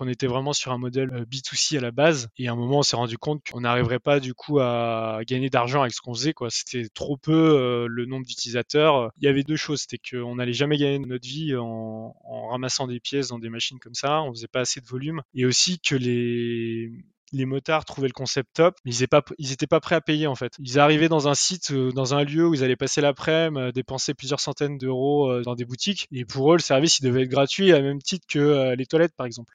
On 0.00 0.08
était 0.08 0.26
vraiment 0.26 0.54
sur 0.54 0.72
un 0.72 0.78
modèle 0.78 1.10
euh, 1.12 1.24
B2C 1.26 1.76
à 1.76 1.80
la 1.80 1.90
base. 1.90 2.28
Et 2.38 2.48
à 2.48 2.52
un 2.52 2.56
moment, 2.56 2.78
on 2.78 2.82
s'est 2.82 2.96
rendu 2.96 3.18
compte 3.18 3.42
qu'on 3.50 3.60
n'arriverait 3.60 3.98
pas 3.98 4.18
du 4.18 4.32
coup 4.32 4.58
à 4.58 5.20
gagner 5.26 5.50
d'argent 5.50 5.82
avec 5.82 5.92
ce 5.92 6.00
qu'on 6.00 6.14
faisait. 6.14 6.32
Quoi. 6.32 6.48
C'était 6.50 6.88
trop 6.88 7.18
peu 7.18 7.32
euh, 7.32 7.86
le 7.86 8.06
nombre 8.06 8.24
d'utilisateurs. 8.24 9.10
Il 9.18 9.24
y 9.24 9.28
avait 9.28 9.42
deux 9.42 9.56
choses. 9.56 9.82
C'était 9.82 9.98
qu'on 9.98 10.36
n'allait 10.36 10.54
jamais 10.54 10.78
gagner 10.78 10.98
notre 11.00 11.28
vie 11.28 11.54
en, 11.54 12.14
ramassant 12.50 12.86
des 12.86 12.98
pièces 12.98 13.28
dans 13.28 13.38
des 13.38 13.50
machines 13.50 13.78
comme 13.78 13.94
ça. 13.94 14.22
On 14.22 14.32
faisait 14.32 14.48
pas 14.48 14.60
assez 14.60 14.80
de 14.80 14.86
volume. 14.86 15.20
Et 15.34 15.44
aussi 15.44 15.78
que 15.80 15.94
les, 15.94 16.90
motards 17.44 17.84
trouvaient 17.84 18.08
le 18.08 18.14
concept 18.14 18.48
top, 18.54 18.76
mais 18.86 18.92
ils 18.92 19.00
n'étaient 19.50 19.66
pas, 19.66 19.80
prêts 19.80 19.96
à 19.96 20.00
payer 20.00 20.26
en 20.26 20.34
fait. 20.34 20.54
Ils 20.60 20.78
arrivaient 20.78 21.10
dans 21.10 21.28
un 21.28 21.34
site, 21.34 21.72
euh, 21.72 21.92
dans 21.92 22.14
un 22.14 22.24
lieu 22.24 22.48
où 22.48 22.54
ils 22.54 22.64
allaient 22.64 22.74
passer 22.74 23.02
l'après-midi, 23.02 23.72
dépenser 23.74 24.14
plusieurs 24.14 24.40
centaines 24.40 24.78
d'euros 24.78 25.42
dans 25.42 25.54
des 25.54 25.66
boutiques, 25.66 26.08
et 26.10 26.24
pour 26.24 26.52
eux, 26.52 26.56
le 26.56 26.62
service, 26.62 26.98
il 27.00 27.04
devait 27.04 27.22
être 27.22 27.28
gratuit 27.28 27.72
à 27.72 27.80
même 27.82 28.00
titre 28.00 28.26
que 28.28 28.74
les 28.74 28.86
toilettes 28.86 29.14
par 29.14 29.26
exemple. 29.26 29.54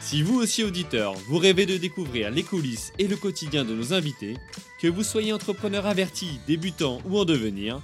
Si 0.00 0.22
vous 0.22 0.38
aussi 0.38 0.62
auditeur, 0.62 1.14
vous 1.28 1.38
rêvez 1.38 1.66
de 1.66 1.76
découvrir 1.76 2.30
les 2.30 2.42
coulisses 2.42 2.92
et 2.98 3.08
le 3.08 3.16
quotidien 3.16 3.64
de 3.64 3.74
nos 3.74 3.92
invités, 3.92 4.36
que 4.80 4.86
vous 4.86 5.02
soyez 5.02 5.32
entrepreneur 5.32 5.86
averti, 5.86 6.40
débutant 6.46 7.00
ou 7.04 7.18
en 7.18 7.24
devenir, 7.24 7.80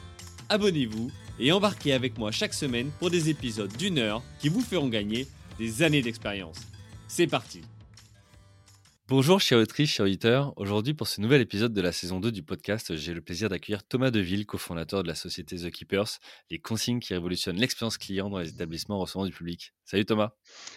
abonnez-vous 0.48 1.10
et 1.40 1.52
embarquez 1.52 1.92
avec 1.92 2.16
moi 2.16 2.30
chaque 2.30 2.54
semaine 2.54 2.90
pour 2.98 3.10
des 3.10 3.28
épisodes 3.30 3.76
d'une 3.76 3.98
heure 3.98 4.22
qui 4.38 4.48
vous 4.48 4.60
feront 4.60 4.88
gagner 4.88 5.26
des 5.58 5.82
années 5.82 6.02
d'expérience. 6.02 6.60
C'est 7.08 7.26
parti 7.26 7.62
Bonjour 9.06 9.38
chers 9.38 9.58
autrices, 9.58 9.90
chers 9.90 10.06
auditeurs. 10.06 10.54
Aujourd'hui 10.56 10.94
pour 10.94 11.08
ce 11.08 11.20
nouvel 11.20 11.42
épisode 11.42 11.74
de 11.74 11.80
la 11.82 11.92
saison 11.92 12.20
2 12.20 12.32
du 12.32 12.42
podcast, 12.42 12.96
j'ai 12.96 13.12
le 13.12 13.20
plaisir 13.20 13.50
d'accueillir 13.50 13.84
Thomas 13.84 14.10
Deville, 14.10 14.46
cofondateur 14.46 15.02
de 15.02 15.08
la 15.08 15.14
société 15.14 15.56
The 15.56 15.70
Keepers, 15.70 16.20
les 16.50 16.58
consignes 16.58 17.00
qui 17.00 17.12
révolutionnent 17.12 17.58
l'expérience 17.58 17.98
client 17.98 18.30
dans 18.30 18.38
les 18.38 18.48
établissements 18.48 18.98
recevant 18.98 19.26
du 19.26 19.32
public. 19.32 19.74
Salut 19.84 20.06
Thomas. 20.06 20.32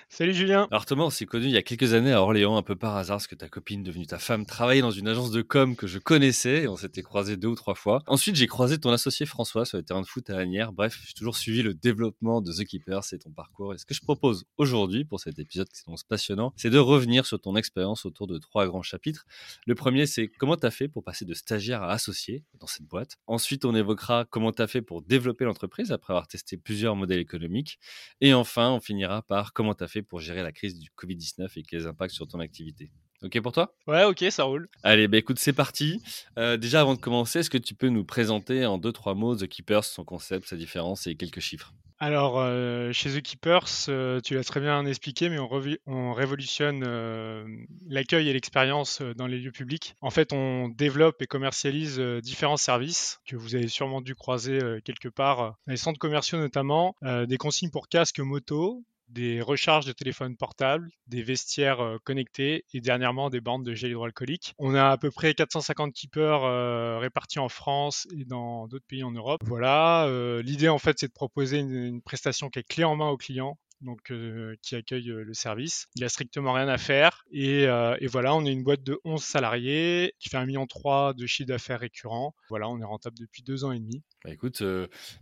Salut 0.09 0.33
Julien. 0.33 0.67
Alors 0.71 0.85
Thomas, 0.85 1.03
on 1.03 1.09
s'est 1.09 1.25
connu 1.25 1.45
il 1.45 1.51
y 1.51 1.57
a 1.57 1.61
quelques 1.61 1.93
années 1.93 2.13
à 2.13 2.21
Orléans, 2.21 2.55
un 2.55 2.61
peu 2.61 2.75
par 2.75 2.95
hasard, 2.95 3.17
parce 3.17 3.27
que 3.27 3.35
ta 3.35 3.49
copine, 3.49 3.83
devenue 3.83 4.07
ta 4.07 4.19
femme, 4.19 4.45
travaillait 4.45 4.81
dans 4.81 4.89
une 4.89 5.07
agence 5.07 5.31
de 5.31 5.41
com 5.41 5.75
que 5.75 5.85
je 5.85 5.99
connaissais 5.99 6.63
et 6.63 6.67
on 6.67 6.77
s'était 6.77 7.03
croisés 7.03 7.35
deux 7.35 7.49
ou 7.49 7.55
trois 7.55 7.75
fois. 7.75 8.01
Ensuite, 8.07 8.35
j'ai 8.35 8.47
croisé 8.47 8.79
ton 8.79 8.89
associé 8.89 9.25
François 9.25 9.65
sur 9.65 9.77
le 9.77 9.83
terrain 9.83 10.01
de 10.01 10.07
foot 10.07 10.29
à 10.29 10.37
Agnières. 10.37 10.71
Bref, 10.71 10.97
j'ai 11.05 11.13
toujours 11.13 11.35
suivi 11.35 11.61
le 11.61 11.73
développement 11.73 12.41
de 12.41 12.51
The 12.53 12.63
Keepers 12.65 13.03
et 13.11 13.19
ton 13.19 13.31
parcours. 13.31 13.73
Et 13.73 13.77
ce 13.77 13.85
que 13.85 13.93
je 13.93 14.01
propose 14.01 14.45
aujourd'hui 14.57 15.03
pour 15.03 15.19
cet 15.19 15.39
épisode 15.39 15.67
qui 15.67 15.81
s'annonce 15.81 16.03
passionnant, 16.03 16.53
c'est 16.55 16.69
de 16.69 16.79
revenir 16.79 17.25
sur 17.25 17.39
ton 17.39 17.55
expérience 17.55 18.05
autour 18.05 18.27
de 18.27 18.37
trois 18.37 18.65
grands 18.65 18.81
chapitres. 18.81 19.25
Le 19.65 19.75
premier, 19.75 20.05
c'est 20.05 20.29
comment 20.29 20.55
tu 20.55 20.65
as 20.65 20.71
fait 20.71 20.87
pour 20.87 21.03
passer 21.03 21.25
de 21.25 21.33
stagiaire 21.33 21.83
à 21.83 21.91
associé 21.91 22.43
dans 22.59 22.67
cette 22.67 22.85
boîte? 22.85 23.17
Ensuite, 23.27 23.65
on 23.65 23.75
évoquera 23.75 24.25
comment 24.29 24.53
tu 24.53 24.61
as 24.61 24.67
fait 24.67 24.81
pour 24.81 25.01
développer 25.01 25.43
l'entreprise 25.43 25.91
après 25.91 26.13
avoir 26.13 26.27
testé 26.27 26.55
plusieurs 26.55 26.95
modèles 26.95 27.19
économiques. 27.19 27.77
Et 28.21 28.33
enfin, 28.33 28.71
on 28.71 28.79
finit 28.79 29.03
par 29.27 29.53
comment 29.53 29.66
tu 29.75 29.83
as 29.83 29.87
fait 29.87 30.01
pour 30.01 30.19
gérer 30.19 30.43
la 30.43 30.51
crise 30.51 30.79
du 30.79 30.89
Covid-19 30.97 31.49
et 31.55 31.63
les 31.71 31.85
impacts 31.85 32.13
sur 32.13 32.27
ton 32.27 32.39
activité. 32.39 32.91
Ok 33.23 33.39
pour 33.41 33.51
toi? 33.51 33.73
Ouais, 33.87 34.03
ok, 34.03 34.25
ça 34.29 34.43
roule. 34.43 34.69
Allez, 34.83 35.07
bah 35.07 35.17
écoute, 35.17 35.39
c'est 35.39 35.53
parti. 35.53 36.01
Euh, 36.37 36.55
déjà, 36.55 36.81
avant 36.81 36.93
de 36.93 36.99
commencer, 36.99 37.39
est-ce 37.39 37.49
que 37.49 37.57
tu 37.57 37.73
peux 37.73 37.89
nous 37.89 38.05
présenter 38.05 38.65
en 38.65 38.77
deux, 38.77 38.91
trois 38.91 39.15
mots 39.15 39.35
The 39.35 39.47
Keepers, 39.47 39.85
son 39.85 40.03
concept, 40.03 40.47
sa 40.47 40.55
différence 40.55 41.07
et 41.07 41.15
quelques 41.15 41.39
chiffres? 41.39 41.73
Alors, 41.99 42.37
euh, 42.37 42.91
chez 42.91 43.09
The 43.09 43.23
Keepers, 43.23 43.89
euh, 43.89 44.21
tu 44.21 44.35
l'as 44.35 44.43
très 44.43 44.59
bien 44.59 44.85
expliqué, 44.85 45.29
mais 45.29 45.39
on, 45.39 46.13
révolutionne 46.13 46.83
l'accueil 47.87 48.29
et 48.29 48.33
l'expérience 48.33 49.01
dans 49.01 49.25
les 49.25 49.39
lieux 49.39 49.51
publics. 49.51 49.95
En 50.01 50.11
fait, 50.11 50.31
on 50.31 50.69
développe 50.69 51.19
et 51.23 51.25
commercialise 51.25 51.99
différents 52.21 52.57
services 52.57 53.19
que 53.27 53.35
vous 53.35 53.55
avez 53.55 53.67
sûrement 53.67 54.01
dû 54.01 54.13
croiser 54.13 54.59
quelque 54.85 55.09
part 55.09 55.37
dans 55.65 55.71
les 55.71 55.77
centres 55.77 55.97
commerciaux 55.97 56.37
notamment, 56.37 56.95
des 57.01 57.37
consignes 57.37 57.71
pour 57.71 57.89
casque 57.89 58.19
moto, 58.19 58.83
des 59.07 59.41
recharges 59.41 59.85
de 59.85 59.91
téléphones 59.91 60.35
portables, 60.35 60.89
des 61.07 61.21
vestiaires 61.21 61.79
euh, 61.81 61.97
connectés 62.03 62.65
et 62.73 62.81
dernièrement 62.81 63.29
des 63.29 63.41
bandes 63.41 63.63
de 63.63 63.73
gel 63.73 63.91
hydroalcoolique. 63.91 64.53
On 64.59 64.75
a 64.75 64.89
à 64.89 64.97
peu 64.97 65.11
près 65.11 65.33
450 65.33 65.93
keepers 65.93 66.43
euh, 66.43 66.99
répartis 66.99 67.39
en 67.39 67.49
France 67.49 68.07
et 68.17 68.25
dans 68.25 68.67
d'autres 68.67 68.85
pays 68.87 69.03
en 69.03 69.11
Europe. 69.11 69.41
Voilà, 69.45 70.05
euh, 70.05 70.41
l'idée 70.41 70.69
en 70.69 70.79
fait 70.79 70.99
c'est 70.99 71.07
de 71.07 71.13
proposer 71.13 71.59
une, 71.59 71.71
une, 71.71 72.01
prestation 72.01 72.49
qui 72.49 72.59
est 72.59 72.67
clé 72.67 72.83
en 72.83 72.95
main 72.95 73.09
au 73.09 73.17
client 73.17 73.57
donc 73.81 74.11
euh, 74.11 74.55
qui 74.61 74.75
accueille 74.75 75.09
euh, 75.11 75.23
le 75.23 75.33
service. 75.33 75.87
Il 75.95 76.03
a 76.03 76.09
strictement 76.09 76.53
rien 76.53 76.67
à 76.67 76.77
faire 76.77 77.23
et, 77.31 77.67
euh, 77.67 77.95
et, 77.99 78.07
voilà, 78.07 78.35
on 78.35 78.45
est 78.45 78.51
une 78.51 78.63
boîte 78.63 78.83
de 78.83 78.99
11 79.03 79.21
salariés 79.21 80.13
qui 80.19 80.29
fait 80.29 80.37
1,3 80.37 80.45
million 80.45 80.65
de 81.13 81.25
chiffre 81.27 81.47
d'affaires 81.47 81.79
récurrent. 81.79 82.33
Voilà, 82.49 82.69
on 82.69 82.79
est 82.79 82.85
rentable 82.85 83.17
depuis 83.19 83.43
deux 83.43 83.65
ans 83.65 83.71
et 83.71 83.79
demi. 83.79 84.03
Bah 84.23 84.31
écoute, 84.31 84.63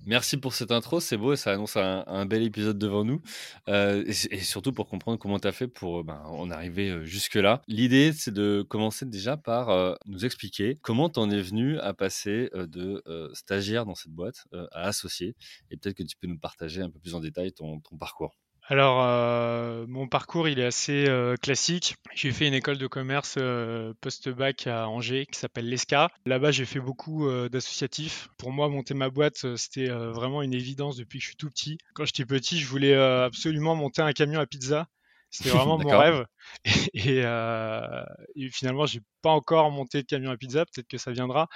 merci 0.05 0.37
pour 0.37 0.53
cette 0.53 0.71
intro, 0.71 0.99
c'est 0.99 1.17
beau, 1.17 1.35
ça 1.35 1.51
annonce 1.51 1.75
un, 1.75 2.25
bel 2.25 2.43
épisode 2.43 2.79
devant 2.79 3.03
nous 3.03 3.21
et, 3.67 4.13
surtout 4.39 4.71
pour 4.71 4.87
comprendre 4.87 5.19
comment 5.19 5.37
tu 5.37 5.47
as 5.47 5.51
fait 5.51 5.67
pour 5.67 6.03
ben, 6.03 6.21
en 6.25 6.49
arriver 6.49 7.05
jusque-là. 7.05 7.61
L'idée, 7.67 8.13
c'est 8.13 8.33
de 8.33 8.65
commencer 8.67 9.05
déjà 9.05 9.37
par 9.37 9.97
nous 10.05 10.25
expliquer 10.25 10.79
comment 10.81 11.09
tu 11.09 11.19
en 11.19 11.29
es 11.29 11.41
venu 11.41 11.77
à 11.79 11.93
passer 11.93 12.49
de 12.53 13.03
stagiaire 13.33 13.85
dans 13.85 13.95
cette 13.95 14.13
boîte 14.13 14.45
à 14.71 14.87
associé 14.87 15.35
et 15.69 15.77
peut-être 15.77 15.97
que 15.97 16.03
tu 16.03 16.15
peux 16.17 16.27
nous 16.27 16.39
partager 16.39 16.81
un 16.81 16.89
peu 16.89 16.99
plus 16.99 17.15
en 17.15 17.19
détail 17.19 17.51
ton 17.51 17.81
parcours. 17.99 18.35
Alors, 18.67 19.03
euh, 19.03 19.85
mon 19.87 20.07
parcours, 20.07 20.47
il 20.47 20.59
est 20.59 20.65
assez 20.65 21.07
euh, 21.07 21.35
classique. 21.35 21.97
J'ai 22.15 22.31
fait 22.31 22.47
une 22.47 22.55
école 22.55 22.79
de 22.79 22.87
commerce 22.87 23.35
euh, 23.37 23.93
post-bac 24.01 24.65
à 24.65 24.89
Angers 24.89 25.27
qui 25.27 25.37
s'appelle 25.37 25.69
l'ESCA. 25.69 26.09
Là-bas, 26.25 26.49
j'ai 26.49 26.65
fait 26.65 26.79
beaucoup 26.79 27.29
d'associatifs. 27.49 28.29
Pour 28.37 28.51
moi, 28.51 28.67
monter 28.67 28.95
ma 28.95 29.09
boîte, 29.09 29.55
c'était 29.55 29.87
vraiment 29.87 30.41
une 30.41 30.53
évidence 30.53 30.97
depuis 30.97 31.19
que 31.19 31.23
je 31.23 31.29
suis 31.29 31.37
tout 31.37 31.49
petit. 31.49 31.77
Quand 31.93 32.05
j'étais 32.05 32.25
petit, 32.25 32.59
je 32.59 32.67
voulais 32.67 32.95
absolument 32.95 33.75
monter 33.75 34.01
un 34.01 34.13
camion 34.13 34.39
à 34.39 34.47
pizza. 34.47 34.87
C'était 35.29 35.49
vraiment 35.65 35.77
mon 35.77 35.97
rêve. 35.97 36.25
Et, 36.93 37.19
et 37.19 38.49
finalement, 38.49 38.85
j'ai 38.85 39.01
pas 39.21 39.31
encore 39.31 39.69
monté 39.69 40.01
de 40.01 40.07
camion 40.07 40.31
à 40.31 40.37
pizza. 40.37 40.65
Peut-être 40.65 40.87
que 40.87 40.97
ça 40.97 41.11
viendra. 41.11 41.49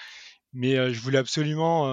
Mais 0.53 0.93
je 0.93 0.99
voulais 1.01 1.19
absolument 1.19 1.85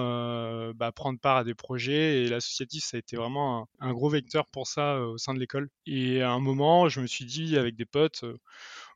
bah, 0.73 0.91
prendre 0.91 1.19
part 1.19 1.37
à 1.37 1.43
des 1.43 1.53
projets 1.53 2.23
et 2.23 2.27
l'associatif, 2.27 2.83
ça 2.83 2.97
a 2.97 2.99
été 2.99 3.15
vraiment 3.15 3.67
un, 3.79 3.93
gros 3.93 4.09
vecteur 4.09 4.47
pour 4.47 4.67
ça 4.67 4.99
au 5.01 5.17
sein 5.17 5.33
de 5.33 5.39
l'école. 5.39 5.69
Et 5.85 6.21
à 6.21 6.31
un 6.31 6.39
moment, 6.39 6.89
je 6.89 6.99
me 7.01 7.07
suis 7.07 7.25
dit 7.25 7.57
avec 7.57 7.75
des 7.75 7.85
potes, 7.85 8.25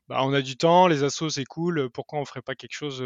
bah, 0.08 0.20
on 0.24 0.32
a 0.32 0.42
du 0.42 0.56
temps, 0.56 0.88
les 0.88 1.04
assos 1.04 1.30
c'est 1.30 1.44
cool, 1.44 1.90
pourquoi 1.90 2.18
on 2.18 2.24
ferait 2.24 2.42
pas 2.42 2.54
quelque 2.56 2.74
chose 2.74 3.02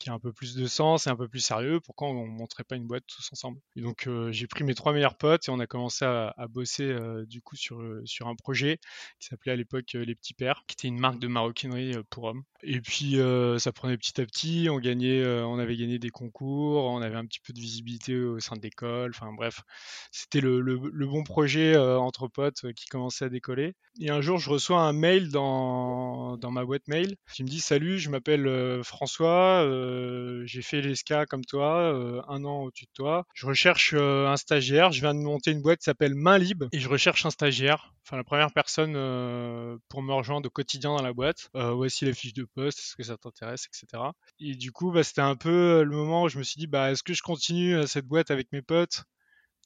qui 0.00 0.10
a 0.10 0.12
un 0.14 0.18
peu 0.18 0.32
plus 0.32 0.56
de 0.56 0.66
sens 0.66 1.06
et 1.06 1.10
un 1.10 1.16
peu 1.16 1.28
plus 1.28 1.40
sérieux, 1.40 1.78
pourquoi 1.78 2.08
on 2.08 2.26
ne 2.26 2.30
montrait 2.30 2.64
pas 2.64 2.74
une 2.74 2.86
boîte 2.86 3.04
tous 3.06 3.28
ensemble? 3.32 3.60
Et 3.76 3.82
donc 3.82 4.08
j'ai 4.30 4.46
pris 4.46 4.64
mes 4.64 4.74
trois 4.74 4.92
meilleurs 4.92 5.16
potes 5.16 5.46
et 5.48 5.50
on 5.50 5.60
a 5.60 5.66
commencé 5.66 6.04
à, 6.04 6.34
bosser 6.48 6.96
du 7.26 7.42
coup 7.42 7.54
sur, 7.54 7.80
sur 8.04 8.26
un 8.26 8.34
projet 8.34 8.78
qui 9.20 9.28
s'appelait 9.28 9.52
à 9.52 9.56
l'époque 9.56 9.92
Les 9.92 10.14
Petits 10.14 10.34
Pères, 10.34 10.64
qui 10.66 10.72
était 10.72 10.88
une 10.88 10.98
marque 10.98 11.20
de 11.20 11.28
maroquinerie 11.28 11.94
pour 12.08 12.24
hommes. 12.24 12.42
Et 12.62 12.80
puis 12.80 13.18
ça 13.58 13.72
prenait 13.72 13.96
petit 13.98 14.20
à 14.20 14.26
petit, 14.26 14.68
on 14.70 14.78
gagnait, 14.78 15.24
on 15.42 15.58
avait 15.58 15.76
gagné 15.76 15.98
des 15.98 16.10
concours, 16.10 16.84
on 16.84 17.02
avait 17.02 17.16
un 17.16 17.26
petit 17.26 17.40
peu 17.40 17.52
de 17.52 17.60
visibilité 17.60 18.18
au 18.18 18.40
sein 18.40 18.56
de 18.56 18.62
l'école, 18.62 19.12
enfin 19.14 19.32
bref, 19.32 19.60
c'était 20.10 20.40
le, 20.40 20.60
le, 20.60 21.06
bon 21.06 21.24
projet 21.24 21.76
entre 21.76 22.26
potes 22.26 22.72
qui 22.72 22.86
commençait 22.86 23.26
à 23.26 23.28
décoller. 23.28 23.74
Et 24.00 24.10
un 24.10 24.22
jour 24.22 24.38
je 24.38 24.48
reçois 24.48 24.80
un 24.80 24.92
mail 24.92 25.30
dans, 25.30 26.38
dans 26.38 26.50
ma 26.50 26.64
boîte 26.64 26.88
mail 26.88 27.16
qui 27.32 27.42
me 27.42 27.48
dit 27.48 27.60
salut, 27.60 27.98
je 27.98 28.08
m'appelle 28.08 28.82
François 28.82 29.64
euh, 29.90 30.42
j'ai 30.46 30.62
fait 30.62 30.80
l'ESCA 30.80 31.26
comme 31.26 31.44
toi, 31.44 31.92
euh, 31.92 32.22
un 32.28 32.44
an 32.44 32.62
au-dessus 32.62 32.86
de 32.86 32.90
toi. 32.94 33.26
Je 33.34 33.46
recherche 33.46 33.94
euh, 33.94 34.26
un 34.28 34.36
stagiaire. 34.36 34.92
Je 34.92 35.00
viens 35.00 35.14
de 35.14 35.20
monter 35.20 35.50
une 35.50 35.62
boîte 35.62 35.80
qui 35.80 35.84
s'appelle 35.84 36.14
Main 36.14 36.38
Libre 36.38 36.68
et 36.72 36.78
je 36.78 36.88
recherche 36.88 37.26
un 37.26 37.30
stagiaire. 37.30 37.92
Enfin, 38.06 38.16
la 38.16 38.24
première 38.24 38.52
personne 38.52 38.92
pour 39.88 40.02
me 40.02 40.12
rejoindre 40.12 40.46
au 40.46 40.50
quotidien 40.50 40.90
dans 40.90 41.02
la 41.02 41.12
boîte. 41.12 41.50
voici 41.54 42.04
les 42.04 42.12
fiches 42.14 42.34
de 42.34 42.44
poste, 42.44 42.78
est-ce 42.78 42.96
que 42.96 43.02
ça 43.02 43.16
t'intéresse, 43.16 43.66
etc. 43.66 44.02
Et 44.38 44.54
du 44.54 44.72
coup, 44.72 44.90
bah, 44.90 45.04
c'était 45.04 45.20
un 45.20 45.36
peu 45.36 45.82
le 45.82 45.96
moment 45.96 46.24
où 46.24 46.28
je 46.28 46.38
me 46.38 46.42
suis 46.42 46.58
dit, 46.58 46.66
bah, 46.66 46.90
est-ce 46.90 47.02
que 47.02 47.14
je 47.14 47.22
continue 47.22 47.86
cette 47.86 48.06
boîte 48.06 48.30
avec 48.30 48.50
mes 48.52 48.62
potes 48.62 49.04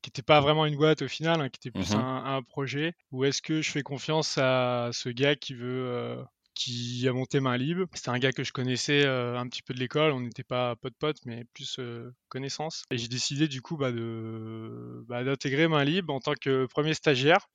qui 0.02 0.08
n'était 0.08 0.22
pas 0.22 0.42
vraiment 0.42 0.66
une 0.66 0.76
boîte 0.76 1.00
au 1.00 1.08
final, 1.08 1.40
hein, 1.40 1.48
qui 1.48 1.56
était 1.56 1.70
plus 1.70 1.94
mmh 1.94 1.98
un, 1.98 2.36
un, 2.36 2.42
projet, 2.42 2.92
ou 3.10 3.24
est-ce 3.24 3.40
que 3.40 3.62
je 3.62 3.70
fais 3.70 3.82
confiance 3.82 4.36
à 4.36 4.90
ce 4.92 5.08
gars 5.08 5.34
qui 5.34 5.54
veut 5.54 6.22
qui 6.54 7.06
a 7.08 7.12
monté 7.12 7.40
Main 7.40 7.56
Libre. 7.56 7.86
C'était 7.94 8.10
un 8.10 8.18
gars 8.18 8.32
que 8.32 8.44
je 8.44 8.52
connaissais 8.52 9.06
un 9.06 9.46
petit 9.48 9.62
peu 9.62 9.74
de 9.74 9.78
l'école, 9.78 10.12
on 10.12 10.20
n'était 10.20 10.44
pas 10.44 10.76
pote-pote, 10.76 11.18
mais 11.26 11.44
plus 11.54 11.80
connaissance. 12.28 12.84
Et 12.90 12.98
j'ai 12.98 13.08
décidé 13.08 13.48
du 13.48 13.62
coup 13.62 13.76
bah, 13.76 13.92
de, 13.92 15.04
bah, 15.08 15.24
d'intégrer 15.24 15.68
Main 15.68 15.84
Libre 15.84 16.12
en 16.12 16.20
tant 16.20 16.34
que 16.34 16.66
premier 16.66 16.94
stagiaire. 16.94 17.48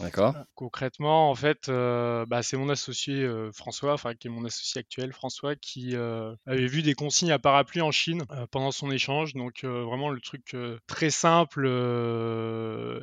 D'accord. 0.00 0.34
Concrètement, 0.54 1.30
en 1.30 1.34
fait, 1.34 1.68
bah, 1.68 2.42
c'est 2.42 2.56
mon 2.56 2.68
associé 2.68 3.28
François, 3.52 3.92
enfin 3.92 4.14
qui 4.14 4.28
est 4.28 4.30
mon 4.30 4.44
associé 4.44 4.80
actuel, 4.80 5.12
François, 5.12 5.54
qui 5.56 5.94
avait 5.94 6.66
vu 6.66 6.82
des 6.82 6.94
consignes 6.94 7.32
à 7.32 7.38
parapluie 7.38 7.82
en 7.82 7.90
Chine 7.90 8.24
pendant 8.50 8.70
son 8.70 8.90
échange. 8.90 9.34
Donc 9.34 9.64
vraiment 9.64 10.10
le 10.10 10.20
truc 10.20 10.56
très 10.86 11.10
simple 11.10 11.66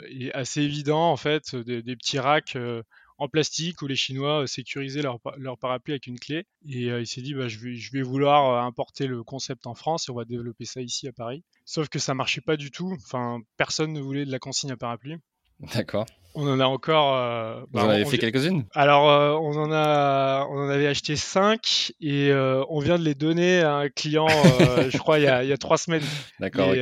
et 0.10 0.32
assez 0.34 0.62
évident 0.62 1.12
en 1.12 1.18
fait, 1.18 1.56
des, 1.56 1.96
petits 1.96 2.20
racks 2.20 2.58
en 3.20 3.28
plastique 3.28 3.82
où 3.82 3.88
les 3.88 3.96
Chinois 3.96 4.48
sécurisaient 4.48 5.02
leur, 5.02 5.20
leur 5.38 5.58
parapluie 5.58 5.94
avec 5.94 6.08
une 6.08 6.20
clé. 6.20 6.46
Et 6.66 6.86
il 6.88 7.08
s'est 7.08 7.22
dit, 7.22 7.34
bah, 7.34 7.48
je, 7.48 7.60
vais, 7.60 7.76
je 7.76 7.92
vais 7.92 8.02
vouloir 8.02 8.66
importer 8.66 9.08
le 9.08 9.24
concept 9.24 9.68
en 9.68 9.76
France 9.76 10.08
et 10.08 10.12
on 10.12 10.16
va 10.16 10.26
développer 10.26 10.66
ça 10.66 10.82
ici 10.82 11.08
à 11.08 11.12
Paris. 11.12 11.44
Sauf 11.66 11.90
que 11.90 12.00
ça 12.00 12.14
marchait 12.14 12.42
pas 12.42 12.58
du 12.58 12.72
tout. 12.72 12.92
Enfin, 12.96 13.42
personne 13.58 13.94
ne 13.94 14.02
voulait 14.02 14.26
de 14.26 14.32
la 14.32 14.40
consigne 14.40 14.72
à 14.72 14.78
parapluie. 14.78 15.18
D'accord. 15.74 16.06
On 16.36 16.48
en 16.48 16.60
a 16.60 16.66
encore. 16.66 17.16
Euh, 17.16 17.62
Vous 17.72 17.80
en 17.80 17.88
bah, 17.88 17.94
avez 17.94 18.06
fait 18.06 18.18
quelques-unes? 18.18 18.66
Alors, 18.76 19.10
euh, 19.10 19.32
on 19.32 19.58
en 19.58 19.72
a, 19.72 20.46
on 20.50 20.66
en 20.66 20.70
avait 20.70 20.88
acheté 20.88 21.16
5 21.16 21.94
et 22.00 22.30
euh, 22.30 22.64
on 22.70 22.80
vient 22.80 23.00
de 23.00 23.04
les 23.04 23.16
donner 23.16 23.62
à 23.62 23.76
un 23.76 23.90
client, 23.90 24.28
je 24.90 24.98
crois, 24.98 25.18
il 25.20 25.24
y, 25.24 25.28
a, 25.28 25.44
il 25.44 25.50
y, 25.50 25.54
a, 25.54 25.58
trois 25.58 25.78
semaines. 25.78 26.04
D'accord. 26.40 26.74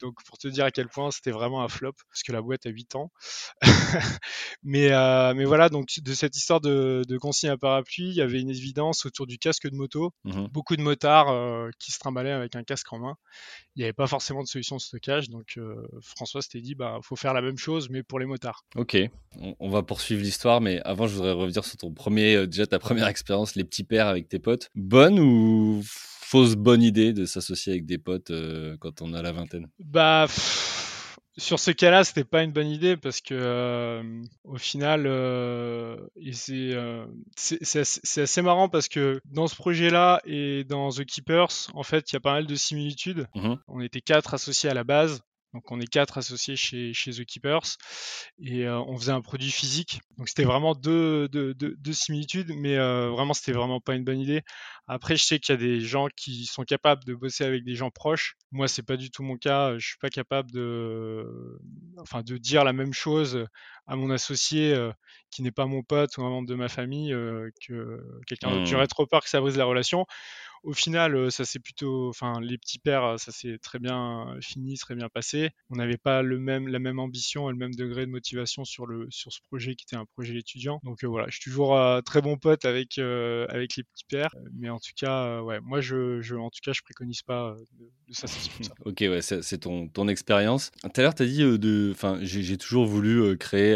donc, 0.00 0.22
pour 0.24 0.38
te 0.38 0.48
dire 0.48 0.64
à 0.64 0.70
quel 0.70 0.88
point 0.88 1.10
c'était 1.10 1.30
vraiment 1.30 1.62
un 1.62 1.68
flop, 1.68 1.92
parce 2.08 2.22
que 2.22 2.32
la 2.32 2.40
boîte 2.40 2.64
a 2.66 2.70
8 2.70 2.94
ans. 2.96 3.12
mais, 4.62 4.90
mais 5.34 5.44
voilà, 5.44 5.68
donc 5.68 5.88
de 6.02 6.14
cette 6.14 6.36
histoire 6.36 6.60
de, 6.60 7.02
de 7.06 7.18
consigne 7.18 7.50
à 7.50 7.58
parapluie, 7.58 8.08
il 8.08 8.14
y 8.14 8.22
avait 8.22 8.40
une 8.40 8.50
évidence 8.50 9.04
autour 9.04 9.26
du 9.26 9.38
casque 9.38 9.68
de 9.68 9.76
moto. 9.76 10.12
Mmh 10.24 10.48
Beaucoup 10.50 10.76
de 10.76 10.82
motards 10.82 11.70
qui 11.78 11.92
se 11.92 11.98
trimballaient 11.98 12.32
avec 12.32 12.56
un 12.56 12.64
casque 12.64 12.92
en 12.92 12.98
main. 12.98 13.16
Il 13.76 13.80
n'y 13.80 13.84
avait 13.84 13.92
pas 13.92 14.06
forcément 14.06 14.42
de 14.42 14.48
solution 14.48 14.76
de 14.76 14.80
stockage, 14.80 15.28
donc 15.28 15.58
François 16.02 16.42
s'était 16.42 16.60
dit, 16.60 16.74
bah, 16.74 16.98
faut 17.02 17.16
faire 17.16 17.34
la 17.34 17.42
même 17.42 17.58
chose, 17.58 17.88
mais 17.90 18.02
pour 18.02 18.18
les 18.18 18.26
motards. 18.26 18.64
Ok, 18.76 18.96
on, 19.58 19.68
va 19.68 19.82
poursuivre 19.82 20.22
l'histoire, 20.22 20.60
mais 20.60 20.80
avant, 20.84 21.06
je 21.06 21.14
voudrais 21.14 21.32
revenir 21.32 21.64
sur 21.64 21.76
ton 21.76 21.92
premier, 21.92 22.36
euh, 22.36 22.46
déjà 22.46 22.66
ta 22.66 22.78
première 22.78 23.08
expérience, 23.08 23.56
les 23.56 23.64
petits 23.64 23.84
pères 23.84 24.06
avec 24.06 24.28
tes 24.28 24.38
potes. 24.38 24.70
Bonne 24.74 25.18
ou 25.18 25.82
fausse 25.84 26.54
bonne 26.54 26.82
idée 26.82 27.12
de 27.12 27.24
s'associer 27.24 27.72
avec 27.72 27.86
des 27.86 27.98
potes 27.98 28.30
euh, 28.30 28.76
quand 28.78 29.02
on 29.02 29.12
a 29.12 29.22
la 29.22 29.32
vingtaine? 29.32 29.68
Bah. 29.80 30.26
sur 31.36 31.58
ce 31.58 31.72
cas-là, 31.72 32.04
c'était 32.04 32.22
pas 32.22 32.44
une 32.44 32.52
bonne 32.52 32.68
idée 32.68 32.96
parce 32.96 33.20
que 33.20 33.34
euh, 33.34 34.02
au 34.44 34.56
final, 34.56 35.02
c'est 37.36 37.80
assez, 38.20 38.42
marrant 38.42 38.68
parce 38.68 38.88
que 38.88 39.20
dans 39.24 39.48
ce 39.48 39.56
projet-là 39.56 40.20
et 40.24 40.62
dans 40.62 40.90
The 40.90 41.04
Keepers, 41.04 41.70
en 41.74 41.82
fait, 41.82 42.12
il 42.12 42.14
y 42.14 42.16
a 42.16 42.20
pas 42.20 42.34
mal 42.34 42.46
de 42.46 42.54
similitudes. 42.54 43.26
Mmh 43.34 43.54
on 43.66 43.80
était 43.80 44.00
quatre 44.00 44.34
associés 44.34 44.70
à 44.70 44.74
la 44.74 44.84
base. 44.84 45.22
Donc 45.52 45.72
on 45.72 45.80
est 45.80 45.86
quatre 45.86 46.18
associés 46.18 46.54
chez, 46.54 46.94
chez 46.94 47.10
The 47.10 47.24
Keepers 47.24 47.76
et 48.40 48.66
euh, 48.66 48.78
on 48.78 48.96
faisait 48.96 49.12
un 49.12 49.20
produit 49.20 49.50
physique. 49.50 50.00
Donc 50.16 50.28
c'était 50.28 50.44
vraiment 50.44 50.74
deux, 50.74 51.28
deux, 51.28 51.54
deux, 51.54 51.92
similitudes, 51.92 52.52
mais 52.56 52.76
euh, 52.76 53.10
vraiment 53.10 53.34
c'était 53.34 53.52
vraiment 53.52 53.80
pas 53.80 53.94
une 53.94 54.04
bonne 54.04 54.20
idée. 54.20 54.42
Après 54.86 55.16
je 55.16 55.24
sais 55.24 55.38
qu'il 55.40 55.54
y 55.54 55.58
a 55.58 55.60
des 55.60 55.80
gens 55.80 56.06
qui 56.14 56.46
sont 56.46 56.62
capables 56.62 57.04
de 57.04 57.14
bosser 57.14 57.44
avec 57.44 57.64
des 57.64 57.74
gens 57.74 57.90
proches. 57.90 58.36
Moi 58.52 58.68
c'est 58.68 58.84
pas 58.84 58.96
du 58.96 59.10
tout 59.10 59.24
mon 59.24 59.36
cas. 59.36 59.76
Je 59.78 59.86
suis 59.88 59.98
pas 59.98 60.10
capable 60.10 60.52
de, 60.52 61.58
enfin 61.98 62.22
de 62.22 62.36
dire 62.36 62.62
la 62.62 62.72
même 62.72 62.92
chose 62.92 63.46
à 63.88 63.96
mon 63.96 64.10
associé 64.10 64.72
euh, 64.72 64.92
qui 65.32 65.42
n'est 65.42 65.50
pas 65.50 65.66
mon 65.66 65.82
pote 65.82 66.16
ou 66.16 66.22
un 66.22 66.30
membre 66.30 66.48
de 66.48 66.54
ma 66.54 66.68
famille 66.68 67.10
que 67.66 68.00
quelqu'un 68.28 68.50
d'autre. 68.50 68.66
J'aurais 68.66 68.84
mmh. 68.84 68.88
trop 68.88 69.06
peur 69.06 69.22
que 69.22 69.28
ça 69.28 69.40
brise 69.40 69.56
la 69.56 69.64
relation 69.64 70.06
au 70.62 70.72
final, 70.72 71.30
ça 71.30 71.44
s'est 71.44 71.58
plutôt, 71.58 72.08
enfin, 72.08 72.40
les 72.40 72.58
petits 72.58 72.78
pères, 72.78 73.18
ça 73.18 73.32
s'est 73.32 73.58
très 73.58 73.78
bien 73.78 74.36
fini, 74.40 74.76
très 74.76 74.94
bien 74.94 75.08
passé. 75.08 75.50
On 75.70 75.76
n'avait 75.76 75.96
pas 75.96 76.22
le 76.22 76.38
même, 76.38 76.68
la 76.68 76.78
même 76.78 76.98
ambition 76.98 77.48
et 77.48 77.52
le 77.52 77.58
même 77.58 77.74
degré 77.74 78.06
de 78.06 78.10
motivation 78.10 78.64
sur 78.64 78.86
le, 78.86 79.06
sur 79.10 79.32
ce 79.32 79.40
projet 79.48 79.74
qui 79.74 79.84
était 79.88 79.96
un 79.96 80.06
projet 80.06 80.36
étudiant. 80.36 80.80
Donc 80.84 81.04
voilà, 81.04 81.26
je 81.28 81.38
suis 81.38 81.50
toujours 81.50 81.78
très 82.04 82.20
bon 82.20 82.36
pote 82.36 82.64
avec, 82.64 82.98
avec 82.98 83.76
les 83.76 83.84
petits 83.84 84.04
pères, 84.08 84.34
mais 84.58 84.68
en 84.68 84.78
tout 84.78 84.92
cas, 84.96 85.40
ouais, 85.42 85.60
moi, 85.60 85.80
je, 85.80 86.20
je, 86.20 86.36
en 86.36 86.50
tout 86.50 86.60
cas, 86.62 86.72
je 86.72 86.82
préconise 86.82 87.22
pas 87.22 87.54
de, 87.78 87.84
de 88.08 88.14
ça. 88.14 88.26
ok, 88.84 88.98
ouais, 89.00 89.22
c'est 89.22 89.58
ton, 89.58 89.88
ton 89.88 90.08
expérience. 90.08 90.70
Tout 90.82 90.90
à 90.96 91.02
l'heure, 91.02 91.14
tu 91.14 91.22
as 91.22 91.26
dit 91.26 91.42
de, 91.42 91.90
enfin, 91.92 92.18
j'ai 92.22 92.58
toujours 92.58 92.86
voulu 92.86 93.36
créer 93.38 93.74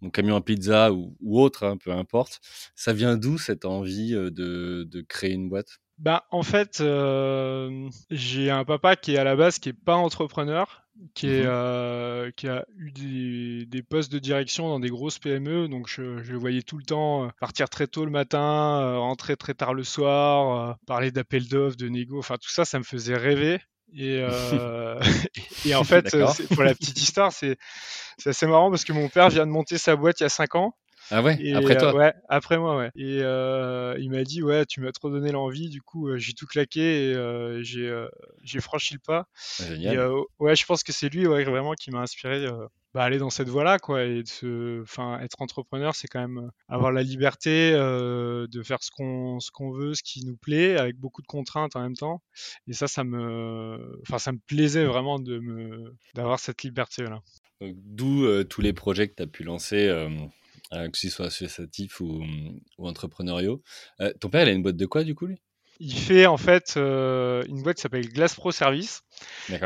mon 0.00 0.10
camion 0.10 0.36
à 0.36 0.40
pizza 0.40 0.92
ou, 0.92 1.16
autre, 1.40 1.64
hein, 1.64 1.76
peu 1.76 1.90
importe. 1.90 2.40
Ça 2.76 2.92
vient 2.92 3.16
d'où 3.16 3.38
cette 3.38 3.64
envie 3.64 4.12
de, 4.12 4.84
de, 4.84 5.00
créer 5.00 5.32
une 5.32 5.48
boîte? 5.48 5.80
Bah, 5.98 6.26
en 6.30 6.42
fait, 6.42 6.80
euh, 6.80 7.88
j'ai 8.10 8.50
un 8.50 8.64
papa 8.64 8.96
qui 8.96 9.14
est 9.14 9.18
à 9.18 9.24
la 9.24 9.36
base 9.36 9.58
qui 9.58 9.68
est 9.68 9.72
pas 9.72 9.94
entrepreneur, 9.94 10.82
qui, 11.14 11.28
est, 11.28 11.42
mmh 11.42 11.46
euh, 11.46 12.30
qui 12.36 12.48
a 12.48 12.66
eu 12.76 12.90
des, 12.90 13.66
des, 13.66 13.82
postes 13.82 14.10
de 14.10 14.18
direction 14.18 14.68
dans 14.68 14.80
des 14.80 14.90
grosses 14.90 15.18
PME, 15.18 15.68
donc 15.68 15.88
je, 15.88 16.22
je 16.22 16.32
le 16.32 16.38
voyais 16.38 16.62
tout 16.62 16.78
le 16.78 16.84
temps 16.84 17.24
euh, 17.24 17.28
partir 17.40 17.68
très 17.68 17.86
tôt 17.86 18.04
le 18.04 18.10
matin, 18.10 18.98
rentrer 18.98 19.36
très 19.36 19.54
tard 19.54 19.74
le 19.74 19.84
soir, 19.84 20.76
parler 20.86 21.10
d'appel 21.12 21.46
d'offres, 21.46 21.76
de 21.76 21.88
négo, 21.88 22.18
enfin 22.18 22.36
tout 22.36 22.50
ça, 22.50 22.64
ça 22.64 22.78
me 22.78 22.84
faisait 22.84 23.16
rêver. 23.16 23.60
Et, 23.96 24.16
et 25.66 25.74
en 25.76 25.84
fait, 25.84 26.16
pour 26.54 26.64
la 26.64 26.74
petite 26.74 27.00
histoire, 27.00 27.32
c'est 27.32 27.56
assez 28.26 28.46
marrant 28.46 28.70
parce 28.70 28.84
que 28.84 28.92
mon 28.92 29.08
père 29.08 29.28
vient 29.28 29.46
de 29.46 29.52
monter 29.52 29.78
sa 29.78 29.94
boîte 29.94 30.20
il 30.20 30.24
y 30.24 30.26
a 30.26 30.30
5 30.30 30.56
ans. 30.56 30.74
Ah 31.10 31.22
ouais? 31.22 31.52
Après 31.54 31.76
toi? 31.76 31.94
euh, 31.94 31.98
Ouais, 31.98 32.14
après 32.28 32.58
moi, 32.58 32.76
ouais. 32.76 32.90
Et 32.96 33.20
euh, 33.22 33.96
il 33.98 34.10
m'a 34.10 34.24
dit, 34.24 34.42
ouais, 34.42 34.64
tu 34.66 34.80
m'as 34.80 34.92
trop 34.92 35.10
donné 35.10 35.32
l'envie, 35.32 35.68
du 35.68 35.82
coup, 35.82 36.08
euh, 36.08 36.18
j'ai 36.18 36.32
tout 36.32 36.46
claqué 36.46 37.10
et 37.10 37.62
j'ai, 37.62 38.60
franchi 38.60 38.94
le 38.94 39.00
pas. 39.00 39.26
Ah, 39.60 39.66
génial. 39.66 40.10
ouais, 40.38 40.56
je 40.56 40.64
pense 40.64 40.82
que 40.82 40.92
c'est 40.92 41.08
lui, 41.08 41.26
ouais, 41.26 41.44
vraiment, 41.44 41.74
qui 41.74 41.90
m'a 41.90 42.00
inspiré. 42.00 42.46
Bah, 42.94 43.02
aller 43.02 43.18
dans 43.18 43.30
cette 43.30 43.48
voie-là, 43.48 43.80
quoi, 43.80 44.04
et 44.04 44.22
de 44.22 44.80
enfin, 44.82 45.18
être 45.20 45.42
entrepreneur, 45.42 45.96
c'est 45.96 46.06
quand 46.06 46.20
même 46.20 46.50
avoir 46.68 46.92
la 46.92 47.02
liberté 47.02 47.72
de 47.72 48.62
faire 48.62 48.82
ce 48.82 48.90
qu'on, 48.90 49.40
ce 49.40 49.50
qu'on 49.50 49.72
veut, 49.72 49.94
ce 49.94 50.02
qui 50.02 50.24
nous 50.24 50.36
plaît, 50.36 50.78
avec 50.78 50.96
beaucoup 50.96 51.20
de 51.20 51.26
contraintes 51.26 51.74
en 51.76 51.80
même 51.80 51.96
temps. 51.96 52.22
Et 52.68 52.72
ça, 52.72 52.86
ça 52.86 53.02
me, 53.02 54.00
enfin, 54.02 54.18
ça 54.18 54.32
me 54.32 54.38
plaisait 54.46 54.84
vraiment 54.84 55.18
de 55.18 55.38
me, 55.38 55.94
d'avoir 56.14 56.38
cette 56.38 56.62
liberté-là. 56.62 57.20
D'où 57.60 58.44
tous 58.44 58.60
les 58.60 58.72
projets 58.72 59.08
que 59.08 59.14
tu 59.14 59.22
as 59.22 59.26
pu 59.26 59.42
lancer 59.42 59.88
euh, 59.88 60.08
que 60.70 60.98
ce 60.98 61.08
soit 61.08 61.26
associatif 61.26 62.00
ou, 62.00 62.22
ou 62.78 62.88
entrepreneuriaux. 62.88 63.62
Euh, 64.00 64.12
ton 64.20 64.28
père, 64.28 64.42
il 64.42 64.48
a 64.48 64.52
une 64.52 64.62
boîte 64.62 64.76
de 64.76 64.86
quoi 64.86 65.04
du 65.04 65.14
coup 65.14 65.26
lui? 65.26 65.40
Il 65.80 65.94
fait 65.94 66.26
en 66.26 66.36
fait 66.36 66.74
euh, 66.76 67.42
une 67.48 67.62
boîte 67.62 67.76
qui 67.76 67.82
s'appelle 67.82 68.08
Glass 68.08 68.34
Pro 68.34 68.52
Service, 68.52 69.02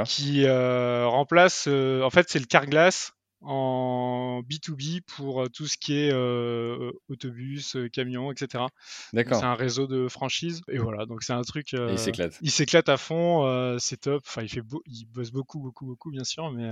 qui 0.07 0.49
remplace, 0.49 1.67
en 1.67 2.11
fait 2.11 2.29
c'est 2.31 2.39
le 2.39 2.47
Carglass 2.47 3.13
en 3.41 4.43
B2B 4.43 5.03
pour 5.03 5.49
tout 5.51 5.67
ce 5.67 5.77
qui 5.77 5.99
est 5.99 6.13
autobus, 7.09 7.77
camion, 7.93 8.33
etc. 8.33 8.65
D'accord. 9.13 9.39
C'est 9.39 9.45
un 9.45 9.55
réseau 9.55 9.87
de 9.87 10.09
franchise 10.09 10.63
et 10.69 10.79
voilà, 10.79 11.05
donc 11.05 11.23
c'est 11.23 11.35
un 11.35 11.43
truc. 11.43 11.73
il 11.73 11.99
s'éclate. 11.99 12.39
Il 12.41 12.51
s'éclate 12.51 12.89
à 12.89 12.97
fond, 12.97 13.77
c'est 13.79 14.01
top. 14.01 14.23
Enfin, 14.27 14.43
il 14.43 14.49
fait, 14.49 14.63
il 14.87 15.05
bosse 15.07 15.31
beaucoup, 15.31 15.61
beaucoup, 15.61 15.85
beaucoup 15.85 16.11
bien 16.11 16.25
sûr, 16.25 16.51
mais 16.51 16.71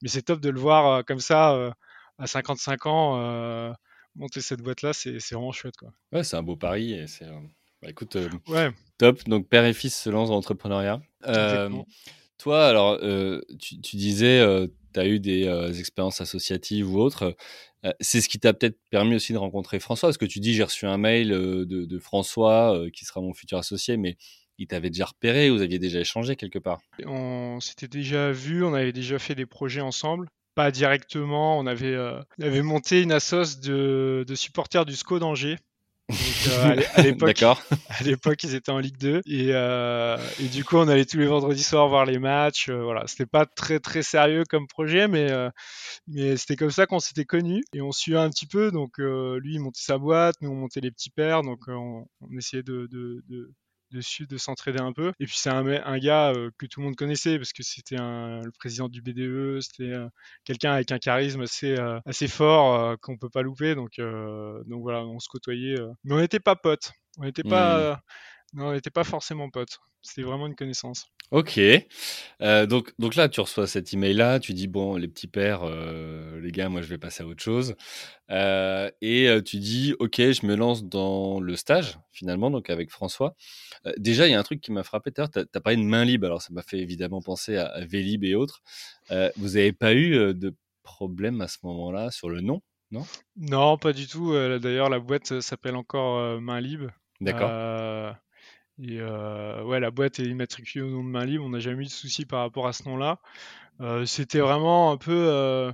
mais 0.00 0.08
c'est 0.08 0.22
top 0.22 0.40
de 0.40 0.48
le 0.48 0.60
voir 0.60 1.04
comme 1.04 1.20
ça 1.20 1.74
à 2.20 2.26
55 2.26 2.86
ans, 2.86 3.18
euh, 3.18 3.72
monter 4.14 4.40
cette 4.40 4.60
boîte-là, 4.60 4.92
c'est 4.92 5.18
vraiment 5.32 5.52
chouette. 5.52 5.76
Quoi. 5.76 5.92
Ouais, 6.12 6.22
c'est 6.22 6.36
un 6.36 6.42
beau 6.42 6.56
pari. 6.56 6.92
Et 6.92 7.06
c'est, 7.06 7.24
euh, 7.24 7.38
bah, 7.82 7.88
écoute, 7.90 8.16
euh, 8.16 8.28
ouais. 8.48 8.70
top. 8.98 9.24
Donc, 9.24 9.48
père 9.48 9.64
et 9.64 9.72
fils 9.72 10.00
se 10.00 10.10
lancent 10.10 10.28
dans 10.28 10.34
l'entrepreneuriat. 10.34 11.00
toi, 12.38 12.66
alors, 12.66 13.00
tu, 13.58 13.80
tu, 13.80 13.96
disais, 13.96 14.68
tu 14.94 15.00
as 15.00 15.06
eu 15.06 15.18
des 15.18 15.80
expériences 15.80 16.20
associatives 16.20 16.92
ou 16.92 16.98
autres. 16.98 17.34
c'est 18.00 18.20
ce 18.20 18.28
qui 18.28 18.38
t'a 18.38 18.52
peut-être 18.52 18.78
permis 18.90 19.14
aussi 19.14 19.32
de 19.32 19.38
rencontrer 19.38 19.80
François. 19.80 20.08
Parce 20.08 20.18
que 20.18 20.26
tu 20.26 20.40
dis, 20.40 20.54
j'ai 20.54 20.64
reçu 20.64 20.86
un 20.86 20.98
mail 20.98 21.30
de, 21.30 21.64
de 21.64 21.98
François, 21.98 22.78
qui 22.92 23.06
sera 23.06 23.20
mon 23.22 23.32
futur 23.32 23.58
associé, 23.58 23.96
mais 23.96 24.16
il 24.58 24.66
t'avait 24.66 24.90
déjà 24.90 25.06
repéré, 25.06 25.48
vous 25.48 25.62
aviez 25.62 25.78
déjà 25.78 26.00
échangé 26.00 26.36
quelque 26.36 26.58
part 26.58 26.82
On 27.06 27.60
s'était 27.60 27.88
déjà 27.88 28.30
vu, 28.30 28.62
on 28.62 28.74
avait 28.74 28.92
déjà 28.92 29.18
fait 29.18 29.34
des 29.34 29.46
projets 29.46 29.80
ensemble 29.80 30.28
pas 30.54 30.70
directement. 30.70 31.58
On 31.58 31.66
avait, 31.66 31.94
euh, 31.94 32.20
avait 32.40 32.62
monté 32.62 33.02
une 33.02 33.12
assoce 33.12 33.60
de, 33.60 34.24
de 34.26 34.34
supporters 34.34 34.84
du 34.84 34.96
SCO 34.96 35.18
d'Angers. 35.18 35.56
Euh, 36.48 36.76
à 36.94 38.02
l'époque, 38.02 38.42
ils 38.42 38.54
étaient 38.56 38.72
en 38.72 38.78
Ligue 38.78 38.98
2 38.98 39.22
et, 39.26 39.50
euh, 39.52 40.18
et, 40.40 40.48
du 40.48 40.64
coup, 40.64 40.76
on 40.76 40.88
allait 40.88 41.04
tous 41.04 41.18
les 41.18 41.26
vendredis 41.26 41.62
soirs 41.62 41.88
voir 41.88 42.04
les 42.04 42.18
matchs. 42.18 42.68
voilà, 42.68 43.06
c'était 43.06 43.26
pas 43.26 43.46
très 43.46 43.78
très 43.78 44.02
sérieux 44.02 44.42
comme 44.48 44.66
projet, 44.66 45.06
mais 45.06 45.28
mais 46.08 46.36
c'était 46.36 46.56
comme 46.56 46.72
ça 46.72 46.86
qu'on 46.86 46.98
s'était 46.98 47.24
connus 47.24 47.62
et 47.72 47.80
on 47.80 47.92
suivait 47.92 48.18
un 48.18 48.28
petit 48.28 48.46
peu. 48.46 48.72
Donc 48.72 48.98
lui, 48.98 49.54
il 49.54 49.60
montait 49.60 49.82
sa 49.82 49.98
boîte, 49.98 50.34
nous 50.40 50.50
on 50.50 50.56
montait 50.56 50.80
les 50.80 50.90
petits 50.90 51.10
pères, 51.10 51.42
donc 51.42 51.60
on, 51.68 52.06
essayait 52.36 52.64
de, 52.64 52.88
de, 52.90 53.52
dessus, 53.90 54.26
de 54.26 54.36
s'entraider 54.36 54.80
un 54.80 54.92
peu. 54.92 55.12
Et 55.20 55.26
puis 55.26 55.36
c'est 55.36 55.50
un, 55.50 55.66
un 55.66 55.98
gars 55.98 56.32
que 56.58 56.66
tout 56.66 56.80
le 56.80 56.86
monde 56.86 56.96
connaissait 56.96 57.38
parce 57.38 57.52
que 57.52 57.62
c'était 57.62 57.96
le 57.96 58.50
président 58.58 58.88
du 58.88 59.02
BDE, 59.02 59.60
c'était 59.60 59.94
quelqu'un 60.44 60.72
avec 60.72 60.90
un 60.92 60.98
charisme 60.98 61.42
assez, 61.42 61.76
assez 62.06 62.28
fort 62.28 62.96
qu'on 63.00 63.16
peut 63.16 63.30
pas 63.30 63.42
louper. 63.42 63.74
Donc, 63.74 63.92
donc 63.98 64.82
voilà, 64.82 65.04
on 65.04 65.18
se 65.18 65.28
côtoyait. 65.28 65.76
mais 66.04 66.14
on 66.14 66.20
n'était 66.20 66.40
pas 66.40 66.56
potes. 66.56 66.92
On 67.18 67.24
n'était 67.24 67.42
pas, 67.42 67.96
mmh. 67.96 68.00
Non, 68.52 68.68
on 68.68 68.72
n'était 68.72 68.90
pas 68.90 69.04
forcément 69.04 69.48
potes. 69.50 69.78
C'était 70.02 70.22
vraiment 70.22 70.46
une 70.46 70.54
connaissance. 70.54 71.06
Ok. 71.30 71.60
Euh, 72.40 72.66
donc, 72.66 72.92
donc 72.98 73.14
là, 73.14 73.28
tu 73.28 73.40
reçois 73.40 73.68
cet 73.68 73.92
email-là, 73.92 74.40
tu 74.40 74.52
dis, 74.52 74.66
bon, 74.66 74.96
les 74.96 75.06
petits 75.06 75.28
pères, 75.28 75.62
euh, 75.62 76.40
les 76.40 76.50
gars, 76.50 76.68
moi, 76.68 76.82
je 76.82 76.88
vais 76.88 76.98
passer 76.98 77.22
à 77.22 77.26
autre 77.26 77.42
chose. 77.42 77.76
Euh, 78.30 78.90
et 79.00 79.28
tu 79.44 79.58
dis, 79.58 79.94
ok, 80.00 80.16
je 80.16 80.46
me 80.46 80.56
lance 80.56 80.84
dans 80.84 81.38
le 81.38 81.54
stage, 81.54 81.98
finalement, 82.10 82.50
donc 82.50 82.70
avec 82.70 82.90
François. 82.90 83.36
déjà, 83.98 84.26
il 84.26 84.32
y 84.32 84.34
a 84.34 84.40
un 84.40 84.42
truc 84.42 84.60
qui 84.60 84.72
m'a 84.72 84.82
frappé 84.82 85.12
tout 85.12 85.22
à 85.22 85.24
l'heure, 85.24 85.46
tu 85.46 85.58
as, 85.58 85.60
parlé 85.60 85.76
de 85.76 85.84
main 85.84 86.04
libre, 86.04 86.26
alors 86.26 86.42
ça 86.42 86.52
m'a 86.52 86.62
fait 86.62 86.78
évidemment 86.78 87.22
penser 87.22 87.56
à, 87.56 87.66
à 87.66 87.84
Vélib 87.84 88.24
et 88.24 88.34
autres. 88.34 88.62
vous 89.36 89.48
n'avez 89.50 89.72
pas 89.72 89.94
eu 89.94 90.34
de 90.34 90.54
problème 90.82 91.40
à 91.40 91.48
ce 91.48 91.58
moment-là 91.62 92.10
sur 92.10 92.28
le 92.28 92.40
nom, 92.40 92.62
non? 92.90 93.06
Non, 93.36 93.78
pas 93.78 93.92
du 93.92 94.08
tout. 94.08 94.32
D'ailleurs, 94.32 94.88
la 94.88 94.98
boîte 94.98 95.40
s'appelle 95.40 95.76
encore 95.76 96.40
Main 96.40 96.60
Libre. 96.60 96.90
D'accord. 97.20 98.16
Et 98.82 98.98
euh, 99.00 99.62
ouais, 99.64 99.80
la 99.80 99.90
boîte 99.90 100.20
est 100.20 100.24
immatriculée 100.24 100.84
au 100.84 100.90
nom 100.90 101.04
de 101.04 101.08
main 101.08 101.24
libre. 101.24 101.44
On 101.44 101.50
n'a 101.50 101.60
jamais 101.60 101.82
eu 101.82 101.86
de 101.86 101.90
souci 101.90 102.24
par 102.24 102.40
rapport 102.40 102.66
à 102.66 102.72
ce 102.72 102.84
nom-là. 102.88 103.18
Euh, 103.80 104.06
c'était 104.06 104.40
vraiment 104.40 104.90
un 104.92 104.96
peu 104.96 105.12
euh, 105.28 105.72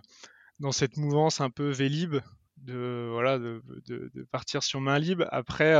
dans 0.60 0.72
cette 0.72 0.96
mouvance 0.96 1.40
un 1.40 1.50
peu 1.50 1.70
Vélib 1.70 2.16
de 2.58 3.08
voilà 3.12 3.38
de, 3.38 3.62
de, 3.86 4.22
partir 4.32 4.62
sur 4.62 4.80
main 4.80 4.98
libre. 4.98 5.26
Après, 5.30 5.72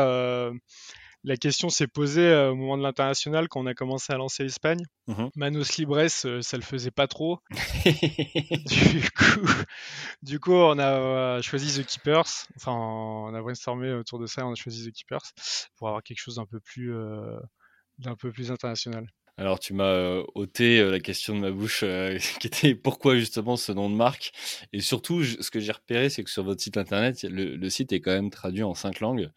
la 1.25 1.37
question 1.37 1.69
s'est 1.69 1.89
posée 1.89 2.29
euh, 2.29 2.53
au 2.53 2.55
moment 2.55 2.79
de 2.79 2.83
l'international 2.83 3.49
quand 3.49 3.61
on 3.61 3.67
a 3.67 3.75
commencé 3.75 4.13
à 4.13 4.17
lancer 4.17 4.45
l'Espagne. 4.45 4.83
Mmh 5.09 5.27
Manos 5.35 5.77
Libres, 5.77 6.07
euh, 6.25 6.41
ça 6.41 6.57
le 6.57 6.63
faisait 6.63 6.91
pas 6.91 7.09
trop. 7.09 7.41
du, 10.23 10.41
coup, 10.41 10.53
on 10.53 10.79
a 10.79 10.93
euh, 10.93 11.43
choisi 11.43 11.83
The 11.83 11.87
Keepers. 11.87 12.47
Enfin, 12.57 12.73
on 12.73 13.35
a 13.35 13.43
brainstormé 13.43 13.93
autour 13.93 14.19
de 14.19 14.27
ça, 14.27 14.47
on 14.47 14.53
a 14.53 14.55
choisi 14.55 14.89
The 14.89 14.95
Keepers 14.95 15.33
pour 15.77 15.89
avoir 15.89 16.03
quelque 16.03 16.21
chose 16.21 16.37
d'un 16.37 16.47
peu 16.47 16.61
plus, 16.61 16.95
d'un 17.99 18.17
peu 18.17 18.31
plus 18.31 18.51
international. 18.51 19.09
Alors, 19.39 19.61
tu 19.61 19.75
m'as 19.75 20.23
ôté 20.35 20.83
la 20.89 21.01
question 21.01 21.35
de 21.35 21.41
ma 21.41 21.51
bouche, 21.51 21.81
qui 22.41 22.47
était 22.47 22.75
pourquoi 22.75 23.17
justement 23.17 23.57
ce 23.57 23.73
nom 23.73 23.91
de 23.91 23.95
marque? 23.95 24.33
Et 24.73 24.81
surtout, 24.81 25.25
ce 25.25 25.51
que 25.51 25.61
j'ai 25.61 25.73
repéré, 25.73 26.09
c'est 26.09 26.25
que 26.25 26.31
sur 26.31 26.43
votre 26.43 26.63
site 26.63 26.77
internet, 26.77 27.23
le, 27.29 27.69
site 27.69 27.93
est 27.93 28.01
quand 28.01 28.13
même 28.13 28.31
traduit 28.31 28.63
en 28.63 28.75
cinq 28.75 29.01
langues. 29.01 29.31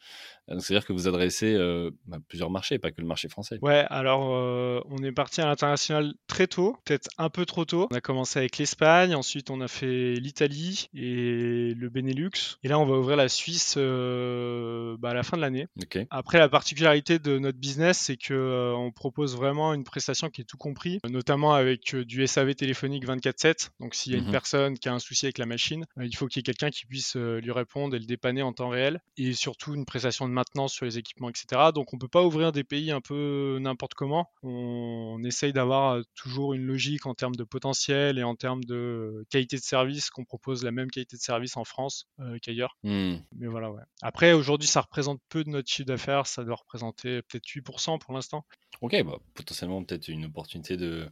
C'est-à-dire 0.57 0.85
que 0.85 0.93
vous 0.93 1.07
adressez 1.07 1.53
euh, 1.53 1.91
bah, 2.07 2.17
plusieurs 2.27 2.49
marchés, 2.49 2.79
pas 2.79 2.89
que 2.89 3.01
le 3.01 3.07
marché 3.07 3.29
français. 3.29 3.59
Ouais, 3.61 3.85
alors 3.89 4.35
euh, 4.35 4.81
on 4.89 5.03
est 5.03 5.11
parti 5.11 5.41
à 5.41 5.45
l'international 5.45 6.13
très 6.27 6.47
tôt, 6.47 6.75
peut-être 6.85 7.07
un 7.17 7.29
peu 7.29 7.45
trop 7.45 7.65
tôt. 7.65 7.87
On 7.91 7.95
a 7.95 8.01
commencé 8.01 8.39
avec 8.39 8.57
l'Espagne, 8.57 9.13
ensuite 9.13 9.51
on 9.51 9.61
a 9.61 9.67
fait 9.67 10.15
l'Italie 10.15 10.89
et 10.95 11.73
le 11.75 11.89
Benelux. 11.89 12.57
Et 12.63 12.67
là, 12.67 12.79
on 12.79 12.85
va 12.85 12.95
ouvrir 12.95 13.15
la 13.15 13.29
Suisse 13.29 13.75
euh, 13.77 14.97
bah, 14.97 15.11
à 15.11 15.13
la 15.13 15.23
fin 15.23 15.37
de 15.37 15.41
l'année. 15.41 15.67
Après, 16.09 16.39
la 16.39 16.49
particularité 16.49 17.19
de 17.19 17.37
notre 17.37 17.59
business, 17.59 17.99
c'est 17.99 18.17
que 18.17 18.73
on 18.75 18.91
propose 18.91 19.35
vraiment 19.35 19.73
une 19.73 19.83
prestation 19.89 20.29
qui 20.29 20.41
est 20.41 20.45
tout 20.45 20.57
compris, 20.57 20.99
notamment 21.09 21.53
avec 21.53 21.95
du 21.95 22.25
SAV 22.25 22.55
téléphonique 22.55 23.05
24/7. 23.05 23.71
Donc, 23.79 23.95
s'il 23.95 24.13
y 24.13 24.15
a 24.15 24.19
une 24.19 24.27
mmh 24.27 24.31
personne 24.31 24.77
qui 24.77 24.87
a 24.87 24.93
un 24.93 24.99
souci 24.99 25.25
avec 25.25 25.37
la 25.37 25.45
machine, 25.45 25.85
il 25.99 26.15
faut 26.15 26.27
qu'il 26.27 26.39
y 26.39 26.41
ait 26.41 26.43
quelqu'un 26.43 26.69
qui 26.69 26.85
puisse 26.85 27.15
lui 27.15 27.51
répondre 27.51 27.95
et 27.95 27.99
le 27.99 28.05
dépanner 28.05 28.41
en 28.41 28.53
temps 28.53 28.69
réel. 28.69 29.01
Et 29.17 29.33
surtout 29.33 29.73
une 29.73 29.85
prestation 29.85 30.27
de 30.27 30.33
maintenance 30.33 30.73
sur 30.73 30.85
les 30.85 30.97
équipements, 30.97 31.29
etc. 31.29 31.71
Donc 31.73 31.93
on 31.93 31.97
peut 31.97 32.07
pas 32.07 32.23
ouvrir 32.23 32.51
des 32.51 32.63
pays 32.63 32.91
un 32.91 33.01
peu 33.01 33.57
n'importe 33.59 33.93
comment. 33.93 34.29
On, 34.43 35.21
essaye 35.23 35.53
d'avoir 35.53 35.95
euh, 35.95 36.01
toujours 36.15 36.53
une 36.53 36.65
logique 36.65 37.05
en 37.05 37.13
termes 37.13 37.35
de 37.35 37.43
potentiel 37.43 38.17
et 38.17 38.23
en 38.23 38.35
termes 38.35 38.63
de 38.63 39.25
qualité 39.29 39.57
de 39.57 39.61
service, 39.61 40.09
qu'on 40.09 40.23
propose 40.23 40.63
la 40.63 40.71
même 40.71 40.89
qualité 40.89 41.17
de 41.17 41.21
service 41.21 41.57
en 41.57 41.65
France 41.65 42.07
euh, 42.19 42.37
qu'ailleurs. 42.41 42.77
Hmm. 42.83 43.15
Mais 43.35 43.47
voilà, 43.47 43.71
ouais. 43.71 43.83
Après, 44.01 44.33
aujourd'hui, 44.33 44.67
ça 44.67 44.81
représente 44.81 45.19
peu 45.29 45.43
de 45.43 45.49
notre 45.49 45.69
chiffre 45.69 45.87
d'affaires, 45.87 46.25
ça 46.25 46.43
doit 46.43 46.55
représenter 46.55 47.21
peut-être 47.23 47.45
8% 47.45 47.99
pour 47.99 48.13
l'instant. 48.13 48.45
Ok, 48.81 48.95
bah, 49.03 49.17
potentiellement 49.33 49.78
peut-être 49.83 50.07
une 50.07 50.25
opportunité 50.25 50.77
de, 50.77 51.09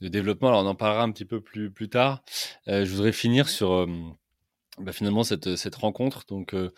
développement. 0.00 0.48
Alors 0.48 0.64
on 0.64 0.66
en 0.66 0.74
parlera 0.74 1.02
un 1.02 1.10
petit 1.10 1.24
peu 1.24 1.40
plus, 1.40 1.70
plus 1.70 1.88
tard. 1.88 2.22
Euh, 2.68 2.84
je 2.84 2.90
voudrais 2.90 3.12
finir 3.12 3.48
sur 3.48 3.86
bah, 4.80 4.92
finalement 4.92 5.24
cette, 5.24 5.56
cette 5.56 5.74
rencontre. 5.74 6.24
Donc, 6.26 6.54
euh, 6.54 6.70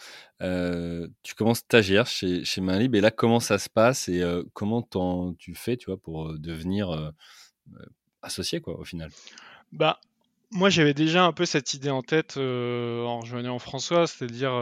euh, 0.43 1.07
tu 1.23 1.35
commences 1.35 1.59
stagiaire 1.59 2.07
chez, 2.07 2.45
chez 2.45 2.61
Mainlib 2.61 2.95
et 2.95 3.01
là, 3.01 3.11
comment 3.11 3.41
ça 3.41 3.59
se 3.59 3.69
passe 3.69 4.09
et 4.09 4.23
euh, 4.23 4.43
comment 4.55 4.83
tu 5.39 5.55
fais, 5.55 5.77
tu 5.77 5.87
vois, 5.87 5.99
pour 5.99 6.39
devenir 6.39 7.13
associé, 8.23 8.61
quoi, 8.61 8.79
au 8.79 8.85
final? 8.85 9.11
Bah, 9.73 10.01
moi, 10.53 10.71
j'avais 10.71 10.95
déjà 10.95 11.25
un 11.25 11.33
peu 11.33 11.45
cette 11.45 11.75
idée 11.75 11.91
en 11.91 12.03
tête 12.03 12.37
en 12.37 13.21
rejoignant 13.21 13.59
François, 13.59 14.07
c'est-à-dire, 14.07 14.53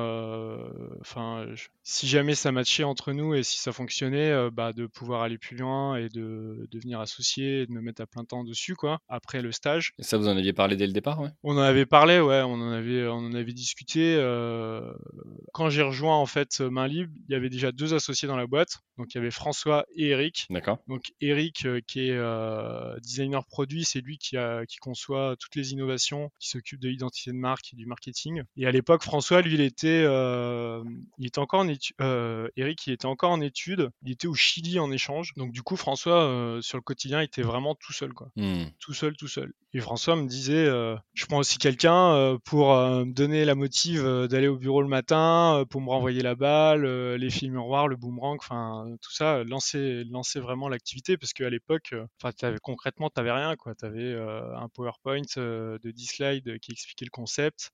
enfin, 1.01 1.47
si 1.89 2.07
jamais 2.07 2.35
ça 2.35 2.53
matchait 2.53 2.85
entre 2.85 3.13
nous 3.13 3.33
et 3.33 3.43
si 3.43 3.57
ça 3.57 3.73
fonctionnait, 3.73 4.31
euh, 4.31 4.51
bah, 4.51 4.75
de 4.75 4.85
pouvoir 4.85 5.23
aller 5.23 5.39
plus 5.39 5.57
loin 5.57 5.97
et 5.97 6.11
de 6.11 6.69
devenir 6.71 7.01
associé 7.01 7.63
et 7.63 7.67
de 7.67 7.73
me 7.73 7.81
mettre 7.81 8.03
à 8.03 8.07
plein 8.07 8.25
temps 8.25 8.45
dessus, 8.45 8.75
quoi, 8.75 9.01
après 9.09 9.41
le 9.41 9.53
stage. 9.53 9.95
Et 9.99 10.03
ça, 10.03 10.19
vous 10.19 10.29
en 10.29 10.37
aviez 10.37 10.53
parlé 10.53 10.77
dès 10.77 10.87
le 10.87 10.93
départ, 10.93 11.19
ouais? 11.19 11.31
On 11.43 11.57
en 11.57 11.63
avait 11.63 11.87
parlé, 11.87 12.21
ouais, 12.21 12.43
on 12.43 12.61
en 12.61 12.73
avait, 12.73 13.07
on 13.07 13.17
en 13.17 13.33
avait 13.33 13.55
discuté. 13.55 14.17
Euh... 14.19 14.93
Quand 15.55 15.71
j'ai 15.71 15.81
rejoint, 15.81 16.17
en 16.17 16.27
fait, 16.27 16.61
Main 16.61 16.87
Libre, 16.87 17.13
il 17.27 17.33
y 17.33 17.35
avait 17.35 17.49
déjà 17.49 17.73
deux 17.73 17.95
associés 17.95 18.29
dans 18.29 18.37
la 18.37 18.47
boîte. 18.47 18.81
Donc, 18.99 19.15
il 19.15 19.17
y 19.17 19.21
avait 19.21 19.31
François 19.31 19.87
et 19.97 20.09
Eric. 20.09 20.47
D'accord. 20.51 20.79
Donc, 20.89 21.13
Eric, 21.23 21.65
euh, 21.65 21.81
qui 21.87 22.09
est 22.09 22.13
euh, 22.13 22.99
designer 23.01 23.47
produit, 23.47 23.85
c'est 23.85 24.03
lui 24.03 24.19
qui, 24.19 24.37
a, 24.37 24.67
qui 24.67 24.77
conçoit 24.77 25.37
toutes 25.41 25.55
les 25.55 25.73
innovations, 25.73 25.78
qui 26.39 26.49
s'occupe 26.49 26.81
de 26.81 26.89
l'identité 26.89 27.31
de 27.31 27.37
marque 27.37 27.73
et 27.73 27.77
du 27.77 27.87
marketing. 27.87 28.43
Et 28.57 28.67
à 28.67 28.73
l'époque, 28.73 29.03
François, 29.03 29.43
lui, 29.43 29.55
il 29.55 29.61
était, 29.61 30.03
il 31.19 31.27
était 31.27 31.39
encore 31.39 31.61
en 31.61 31.69
euh, 32.01 32.49
Eric, 32.57 32.87
il 32.87 32.93
était 32.93 33.07
encore 33.07 33.31
en 33.31 33.41
études, 33.41 33.91
il 34.03 34.13
était 34.13 34.27
au 34.27 34.35
Chili 34.35 34.79
en 34.79 34.91
échange. 34.91 35.33
Donc 35.37 35.53
du 35.53 35.63
coup, 35.63 35.77
François, 35.77 36.25
euh, 36.25 36.61
sur 36.61 36.79
le 36.79 36.83
quotidien, 36.83 37.21
il 37.21 37.25
était 37.25 37.43
vraiment 37.43 37.75
tout 37.75 37.93
seul, 37.93 38.13
quoi. 38.13 38.31
Hmm. 38.37 38.65
Tout 38.79 38.95
seul, 38.95 39.17
tout 39.17 39.29
seul. 39.29 39.53
Et 39.75 39.81
François 39.81 40.17
me 40.17 40.27
disait, 40.27 40.67
euh, 40.67 40.97
je 41.15 41.27
prends 41.27 41.39
aussi 41.39 41.59
quelqu'un 41.59 42.37
pour 42.45 42.69
me 42.75 43.13
donner 43.13 43.45
la 43.45 43.55
motive 43.55 44.27
d'aller 44.29 44.49
au 44.49 44.57
bureau 44.57 44.81
le 44.83 44.89
matin, 44.89 45.65
pour 45.69 45.81
me 45.81 45.91
renvoyer 45.91 46.23
la 46.23 46.35
balle, 46.35 46.87
les 47.15 47.31
films 47.31 47.55
miroirs, 47.55 47.89
le 47.89 47.97
boomerang, 47.97 48.39
enfin 48.41 48.87
tout 49.03 49.13
ça, 49.13 49.45
lancer, 49.45 50.05
lancer 50.05 50.41
vraiment 50.41 50.69
l'activité, 50.69 51.17
parce 51.17 51.33
qu'à 51.33 51.51
l'époque, 51.51 51.95
enfin 52.23 52.33
concrètement, 52.63 53.11
t'avais 53.11 53.33
rien, 53.33 53.57
quoi. 53.57 53.75
T'avais 53.75 54.15
un 54.15 54.69
PowerPoint 54.69 55.23
de 55.37 55.91
10 55.91 56.07
slides 56.07 56.59
qui 56.61 56.73
expliquait 56.73 57.05
le 57.05 57.11
concept, 57.11 57.71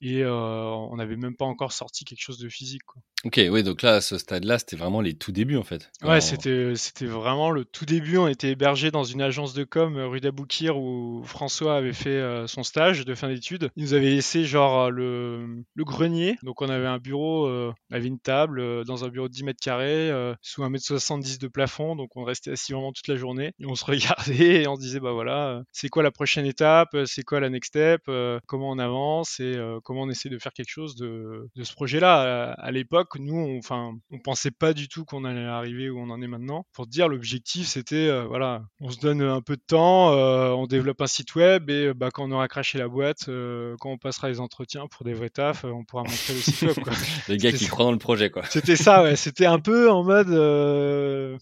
et 0.00 0.24
on 0.24 0.94
n'avait 0.96 1.16
même 1.16 1.36
pas 1.36 1.46
encore 1.46 1.72
sorti 1.72 2.04
quelque 2.04 2.22
chose 2.22 2.38
de 2.38 2.48
physique, 2.48 2.84
quoi. 2.86 3.02
Ok, 3.24 3.40
oui, 3.50 3.62
donc 3.62 3.82
là, 3.82 3.94
à 3.94 4.00
ce 4.00 4.18
stade-là, 4.18 4.58
c'était 4.58 4.74
vraiment 4.74 5.00
les 5.00 5.14
tout 5.14 5.30
débuts, 5.30 5.56
en 5.56 5.62
fait. 5.62 5.92
Ouais, 6.02 6.20
c'était, 6.20 6.74
c'était 6.74 7.06
vraiment 7.06 7.52
le 7.52 7.64
tout 7.64 7.86
début. 7.86 8.18
On 8.18 8.26
était 8.26 8.50
hébergé 8.50 8.90
dans 8.90 9.04
une 9.04 9.22
agence 9.22 9.54
de 9.54 9.62
com 9.62 9.96
euh, 9.96 10.08
rue 10.08 10.20
d'Aboukir 10.20 10.76
où 10.76 11.22
François 11.32 11.76
avait 11.76 11.92
fait 11.92 12.10
euh, 12.10 12.46
son 12.46 12.62
stage 12.62 13.04
de 13.04 13.14
fin 13.14 13.28
d'études. 13.28 13.70
Il 13.76 13.84
nous 13.84 13.94
avait 13.94 14.10
laissé, 14.10 14.44
genre, 14.44 14.90
le, 14.90 15.64
le 15.74 15.84
grenier. 15.84 16.36
Donc, 16.42 16.62
on 16.62 16.68
avait 16.68 16.86
un 16.86 16.98
bureau, 16.98 17.46
euh, 17.46 17.72
on 17.90 17.96
avait 17.96 18.08
une 18.08 18.20
table 18.20 18.84
dans 18.84 19.04
un 19.04 19.08
bureau 19.08 19.28
de 19.28 19.32
10 19.32 19.44
mètres 19.44 19.60
carrés, 19.62 20.10
sous 20.42 20.62
1m70 20.62 21.40
de 21.40 21.48
plafond. 21.48 21.96
Donc, 21.96 22.16
on 22.16 22.24
restait 22.24 22.52
assis 22.52 22.72
vraiment 22.72 22.92
toute 22.92 23.08
la 23.08 23.16
journée. 23.16 23.52
Et 23.58 23.66
on 23.66 23.74
se 23.74 23.84
regardait 23.86 24.62
et 24.62 24.68
on 24.68 24.76
se 24.76 24.80
disait, 24.80 25.00
bah 25.00 25.12
voilà, 25.12 25.62
c'est 25.72 25.88
quoi 25.88 26.02
la 26.02 26.10
prochaine 26.10 26.46
étape? 26.46 26.96
C'est 27.06 27.22
quoi 27.22 27.40
la 27.40 27.50
next 27.50 27.68
step? 27.68 28.02
Comment 28.46 28.70
on 28.70 28.78
avance? 28.78 29.40
Et 29.40 29.56
comment 29.84 30.02
on 30.02 30.10
essaie 30.10 30.28
de 30.28 30.38
faire 30.38 30.52
quelque 30.52 30.70
chose 30.70 30.96
de, 30.96 31.48
ce 31.62 31.72
projet-là? 31.72 32.52
À 32.52 32.70
l'époque 32.70 33.16
nous, 33.18 33.36
on, 33.36 33.58
enfin, 33.58 33.94
on 34.10 34.18
pensait 34.18 34.50
pas 34.50 34.72
du 34.74 34.88
tout 34.88 35.04
qu'on 35.04 35.24
allait 35.24 35.44
arriver 35.44 35.90
où 35.90 35.98
on 35.98 36.10
en 36.10 36.20
est 36.20 36.26
maintenant. 36.26 36.66
Pour 36.72 36.86
dire, 36.86 37.08
l'objectif, 37.08 37.66
c'était, 37.66 38.08
euh, 38.08 38.24
voilà, 38.26 38.64
on 38.80 38.90
se 38.90 38.98
donne 38.98 39.22
un 39.22 39.40
peu 39.40 39.56
de 39.56 39.62
temps, 39.66 40.12
euh, 40.12 40.50
on 40.50 40.66
développe 40.66 41.00
un 41.00 41.06
site 41.06 41.21
web 41.34 41.70
et 41.70 41.92
bah, 41.94 42.10
quand 42.12 42.24
on 42.24 42.32
aura 42.32 42.48
craché 42.48 42.78
la 42.78 42.88
boîte, 42.88 43.26
euh, 43.28 43.76
quand 43.80 43.90
on 43.90 43.98
passera 43.98 44.28
les 44.28 44.40
entretiens 44.40 44.86
pour 44.86 45.04
des 45.04 45.14
vrais 45.14 45.30
tafs, 45.30 45.64
on 45.64 45.84
pourra 45.84 46.02
montrer 46.02 46.34
le 46.34 46.40
site 46.40 46.62
web. 46.62 46.74
Quoi. 46.82 46.92
Les 47.28 47.36
gars 47.36 47.52
qui 47.52 47.66
croient 47.66 47.84
dans 47.84 47.92
le 47.92 47.98
projet, 47.98 48.30
quoi. 48.30 48.42
C'était 48.48 48.76
ça, 48.76 49.02
ouais. 49.02 49.16
C'était 49.16 49.46
un 49.46 49.58
peu 49.58 49.90
en 49.90 50.04
mode, 50.04 50.28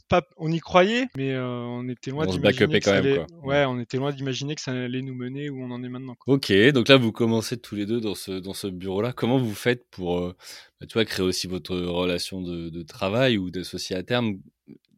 pas, 0.08 0.22
on 0.37 0.50
y 0.50 0.60
croyait, 0.60 1.06
mais 1.16 1.37
on 1.38 1.88
était 1.88 2.10
loin 2.10 2.26
d'imaginer 2.26 2.80
que 2.80 2.84
ça 2.84 2.96
allait... 2.96 3.25
ouais, 3.42 3.64
on 3.66 3.80
était 3.80 3.96
loin 3.96 4.12
d'imaginer 4.12 4.54
que 4.54 4.60
ça 4.60 4.72
allait 4.72 5.02
nous 5.02 5.14
mener 5.14 5.50
où 5.50 5.62
on 5.62 5.70
en 5.70 5.82
est 5.82 5.88
maintenant. 5.88 6.14
Quoi. 6.14 6.34
Ok, 6.34 6.52
donc 6.72 6.88
là, 6.88 6.96
vous 6.96 7.12
commencez 7.12 7.56
tous 7.56 7.75
les 7.75 7.87
deux 7.87 8.00
dans 8.00 8.14
ce 8.14 8.32
dans 8.32 8.54
ce 8.54 8.66
bureau-là. 8.66 9.12
Comment 9.12 9.38
vous 9.38 9.54
faites 9.54 9.88
pour 9.90 10.34
bah, 10.80 10.87
tu 10.87 10.94
vois, 10.94 11.04
créer 11.04 11.25
aussi 11.25 11.46
votre 11.46 11.76
relation 11.76 12.40
de, 12.40 12.82
travail 12.82 13.37
ou 13.37 13.50
d'associé 13.50 13.96
à 13.96 14.02
terme? 14.02 14.38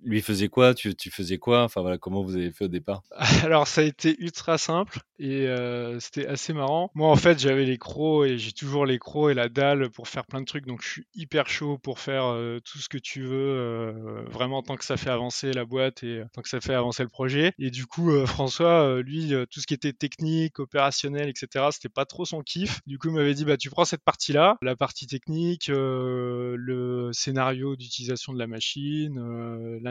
Lui 0.04 0.20
faisait 0.22 0.48
quoi 0.48 0.74
tu, 0.74 0.92
faisais 1.10 1.38
quoi 1.38 1.64
Enfin 1.64 1.80
voilà, 1.80 1.98
comment 1.98 2.22
vous 2.22 2.36
avez 2.36 2.50
fait 2.50 2.64
au 2.64 2.68
départ? 2.68 3.02
Alors 3.44 3.66
ça 3.68 3.82
a 3.82 3.84
été 3.84 4.16
ultra 4.18 4.58
simple 4.58 5.00
et 5.18 5.46
euh, 5.46 6.00
c'était 6.00 6.26
assez 6.26 6.52
marrant. 6.52 6.90
Moi 6.94 7.08
en 7.08 7.16
fait 7.16 7.38
j'avais 7.38 7.64
les 7.64 7.78
crocs 7.78 8.26
et 8.26 8.38
j'ai 8.38 8.52
toujours 8.52 8.86
les 8.86 8.98
crocs 8.98 9.30
et 9.30 9.34
la 9.34 9.48
dalle 9.48 9.90
pour 9.90 10.08
faire 10.08 10.26
plein 10.26 10.40
de 10.40 10.46
trucs 10.46 10.66
donc 10.66 10.82
je 10.82 10.88
suis 10.88 11.06
hyper 11.14 11.48
chaud 11.48 11.78
pour 11.78 11.98
faire 11.98 12.24
euh, 12.26 12.60
tout 12.64 12.78
ce 12.78 12.88
que 12.88 12.98
tu 12.98 13.22
veux 13.22 13.30
euh, 13.32 14.24
vraiment 14.30 14.62
tant 14.62 14.76
que 14.76 14.84
ça 14.84 14.96
fait 14.96 15.10
avancer 15.10 15.52
la 15.52 15.64
boîte 15.64 16.02
et 16.02 16.22
tant 16.32 16.42
que 16.42 16.48
ça 16.48 16.60
fait 16.60 16.74
avancer 16.74 17.02
le 17.02 17.08
projet. 17.08 17.52
Et 17.58 17.70
du 17.70 17.86
coup 17.86 18.26
François 18.26 19.00
lui 19.02 19.32
tout 19.50 19.60
ce 19.60 19.66
qui 19.66 19.74
était 19.74 19.92
technique, 19.92 20.58
opérationnel 20.58 21.28
etc 21.28 21.66
c'était 21.70 21.88
pas 21.88 22.04
trop 22.04 22.24
son 22.24 22.42
kiff. 22.42 22.80
Du 22.86 22.98
coup 22.98 23.08
il 23.08 23.14
m'avait 23.14 23.34
dit 23.34 23.44
bah 23.44 23.56
tu 23.56 23.70
prends 23.70 23.84
cette 23.84 24.02
partie 24.02 24.32
là, 24.32 24.58
la 24.62 24.76
partie 24.76 25.06
technique, 25.06 25.68
le 25.68 27.10
scénario 27.12 27.76
d'utilisation 27.76 28.32
de 28.32 28.38
la 28.38 28.46
machine, 28.46 29.18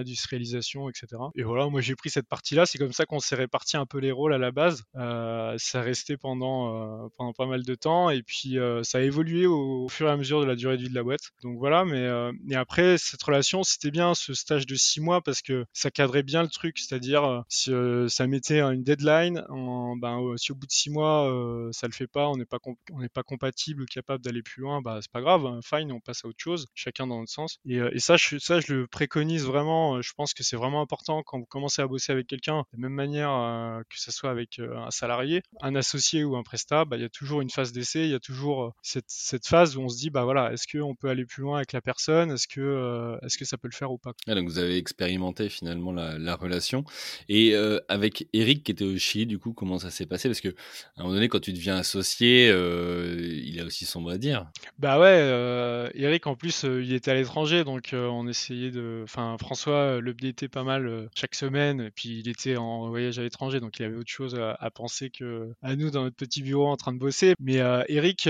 l'industrialisation 0.02 0.90
etc. 0.90 1.08
Et 1.36 1.44
voilà 1.44 1.68
moi 1.70 1.82
j'ai 1.82 1.96
pris 1.96 2.10
cette 2.10 2.28
partie 2.28 2.56
là, 2.56 2.66
c'est 2.66 2.78
comme 2.78 2.94
ça 2.94 3.06
qu'on 3.06 3.20
s'est 3.20 3.36
réparti 3.36 3.78
un 3.78 3.86
peu 3.86 4.00
les 4.00 4.12
rôles 4.12 4.34
à 4.34 4.38
la 4.38 4.52
base. 4.52 4.84
Euh, 4.96 5.56
ça 5.58 5.82
restait 5.82 6.18
pendant, 6.18 7.06
euh, 7.06 7.08
pendant 7.18 7.34
pas 7.34 7.46
mal 7.46 7.64
de 7.64 7.76
temps 7.76 8.10
et 8.10 8.24
puis 8.24 8.58
euh, 8.58 8.84
ça 8.84 9.00
a 9.00 9.02
évolué 9.02 9.46
au, 9.48 9.88
fur 9.90 10.08
et 10.08 10.12
à 10.12 10.18
mesure 10.18 10.42
de 10.42 10.46
la 10.46 10.56
durée 10.56 10.78
de 10.78 10.84
vie 10.84 10.90
de 10.90 10.96
la 10.96 11.04
boîte. 11.04 11.32
Donc 11.44 11.58
voilà, 11.58 11.86
mais 11.86 12.08
et 12.50 12.56
après 12.56 12.98
cette 12.98 13.22
relation, 13.24 13.64
c'était 13.64 13.92
bien 13.92 14.14
ce 14.14 14.34
stage 14.34 14.66
de 14.66 14.76
six 14.76 15.02
mois 15.02 15.22
parce 15.22 15.42
que 15.42 15.66
ça 15.74 15.92
cadrait 15.92 16.24
bien 16.24 16.44
le 16.44 16.50
truc, 16.50 16.78
c'est-à-dire 16.80 17.44
si 17.50 17.72
ça 18.08 18.28
mettait 18.28 18.62
une 18.62 18.84
deadline, 18.84 19.44
en, 19.50 19.96
ben, 19.98 20.20
si 20.38 20.52
au 20.52 20.56
bout 20.56 20.68
de 20.68 20.72
six 20.72 20.90
mois 20.90 21.70
ça 21.72 21.88
le 21.88 21.94
fait 21.94 22.08
pas, 22.08 22.28
on 22.30 22.38
n'est 22.38 22.46
pas 22.46 22.60
on 22.92 23.00
n'est 23.00 23.10
pas 23.10 23.24
compatible 23.24 23.84
ou 23.84 23.86
capable 23.86 24.24
d'aller 24.24 24.42
plus 24.42 24.62
loin, 24.62 24.82
bah 24.82 25.00
c'est 25.02 25.12
pas 25.12 25.22
grave, 25.22 25.46
hein, 25.46 25.60
fine, 25.64 25.92
on 25.92 26.00
passe 26.00 26.24
à 26.26 26.28
autre 26.28 26.40
chose, 26.40 26.68
chacun 26.74 27.08
dans 27.08 27.20
notre 27.20 27.32
sens. 27.32 27.58
Et, 27.66 28.00
ça, 28.00 28.18
ça, 28.18 28.60
je 28.60 28.74
le 28.74 28.88
préconise 28.88 29.46
vraiment. 29.46 29.91
Je 30.02 30.14
pense 30.14 30.34
que 30.34 30.44
c'est 30.44 30.56
vraiment 30.56 30.82
important 30.82 31.24
quand 31.24 31.40
vous 31.40 31.46
commencez 31.46 31.82
à 31.82 31.88
bosser 31.88 32.12
avec 32.12 32.28
quelqu'un, 32.28 32.60
de 32.74 32.78
la 32.78 32.90
même 32.90 32.94
manière 32.94 33.82
que 33.90 34.00
ce 34.00 34.12
soit 34.12 34.30
avec 34.30 34.60
un 34.60 34.92
salarié, 34.92 35.42
un 35.62 35.76
associé 35.76 36.24
ou 36.24 36.36
un 36.36 36.44
prestat, 36.44 36.86
bah, 36.86 36.98
il 36.98 37.02
y 37.02 37.06
a 37.06 37.10
toujours 37.10 37.42
une 37.42 37.50
phase 37.50 37.72
d'essai, 37.72 38.02
il 38.02 38.10
y 38.10 38.16
a 38.16 38.20
toujours 38.20 38.64
euh, 38.64 38.70
cette, 38.82 39.06
cette, 39.08 39.48
phase 39.48 39.78
où 39.78 39.82
on 39.82 39.90
se 39.90 39.98
dit, 39.98 40.10
bah 40.10 40.24
voilà, 40.24 40.52
est-ce 40.54 40.66
qu'on 40.68 40.96
peut 40.96 41.10
aller 41.10 41.26
plus 41.26 41.42
loin 41.42 41.58
avec 41.58 41.74
la 41.74 41.82
personne? 41.82 42.32
Est-ce 42.32 42.48
que, 42.48 42.62
euh, 42.62 43.18
est-ce 43.22 43.38
que 43.38 43.46
ça 43.46 43.58
peut 43.58 43.68
le 43.68 43.76
faire 43.76 43.92
ou 43.92 43.98
pas? 43.98 44.14
Donc 44.28 44.48
vous 44.48 44.60
avez 44.60 44.78
expérimenté 44.78 45.50
finalement 45.50 45.92
la, 45.92 46.18
la 46.18 46.36
relation. 46.36 46.84
Et 47.30 47.56
euh, 47.56 47.80
avec 47.90 48.28
Eric 48.34 48.64
qui 48.64 48.72
était 48.72 48.86
au 48.86 48.98
Chili, 48.98 49.26
du 49.26 49.40
coup, 49.40 49.54
comment 49.54 49.80
ça 49.80 49.90
s'est 49.90 50.06
passé? 50.06 50.30
Parce 50.30 50.42
que 50.42 50.50
à 50.50 51.02
un 51.02 51.04
moment 51.04 51.16
donné, 51.16 51.28
quand 51.28 51.40
tu 51.40 51.54
deviens 51.54 51.78
associé, 51.78 52.48
il 52.50 53.60
a 53.60 53.66
aussi 53.66 53.86
son 53.86 54.02
mot 54.02 54.10
à 54.10 54.18
dire. 54.18 54.48
Bah 54.80 55.00
ouais, 55.00 55.92
Eric 55.96 56.28
en 56.28 56.36
plus, 56.36 56.64
il 56.64 56.94
était 56.94 57.12
à 57.12 57.16
l'étranger, 57.16 57.64
donc 57.64 57.90
on 57.94 58.28
essayait 58.28 58.72
de. 58.72 59.02
Enfin, 59.04 59.38
François 59.40 59.81
le 60.00 60.16
était 60.24 60.48
pas 60.48 60.64
mal 60.64 61.10
chaque 61.16 61.36
semaine, 61.36 61.82
et 61.82 61.92
puis 61.92 62.20
il 62.20 62.30
était 62.30 62.58
en 62.58 62.90
voyage 62.90 63.18
à 63.20 63.24
l'étranger, 63.24 63.60
donc 63.60 63.80
il 63.80 63.86
avait 63.86 63.96
autre 63.96 64.10
chose 64.10 64.36
à, 64.36 64.72
penser 64.72 65.10
que 65.10 65.52
à 65.62 65.76
nous 65.76 65.90
dans 65.90 66.04
notre 66.04 66.16
petit 66.16 66.42
bureau 66.42 66.68
en 66.68 66.78
train 66.78 66.94
de 66.94 67.00
bosser. 67.00 67.34
Mais 67.40 67.58
Eric, 67.88 68.30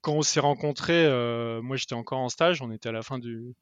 quand 0.00 0.12
on 0.12 0.22
s'est 0.22 0.40
rencontrés, 0.40 1.06
moi 1.62 1.76
j'étais 1.76 1.94
encore 1.94 2.18
en 2.18 2.28
stage, 2.28 2.62
on 2.62 2.70
était 2.70 2.88
à 2.88 2.92
la 2.92 3.02
fin 3.02 3.18
du, 3.18 3.54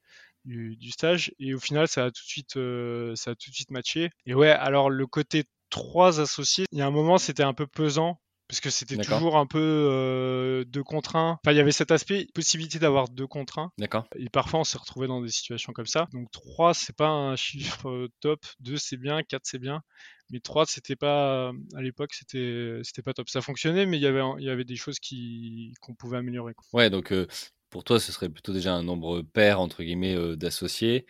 du, 0.45 0.91
stage 0.91 1.33
et 1.39 1.53
au 1.53 1.59
final 1.59 1.87
ça 1.87 2.05
a 2.05 2.11
tout 2.11 2.23
de 2.23 2.27
suite 2.27 2.53
ça 2.53 3.31
a 3.31 3.35
tout 3.35 3.49
de 3.49 3.55
suite 3.55 3.71
matché 3.71 4.09
et 4.25 4.33
ouais 4.33 4.49
alors 4.49 4.89
le 4.89 5.05
côté 5.05 5.43
trois 5.69 6.21
associés 6.21 6.65
il 6.71 6.79
y 6.79 6.81
a 6.81 6.87
un 6.87 6.91
moment 6.91 7.17
c'était 7.17 7.43
un 7.43 7.53
peu 7.53 7.67
pesant 7.67 8.19
parce 8.47 8.61
que 8.61 8.69
c'était 8.69 8.97
toujours 8.97 9.37
un 9.37 9.45
peu 9.45 9.59
euh, 9.59 10.63
deux 10.65 10.83
contre 10.83 11.15
un. 11.15 11.39
Enfin, 11.43 11.51
il 11.51 11.57
y 11.57 11.59
avait 11.59 11.71
cet 11.71 11.91
aspect, 11.91 12.27
possibilité 12.33 12.79
d'avoir 12.79 13.09
deux 13.09 13.27
contre 13.27 13.59
un. 13.59 13.71
D'accord. 13.77 14.07
Et 14.15 14.29
parfois, 14.29 14.61
on 14.61 14.63
s'est 14.63 14.77
retrouvé 14.77 15.07
dans 15.07 15.21
des 15.21 15.29
situations 15.29 15.73
comme 15.73 15.85
ça. 15.85 16.07
Donc, 16.13 16.31
3, 16.31 16.73
c'est 16.73 16.95
pas 16.95 17.09
un 17.09 17.35
chiffre 17.35 18.09
top. 18.21 18.45
2, 18.61 18.77
c'est 18.77 18.97
bien. 18.97 19.21
4, 19.21 19.41
c'est 19.45 19.59
bien. 19.59 19.81
Mais 20.29 20.39
3, 20.39 20.65
c'était 20.65 20.95
pas, 20.95 21.51
à 21.75 21.81
l'époque, 21.81 22.13
c'était, 22.13 22.79
c'était 22.83 23.01
pas 23.01 23.13
top. 23.13 23.29
Ça 23.29 23.41
fonctionnait, 23.41 23.85
mais 23.85 23.97
il 23.97 24.03
y 24.03 24.07
avait, 24.07 24.23
il 24.39 24.45
y 24.45 24.49
avait 24.49 24.65
des 24.65 24.75
choses 24.75 24.99
qui, 24.99 25.73
qu'on 25.81 25.93
pouvait 25.93 26.17
améliorer. 26.17 26.53
Ouais, 26.73 26.89
donc, 26.89 27.11
euh, 27.11 27.27
pour 27.69 27.83
toi, 27.83 27.99
ce 27.99 28.11
serait 28.11 28.29
plutôt 28.29 28.53
déjà 28.53 28.73
un 28.73 28.83
nombre 28.83 29.21
pair, 29.21 29.59
entre 29.59 29.83
guillemets, 29.83 30.15
euh, 30.15 30.35
d'associés. 30.35 31.05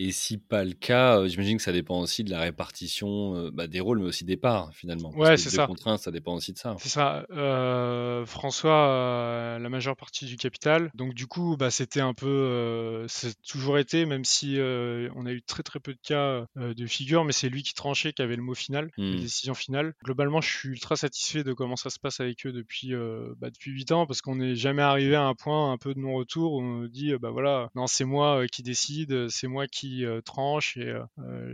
Et 0.00 0.12
si 0.12 0.38
pas 0.38 0.64
le 0.64 0.74
cas, 0.74 1.18
euh, 1.18 1.28
j'imagine 1.28 1.56
que 1.56 1.62
ça 1.62 1.72
dépend 1.72 1.98
aussi 1.98 2.22
de 2.22 2.30
la 2.30 2.38
répartition 2.38 3.34
euh, 3.34 3.50
bah, 3.50 3.66
des 3.66 3.80
rôles, 3.80 3.98
mais 3.98 4.04
aussi 4.04 4.24
des 4.24 4.36
parts 4.36 4.72
finalement. 4.72 5.10
ouais, 5.16 5.36
c'est 5.36 5.50
ça. 5.50 5.66
Contraintes, 5.66 5.98
ça 5.98 6.12
dépend 6.12 6.34
aussi 6.34 6.52
de 6.52 6.58
ça. 6.58 6.76
C'est 6.78 6.88
ça. 6.88 7.26
Euh, 7.32 8.24
François 8.24 9.58
la 9.58 9.68
majeure 9.68 9.96
partie 9.96 10.26
du 10.26 10.36
capital, 10.36 10.90
donc 10.94 11.14
du 11.14 11.26
coup, 11.26 11.56
bah, 11.56 11.70
c'était 11.70 12.00
un 12.00 12.14
peu, 12.14 13.06
c'est 13.08 13.40
toujours 13.42 13.78
été, 13.78 14.06
même 14.06 14.24
si 14.24 14.56
on 14.60 15.26
a 15.26 15.32
eu 15.32 15.42
très 15.42 15.62
très 15.62 15.80
peu 15.80 15.92
de 15.92 16.00
cas 16.00 16.46
de 16.56 16.86
figure, 16.86 17.24
mais 17.24 17.32
c'est 17.32 17.48
lui 17.48 17.62
qui 17.62 17.74
tranchait, 17.74 18.12
qui 18.12 18.22
avait 18.22 18.36
le 18.36 18.42
mot 18.42 18.54
final, 18.54 18.90
la 18.96 19.04
mmh. 19.04 19.20
décision 19.20 19.54
finale. 19.54 19.94
Globalement, 20.04 20.40
je 20.40 20.56
suis 20.56 20.68
ultra 20.68 20.96
satisfait 20.96 21.42
de 21.42 21.52
comment 21.52 21.76
ça 21.76 21.90
se 21.90 21.98
passe 21.98 22.20
avec 22.20 22.46
eux 22.46 22.52
depuis 22.52 22.92
bah, 23.38 23.50
depuis 23.50 23.72
8 23.72 23.92
ans, 23.92 24.06
parce 24.06 24.20
qu'on 24.20 24.36
n'est 24.36 24.54
jamais 24.54 24.82
arrivé 24.82 25.16
à 25.16 25.24
un 25.24 25.34
point 25.34 25.72
un 25.72 25.78
peu 25.78 25.94
de 25.94 25.98
non-retour 25.98 26.52
où 26.52 26.62
on 26.62 26.84
dit, 26.84 27.12
bah 27.20 27.30
voilà, 27.30 27.70
non, 27.74 27.86
c'est 27.86 28.04
moi 28.04 28.46
qui 28.46 28.62
décide, 28.62 29.28
c'est 29.28 29.48
moi 29.48 29.66
qui 29.66 29.87
tranche 30.24 30.76
et 30.76 30.94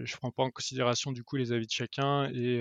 je 0.05 0.17
prends 0.17 0.31
pas 0.31 0.43
en 0.43 0.51
considération 0.51 1.13
du 1.13 1.23
coup 1.23 1.37
les 1.37 1.53
avis 1.53 1.67
de 1.67 1.73
chacun 1.73 2.31
et, 2.33 2.61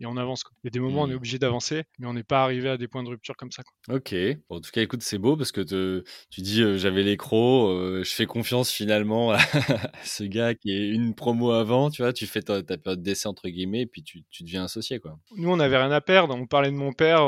et 0.00 0.06
on 0.06 0.16
avance. 0.16 0.44
Quoi. 0.44 0.52
Il 0.62 0.66
y 0.66 0.68
a 0.68 0.70
des 0.70 0.80
moments 0.80 1.02
où 1.02 1.04
on 1.04 1.08
est 1.08 1.12
mmh. 1.12 1.16
obligé 1.16 1.38
d'avancer, 1.38 1.84
mais 1.98 2.06
on 2.06 2.14
n'est 2.14 2.22
pas 2.22 2.42
arrivé 2.42 2.68
à 2.68 2.76
des 2.76 2.88
points 2.88 3.02
de 3.02 3.08
rupture 3.08 3.36
comme 3.36 3.52
ça. 3.52 3.62
Quoi. 3.62 3.96
Ok. 3.96 4.14
en 4.48 4.60
tout 4.60 4.70
cas, 4.70 4.82
écoute, 4.82 5.02
c'est 5.02 5.18
beau 5.18 5.36
parce 5.36 5.52
que 5.52 5.60
te, 5.60 6.04
tu 6.30 6.40
dis 6.40 6.78
j'avais 6.78 7.02
les 7.02 7.16
crocs, 7.16 8.04
je 8.04 8.10
fais 8.14 8.26
confiance 8.26 8.70
finalement 8.70 9.32
à 9.32 9.38
ce 10.04 10.24
gars 10.24 10.54
qui 10.54 10.72
est 10.72 10.88
une 10.88 11.14
promo 11.14 11.52
avant, 11.52 11.90
tu 11.90 12.02
vois, 12.02 12.12
tu 12.12 12.26
fais 12.26 12.42
ta, 12.42 12.62
période 12.62 13.02
d'essai 13.02 13.28
entre 13.28 13.48
guillemets 13.48 13.82
et 13.82 13.86
puis 13.86 14.02
tu, 14.02 14.24
tu, 14.30 14.44
deviens 14.44 14.64
associé 14.64 15.00
quoi. 15.00 15.18
Nous, 15.36 15.50
on 15.50 15.56
n'avait 15.56 15.78
rien 15.78 15.90
à 15.90 16.00
perdre. 16.00 16.34
On 16.34 16.46
parlait 16.46 16.70
de 16.70 16.76
mon 16.76 16.92
père 16.92 17.20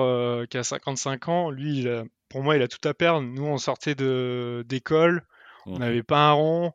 qui 0.48 0.58
a 0.58 0.62
55 0.62 1.28
ans. 1.28 1.50
Lui, 1.50 1.86
pour 2.28 2.42
moi, 2.42 2.56
il 2.56 2.62
a 2.62 2.68
tout 2.68 2.86
à 2.86 2.94
perdre. 2.94 3.22
Nous, 3.22 3.44
on 3.44 3.58
sortait 3.58 3.94
d'école. 3.94 5.26
On 5.66 5.76
mmh 5.76 5.78
n'avait 5.80 6.02
pas 6.02 6.30
un 6.30 6.32
rond. 6.32 6.72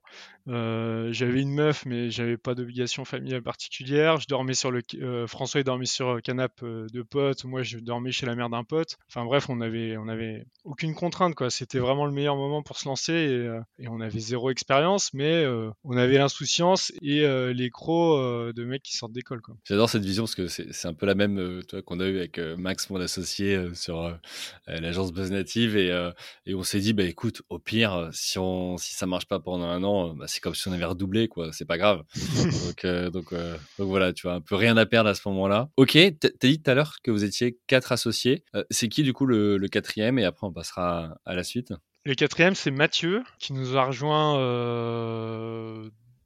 Euh, 0.49 1.09
j'avais 1.11 1.41
une 1.41 1.53
meuf, 1.53 1.85
mais 1.85 2.09
j'avais 2.09 2.37
pas 2.37 2.53
d'obligation 2.53 3.05
familiale 3.05 3.41
particulière. 3.41 4.19
Je 4.19 4.27
dormais 4.27 4.53
sur 4.53 4.71
le 4.71 4.81
euh, 4.95 5.25
François 5.25 5.63
dormait 5.63 5.85
sur 5.85 6.15
le 6.15 6.21
canapé 6.21 6.65
euh, 6.65 6.87
de 6.91 7.01
pote. 7.01 7.45
Moi, 7.45 7.63
je 7.63 7.77
dormais 7.79 8.11
chez 8.11 8.25
la 8.25 8.35
mère 8.35 8.49
d'un 8.49 8.63
pote. 8.63 8.97
Enfin 9.07 9.23
bref, 9.25 9.49
on 9.49 9.61
avait 9.61 9.95
on 9.97 10.07
avait 10.07 10.45
aucune 10.65 10.95
contrainte 10.95 11.35
quoi. 11.35 11.49
C'était 11.49 11.79
vraiment 11.79 12.05
le 12.05 12.11
meilleur 12.11 12.35
moment 12.35 12.61
pour 12.61 12.77
se 12.77 12.87
lancer 12.87 13.13
et, 13.79 13.87
on 13.87 14.01
avait 14.01 14.19
zéro 14.19 14.49
expérience, 14.49 15.13
mais 15.13 15.45
on 15.83 15.97
avait 15.97 16.17
l'insouciance 16.17 16.91
et 17.01 17.25
les 17.53 17.69
crocs 17.69 18.53
de 18.53 18.63
mecs 18.63 18.81
qui 18.81 18.95
sortent 18.95 19.11
d'école. 19.11 19.41
J'adore 19.65 19.89
cette 19.89 20.03
vision 20.03 20.23
parce 20.23 20.35
que 20.35 20.47
c'est 20.47 20.87
un 20.87 20.93
peu 20.93 21.05
la 21.05 21.15
même 21.15 21.61
qu'on 21.85 21.99
a 21.99 22.07
eu 22.07 22.17
avec 22.17 22.39
Max, 22.39 22.89
mon 22.89 22.99
associé, 22.99 23.59
sur 23.75 24.17
l'agence 24.67 25.11
Buzz 25.11 25.31
Native 25.31 25.77
et, 25.77 26.11
et 26.45 26.55
on 26.55 26.63
s'est 26.63 26.79
dit 26.79 26.93
bah 26.93 27.03
écoute, 27.03 27.43
au 27.49 27.59
pire, 27.59 28.09
si 28.13 28.39
on 28.39 28.77
si 28.77 28.93
ça 28.93 29.05
marche 29.05 29.25
pas 29.25 29.39
pendant 29.39 29.65
un 29.65 29.83
an, 29.83 30.13
bah, 30.15 30.27
c'est 30.33 30.39
comme 30.39 30.55
si 30.55 30.67
on 30.67 30.71
avait 30.71 30.85
redoublé, 30.85 31.27
quoi. 31.27 31.53
C'est 31.53 31.65
pas 31.65 31.77
grave. 31.77 32.03
donc, 32.65 32.85
euh, 32.85 33.09
donc, 33.11 33.33
euh, 33.33 33.55
donc, 33.77 33.87
voilà, 33.87 34.13
tu 34.13 34.23
vois, 34.27 34.35
un 34.35 34.41
peu 34.41 34.55
rien 34.55 34.75
à 34.77 34.85
perdre 34.85 35.09
à 35.09 35.13
ce 35.13 35.27
moment-là. 35.29 35.69
Ok, 35.77 35.97
t'as 36.19 36.29
dit 36.41 36.61
tout 36.61 36.71
à 36.71 36.73
l'heure 36.73 36.95
que 37.03 37.11
vous 37.11 37.23
étiez 37.23 37.59
quatre 37.67 37.91
associés. 37.91 38.43
Euh, 38.55 38.63
c'est 38.71 38.89
qui, 38.89 39.03
du 39.03 39.13
coup, 39.13 39.27
le, 39.27 39.59
quatrième? 39.67 40.17
Et 40.17 40.25
après, 40.25 40.47
on 40.47 40.51
passera 40.51 41.15
à 41.25 41.35
la 41.35 41.43
suite. 41.43 41.73
Le 42.05 42.15
quatrième, 42.15 42.55
c'est 42.55 42.71
Mathieu, 42.71 43.23
qui 43.39 43.53
nous 43.53 43.77
a 43.77 43.85
rejoint 43.85 44.33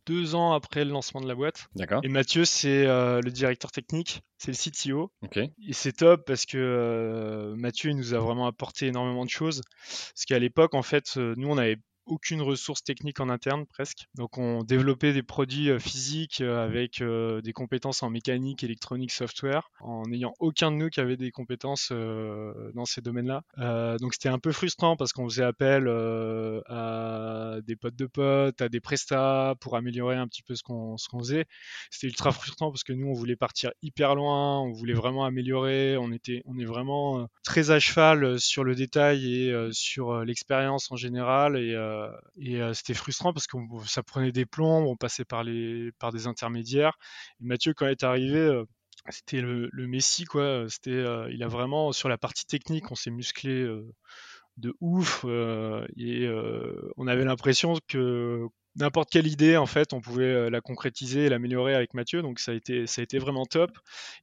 deux 0.05 0.35
ans 0.35 0.53
après 0.53 0.85
le 0.85 0.91
lancement 0.91 1.19
de 1.19 1.27
la 1.27 1.35
boîte. 1.35 1.67
D'accord. 1.75 1.99
Et 2.03 2.07
Mathieu, 2.07 2.45
c'est 2.45 2.85
le 2.85 3.29
directeur 3.29 3.71
technique, 3.71 4.21
c'est 4.37 4.51
le 4.51 4.71
CTO. 4.71 5.11
Ok. 5.21 5.37
Et 5.37 5.73
c'est 5.73 5.91
top 5.91 6.25
parce 6.25 6.45
que 6.45 7.53
Mathieu, 7.57 7.91
il 7.91 7.97
nous 7.97 8.13
a 8.13 8.19
vraiment 8.19 8.47
apporté 8.47 8.87
énormément 8.87 9.25
de 9.25 9.29
choses. 9.29 9.61
Parce 9.85 10.25
qu'à 10.25 10.39
l'époque, 10.39 10.73
en 10.73 10.81
fait, 10.81 11.15
nous, 11.17 11.49
on 11.49 11.57
avait 11.57 11.77
aucune 12.07 12.41
ressource 12.41 12.83
technique 12.83 13.19
en 13.19 13.29
interne 13.29 13.65
presque. 13.65 14.07
Donc 14.15 14.37
on 14.37 14.63
développait 14.63 15.13
des 15.13 15.23
produits 15.23 15.69
euh, 15.69 15.79
physiques 15.79 16.41
euh, 16.41 16.63
avec 16.63 17.01
euh, 17.01 17.41
des 17.41 17.53
compétences 17.53 18.03
en 18.03 18.09
mécanique, 18.09 18.63
électronique, 18.63 19.11
software, 19.11 19.69
en 19.81 20.03
n'ayant 20.07 20.33
aucun 20.39 20.71
de 20.71 20.77
nous 20.77 20.89
qui 20.89 20.99
avait 20.99 21.17
des 21.17 21.31
compétences 21.31 21.91
dans 21.91 22.85
ces 22.85 23.01
domaines-là. 23.01 23.43
donc 23.99 24.13
c'était 24.13 24.29
un 24.29 24.39
peu 24.39 24.51
frustrant 24.51 24.95
parce 24.95 25.13
qu'on 25.13 25.27
faisait 25.27 25.43
appel 25.43 25.87
à 26.67 27.57
des 27.65 27.75
potes 27.75 27.95
de 27.95 28.05
potes, 28.05 28.61
à 28.61 28.69
des 28.69 28.79
prestats 28.79 29.55
pour 29.59 29.75
améliorer 29.75 30.15
un 30.15 30.27
petit 30.27 30.43
peu 30.43 30.55
ce 30.55 30.63
qu'on 30.63 30.97
faisait. 31.19 31.45
C'était 31.91 32.07
ultra 32.07 32.31
frustrant 32.31 32.71
parce 32.71 32.83
que 32.83 32.93
nous 32.93 33.07
on 33.07 33.13
voulait 33.13 33.35
partir 33.35 33.71
hyper 33.81 34.15
loin, 34.15 34.61
on 34.61 34.71
voulait 34.71 34.93
vraiment 34.93 35.25
améliorer, 35.25 35.97
on 35.97 36.11
était 36.11 36.41
on 36.45 36.57
est 36.57 36.65
vraiment 36.65 37.27
très 37.43 37.71
à 37.71 37.79
cheval 37.79 38.39
sur 38.39 38.63
le 38.63 38.75
détail 38.75 39.33
et 39.33 39.69
sur 39.71 40.23
l'expérience 40.23 40.91
en 40.91 40.95
général 40.95 41.57
et 41.57 41.75
euh, 41.97 42.12
et 42.38 42.62
euh, 42.62 42.73
c'était 42.73 42.93
frustrant 42.93 43.33
parce 43.33 43.47
que 43.47 43.57
ça 43.86 44.03
prenait 44.03 44.31
des 44.31 44.45
plombs, 44.45 44.86
on 44.86 44.95
passait 44.95 45.25
par, 45.25 45.43
les, 45.43 45.91
par 45.99 46.12
des 46.12 46.27
intermédiaires. 46.27 46.97
Et 47.41 47.45
Mathieu, 47.45 47.73
quand 47.73 47.86
il 47.88 47.91
est 47.91 48.03
arrivé, 48.03 48.38
euh, 48.38 48.65
c'était 49.10 49.41
le, 49.41 49.69
le, 49.71 49.88
Messi, 49.88 50.25
quoi. 50.25 50.65
C'était, 50.69 51.03
il 51.31 51.43
a 51.43 51.47
vraiment, 51.47 51.91
sur 51.91 52.10
la 52.10 52.17
partie 52.17 52.45
technique, 52.45 52.91
on 52.91 52.95
s'est 52.95 53.12
musclé 53.12 53.65
de 54.57 54.73
ouf. 54.81 55.23
et 55.95 56.27
on 56.97 57.07
avait 57.07 57.23
l'impression 57.23 57.75
que 57.88 58.47
n'importe 58.77 59.09
quelle 59.11 59.27
idée, 59.27 59.57
en 59.57 59.65
fait, 59.65 59.93
on 59.93 60.01
pouvait 60.01 60.49
la 60.49 60.61
concrétiser 60.61 61.25
et 61.25 61.29
l'améliorer 61.29 61.75
avec 61.75 61.93
Mathieu. 61.93 62.21
Donc 62.21 62.39
ça 62.39 62.51
a 62.51 62.55
été, 62.55 62.87
ça 62.87 63.01
a 63.01 63.03
été 63.03 63.19
vraiment 63.19 63.45
top. 63.45 63.71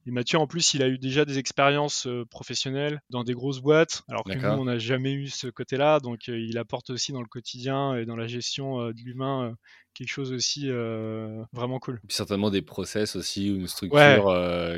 Et 0.05 0.11
Mathieu, 0.11 0.39
en 0.39 0.47
plus, 0.47 0.73
il 0.73 0.83
a 0.83 0.87
eu 0.87 0.97
déjà 0.97 1.25
des 1.25 1.37
expériences 1.37 2.07
professionnelles 2.29 3.01
dans 3.09 3.23
des 3.23 3.33
grosses 3.33 3.59
boîtes, 3.59 4.03
alors 4.09 4.23
que 4.23 4.33
nous, 4.33 4.61
on 4.61 4.65
n'a 4.65 4.77
jamais 4.77 5.13
eu 5.13 5.27
ce 5.27 5.47
côté-là. 5.47 5.99
Donc 5.99 6.27
il 6.27 6.57
apporte 6.57 6.89
aussi 6.89 7.11
dans 7.11 7.21
le 7.21 7.27
quotidien 7.27 7.95
et 7.95 8.05
dans 8.05 8.15
la 8.15 8.27
gestion 8.27 8.89
de 8.91 9.01
l'humain 9.03 9.55
quelque 9.93 10.09
chose 10.09 10.33
aussi 10.33 10.69
vraiment 11.53 11.79
cool. 11.79 12.01
puis 12.05 12.15
certainement 12.15 12.49
des 12.49 12.61
process 12.61 13.15
aussi 13.15 13.51
ou 13.51 13.55
une 13.55 13.67
structure 13.67 14.25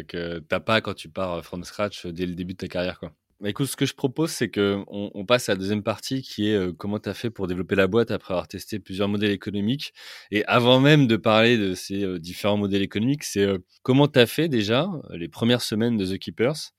que 0.08 0.40
t'as 0.40 0.60
pas 0.60 0.82
quand 0.82 0.94
tu 0.94 1.10
pars 1.10 1.44
from 1.44 1.64
scratch 1.64 2.06
dès 2.06 2.26
le 2.26 2.36
début 2.36 2.54
de 2.54 2.58
ta 2.58 2.68
carrière. 2.68 3.00
Quoi. 3.00 3.12
Bah, 3.40 3.50
écoute, 3.50 3.68
ce 3.68 3.76
que 3.76 3.86
je 3.86 3.94
propose, 3.94 4.32
c'est 4.32 4.50
qu'on 4.50 4.86
on 4.90 5.26
passe 5.26 5.48
à 5.50 5.54
la 5.54 5.60
deuxième 5.60 5.84
partie 5.84 6.24
qui 6.24 6.50
est 6.50 6.76
comment 6.78 7.00
tu 7.00 7.14
fait 7.14 7.30
pour 7.30 7.46
développer 7.48 7.76
la 7.76 7.86
boîte 7.88 8.10
après 8.10 8.34
avoir 8.34 8.48
testé 8.48 8.80
plusieurs 8.80 9.08
modèles 9.10 9.32
économiques. 9.32 9.94
Et 10.32 10.44
avant 10.46 10.80
même 10.80 11.06
de 11.06 11.18
parler 11.18 11.58
de 11.58 11.76
ces 11.76 12.04
euh, 12.04 12.18
différents 12.20 12.58
modèles 12.58 12.82
économiques, 12.82 13.24
c'est 13.24 13.48
comment 13.84 14.08
tu 14.08 14.20
as 14.20 14.26
fait 14.26 14.50
déjà 14.50 14.90
les 15.12 15.28
premières 15.28 15.62
semaines 15.62 15.98
de 15.98 16.06
The 16.06 16.18
Keepers? 16.18 16.74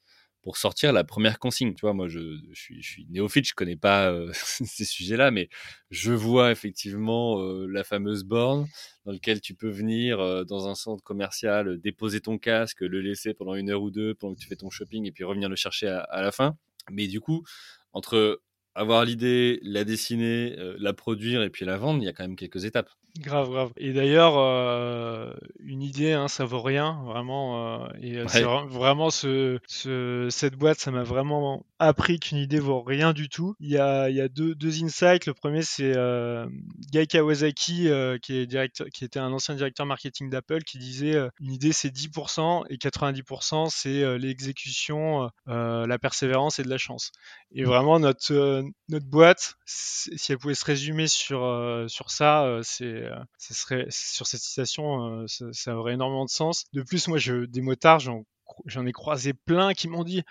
Pour 0.48 0.56
sortir 0.56 0.94
la 0.94 1.04
première 1.04 1.38
consigne. 1.38 1.74
Tu 1.74 1.82
vois, 1.82 1.92
moi, 1.92 2.08
je, 2.08 2.40
suis, 2.54 2.80
je 2.80 3.02
néophyte, 3.10 3.46
je 3.46 3.52
connais 3.52 3.76
pas 3.76 4.10
euh, 4.10 4.30
ces 4.32 4.86
sujets-là, 4.86 5.30
mais 5.30 5.50
je 5.90 6.10
vois 6.14 6.50
effectivement 6.52 7.38
euh, 7.42 7.66
la 7.66 7.84
fameuse 7.84 8.24
borne 8.24 8.66
dans 9.04 9.12
laquelle 9.12 9.42
tu 9.42 9.52
peux 9.52 9.68
venir 9.68 10.20
euh, 10.20 10.44
dans 10.44 10.66
un 10.66 10.74
centre 10.74 11.04
commercial, 11.04 11.78
déposer 11.78 12.22
ton 12.22 12.38
casque, 12.38 12.80
le 12.80 13.02
laisser 13.02 13.34
pendant 13.34 13.56
une 13.56 13.68
heure 13.68 13.82
ou 13.82 13.90
deux 13.90 14.14
pendant 14.14 14.34
que 14.34 14.40
tu 14.40 14.48
fais 14.48 14.56
ton 14.56 14.70
shopping 14.70 15.04
et 15.04 15.12
puis 15.12 15.22
revenir 15.22 15.50
le 15.50 15.56
chercher 15.56 15.88
à 15.88 16.22
la 16.22 16.32
fin. 16.32 16.56
Mais 16.90 17.08
du 17.08 17.20
coup, 17.20 17.44
entre 17.92 18.40
avoir 18.78 19.04
l'idée, 19.04 19.60
la 19.62 19.84
dessiner, 19.84 20.56
la 20.78 20.92
produire 20.92 21.42
et 21.42 21.50
puis 21.50 21.64
la 21.64 21.76
vendre, 21.76 22.02
il 22.02 22.06
y 22.06 22.08
a 22.08 22.12
quand 22.12 22.24
même 22.24 22.36
quelques 22.36 22.64
étapes. 22.64 22.90
Grave, 23.20 23.50
grave. 23.50 23.72
Et 23.76 23.92
d'ailleurs, 23.92 24.34
euh, 24.38 25.32
une 25.58 25.82
idée, 25.82 26.12
hein, 26.12 26.28
ça 26.28 26.44
vaut 26.44 26.62
rien, 26.62 27.02
vraiment. 27.04 27.82
Euh, 27.84 27.88
et 28.00 28.18
euh, 28.18 28.24
vraiment 28.68 29.10
ce, 29.10 29.58
ce, 29.66 30.28
cette 30.30 30.54
boîte, 30.54 30.78
ça 30.78 30.92
m'a 30.92 31.02
vraiment 31.02 31.66
appris 31.80 32.20
qu'une 32.20 32.38
idée 32.38 32.60
vaut 32.60 32.80
rien 32.80 33.12
du 33.12 33.28
tout. 33.28 33.56
Il 33.58 33.70
y 33.70 33.78
a, 33.78 34.08
il 34.08 34.14
y 34.14 34.20
a 34.20 34.28
deux, 34.28 34.54
deux 34.54 34.84
insights. 34.84 35.26
Le 35.26 35.34
premier, 35.34 35.62
c'est 35.62 35.96
euh, 35.96 36.46
Guy 36.92 37.08
Kawasaki, 37.08 37.88
qui, 38.22 38.36
est 38.36 38.46
directeur, 38.46 38.86
qui 38.94 39.04
était 39.04 39.18
un 39.18 39.32
ancien 39.32 39.56
directeur 39.56 39.84
marketing 39.84 40.30
d'Apple, 40.30 40.62
qui 40.62 40.78
disait 40.78 41.16
une 41.40 41.52
idée, 41.52 41.72
c'est 41.72 41.92
10% 41.92 42.66
et 42.70 42.76
90%, 42.76 43.68
c'est 43.70 44.18
l'exécution, 44.18 45.28
la 45.46 45.98
persévérance 45.98 46.60
et 46.60 46.62
de 46.62 46.70
la 46.70 46.78
chance. 46.78 47.10
Et 47.50 47.64
vraiment, 47.64 47.98
notre, 47.98 48.62
notre 48.88 49.06
boîte, 49.06 49.54
si 49.64 50.32
elle 50.32 50.38
pouvait 50.38 50.54
se 50.54 50.64
résumer 50.64 51.08
sur, 51.08 51.84
sur 51.88 52.10
ça, 52.10 52.60
c'est 52.62 53.08
euh, 53.08 53.24
serait 53.38 53.86
sur 53.90 54.26
cette 54.26 54.40
citation, 54.40 55.22
euh, 55.22 55.26
ça, 55.52 55.76
aurait 55.76 55.94
énormément 55.94 56.24
de 56.24 56.30
sens. 56.30 56.64
De 56.72 56.82
plus, 56.82 57.08
moi, 57.08 57.18
je, 57.18 57.44
des 57.46 57.60
motards, 57.60 58.00
j'en 58.00 58.86
ai 58.86 58.92
croisé 58.92 59.34
plein 59.34 59.74
qui 59.74 59.88
m'ont 59.88 60.04
dit 60.04 60.22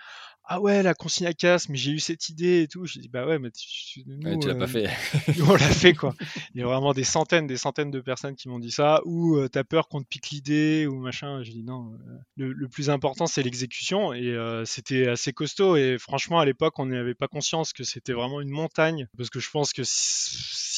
ah 0.50 0.60
ouais 0.60 0.82
la 0.82 0.94
consigne 0.94 1.26
à 1.26 1.34
casse 1.34 1.68
mais 1.68 1.76
j'ai 1.76 1.92
eu 1.92 1.98
cette 1.98 2.28
idée 2.28 2.62
et 2.62 2.68
tout. 2.68 2.86
Je 2.86 2.98
dis 2.98 3.08
bah 3.08 3.26
ouais 3.26 3.38
mais 3.38 3.50
tu, 3.50 4.02
nous, 4.06 4.38
tu 4.38 4.48
l'as 4.48 4.54
pas 4.54 4.66
fait. 4.66 4.88
on 5.46 5.52
l'a 5.52 5.58
fait 5.58 5.94
quoi. 5.94 6.14
Il 6.54 6.60
y 6.60 6.64
a 6.64 6.66
vraiment 6.66 6.92
des 6.92 7.04
centaines 7.04 7.46
des 7.46 7.56
centaines 7.56 7.90
de 7.90 8.00
personnes 8.00 8.34
qui 8.34 8.48
m'ont 8.48 8.58
dit 8.58 8.70
ça 8.70 9.00
ou 9.04 9.36
euh, 9.36 9.48
t'as 9.48 9.64
peur 9.64 9.88
qu'on 9.88 10.02
te 10.02 10.08
pique 10.08 10.30
l'idée 10.30 10.86
ou 10.86 10.98
machin. 10.98 11.42
Je 11.42 11.50
dis 11.50 11.62
non 11.62 11.92
le, 12.36 12.68
plus 12.68 12.90
important 12.90 13.26
c'est 13.26 13.42
l'exécution. 13.42 14.12
Et 14.12 14.36
c'était 14.64 15.08
assez 15.08 15.32
costaud. 15.32 15.76
Et 15.76 15.98
franchement 15.98 16.40
à 16.40 16.44
l'époque 16.44 16.78
on 16.78 16.86
n'avait 16.86 17.14
pas 17.14 17.28
conscience 17.28 17.72
que 17.72 17.84
c'était 17.84 18.12
vraiment 18.12 18.40
une 18.40 18.50
montagne. 18.50 19.06
Parce 19.16 19.30
que 19.30 19.40
je 19.40 19.50
pense 19.50 19.72
que 19.72 19.82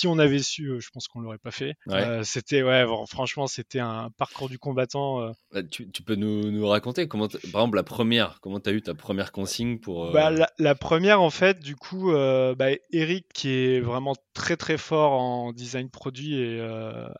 si 0.00 0.06
on 0.06 0.18
avait 0.18 0.38
su, 0.38 0.66
euh, 0.68 0.80
je 0.80 0.88
pense 0.90 1.09
qu'on 1.09 1.20
l'aurait 1.20 1.38
pas 1.38 1.50
fait. 1.50 1.74
Euh, 1.88 2.22
c'était 2.24 2.62
ouais, 2.62 2.87
franchement, 3.06 3.46
c'était 3.46 3.80
un 3.80 4.11
parcours 4.16 4.48
du 4.48 4.59
combattant. 4.59 5.20
Euh. 5.20 5.33
Bah, 5.52 5.62
tu, 5.62 5.87
peux 5.87 6.14
nous, 6.14 6.66
raconter 6.66 7.06
comment, 7.06 7.28
par 7.28 7.62
exemple, 7.62 7.76
la 7.76 7.83
première, 7.83 8.40
comment 8.40 8.61
tu 8.61 8.70
as 8.70 8.72
eu 8.72 8.80
ta 8.80 8.94
première 8.94 9.30
consigne 9.30 9.60
pour 9.81 10.12
bah, 10.12 10.31
la, 10.59 10.75
première, 10.75 11.20
en 11.20 11.31
fait, 11.31 11.61
du 11.61 11.77
coup, 11.77 12.12
bah, 12.12 12.68
Eric, 12.92 13.27
qui 13.35 13.51
est 13.51 13.81
vraiment 13.81 14.14
très 14.35 14.57
très 14.57 14.79
fort 14.79 15.12
en 15.12 15.53
design 15.53 15.90
produit 15.90 16.35
et 16.40 16.61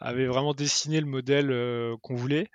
avait 0.00 0.26
vraiment 0.26 0.55
dessiné 0.55 1.00
le 1.00 1.07
modèle 1.07 1.96
qu'on 2.03 2.14
voulait. 2.14 2.48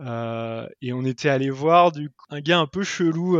et 0.00 0.92
on 0.92 1.04
était 1.04 1.28
allé 1.28 1.50
voir 1.50 1.92
du, 1.92 2.10
un 2.30 2.40
gars 2.40 2.58
un 2.58 2.66
peu 2.66 2.82
chelou 2.82 3.36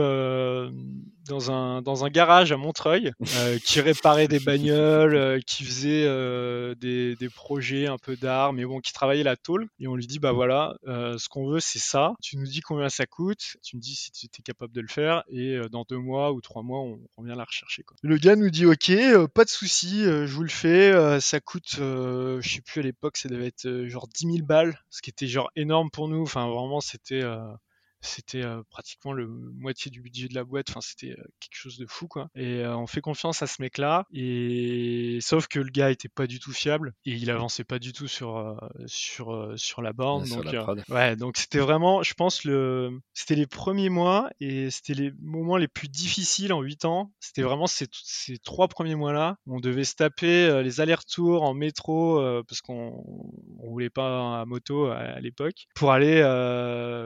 dans 1.27 1.51
un, 1.51 1.83
dans 1.83 2.05
un 2.05 2.09
garage 2.09 2.53
à 2.53 2.57
Montreuil 2.57 3.13
euh, 3.37 3.59
qui 3.59 3.81
réparait 3.81 4.29
des 4.29 4.41
bagnoles, 4.41 5.15
euh, 5.17 5.41
qui 5.47 5.65
faisait 5.65 6.05
euh, 6.07 6.75
des, 6.75 7.17
des, 7.17 7.29
projets 7.29 7.87
un 7.87 7.99
peu 7.99 8.17
d'art, 8.17 8.53
mais 8.53 8.65
bon, 8.65 8.81
qui 8.81 8.93
travaillait 8.93 9.25
la 9.25 9.37
tôle. 9.37 9.69
Et 9.79 9.89
on 9.89 9.97
lui 9.97 10.07
dit, 10.07 10.19
bah 10.19 10.33
voilà, 10.33 10.75
ce 10.85 11.29
qu'on 11.29 11.49
veut, 11.49 11.61
c'est 11.61 11.79
ça. 11.79 12.15
Tu 12.23 12.37
nous 12.37 12.47
dis 12.47 12.61
combien 12.61 12.89
ça 12.89 13.07
coûte, 13.07 13.57
tu 13.63 13.77
me 13.77 13.81
dis 13.81 13.95
si 13.95 14.11
tu 14.11 14.27
es 14.27 14.43
capable 14.43 14.73
de 14.73 14.81
le 14.81 14.89
faire, 14.89 15.23
et 15.29 15.59
dans 15.71 15.85
deux 15.89 15.99
mois 15.99 16.33
ou 16.33 16.41
trois 16.41 16.63
mois, 16.63 16.81
on, 16.81 16.99
revient 17.17 17.35
la 17.37 17.45
rechercher. 17.45 17.83
Quoi. 17.83 17.97
Le 18.03 18.17
gars 18.17 18.37
nous 18.37 18.51
dit, 18.51 18.67
ok, 18.67 18.93
pas 19.35 19.45
de 19.45 19.51
souci, 19.51 20.05
je 20.05 20.33
vous 20.33 20.43
le 20.43 20.49
fais. 20.49 21.21
ça 21.21 21.41
coûte, 21.41 21.77
je 21.77 22.41
sais 22.43 22.61
plus 22.61 22.81
à 22.81 22.85
l'époque, 22.85 23.17
ça 23.17 23.29
devait 23.29 23.49
être 23.49 23.87
genre 23.87 24.09
10 24.09 24.33
000 24.33 24.47
balles, 24.47 24.81
ce 24.91 25.03
qui 25.03 25.11
était 25.11 25.27
genre 25.27 25.51
énorme 25.57 25.91
pour 25.91 26.09
nous. 26.09 26.23
Enfin, 26.23 26.49
vraiment, 26.49 26.81
c'était 26.81 27.23
c'était 28.07 28.45
pratiquement 28.71 29.13
le 29.13 29.27
moitié 29.27 29.91
du 29.91 30.01
budget 30.01 30.29
de 30.29 30.35
la 30.35 30.45
boîte. 30.45 30.71
Enfin, 30.71 30.81
c'était 30.81 31.15
quelque 31.41 31.55
chose 31.57 31.79
de 31.79 31.87
fou, 31.87 32.09
quoi. 32.09 32.29
Et 32.35 32.65
on 32.67 32.87
fait 32.87 33.01
confiance 33.01 33.43
à 33.43 33.47
ce 33.47 33.61
mec-là. 33.61 34.07
Et 34.13 35.19
sauf 35.21 35.49
que 35.49 35.59
le 35.59 35.71
gars 35.71 35.91
était 35.91 36.09
pas 36.09 36.27
du 36.27 36.39
tout 36.39 36.53
fiable 36.53 36.95
et 37.05 37.13
il 37.13 37.31
avançait 37.31 37.65
pas 37.65 37.79
du 37.79 37.93
tout 37.93 38.09
sur 38.09 38.59
sur 38.87 39.53
sur 39.57 39.83
la 39.83 39.93
borne. 39.93 40.29
donc, 40.29 40.45
ouais, 40.89 41.17
donc 41.17 41.37
c'était 41.37 41.59
vraiment, 41.59 42.03
je 42.03 42.15
pense 42.15 42.45
le, 42.45 43.01
c'était 43.15 43.35
les 43.35 43.47
premiers 43.47 43.89
mois 43.89 44.31
et 44.41 44.71
c'était 44.71 44.95
les 44.95 45.13
moments 45.21 45.57
les 45.57 45.69
plus 45.69 45.89
difficiles 45.89 46.53
en 46.53 46.63
8 46.63 46.85
ans. 46.85 47.13
C'était 47.21 47.43
vraiment 47.43 47.67
ces, 47.67 47.87
ces 47.93 48.39
trois 48.39 48.69
premiers 48.69 48.95
mois-là. 48.95 49.37
On 49.47 49.61
devait 49.61 49.85
se 49.85 49.95
taper 49.95 50.63
les 50.63 50.81
allers-retours 50.81 51.43
en 51.43 51.55
métro 51.55 52.21
parce 52.47 52.61
qu'on 52.61 53.05
on 53.61 53.71
voulait 53.71 53.91
pas 53.91 54.41
à 54.41 54.45
moto 54.45 54.87
à, 54.87 55.21
l'époque 55.21 55.67
pour 55.75 55.93
aller 55.93 56.21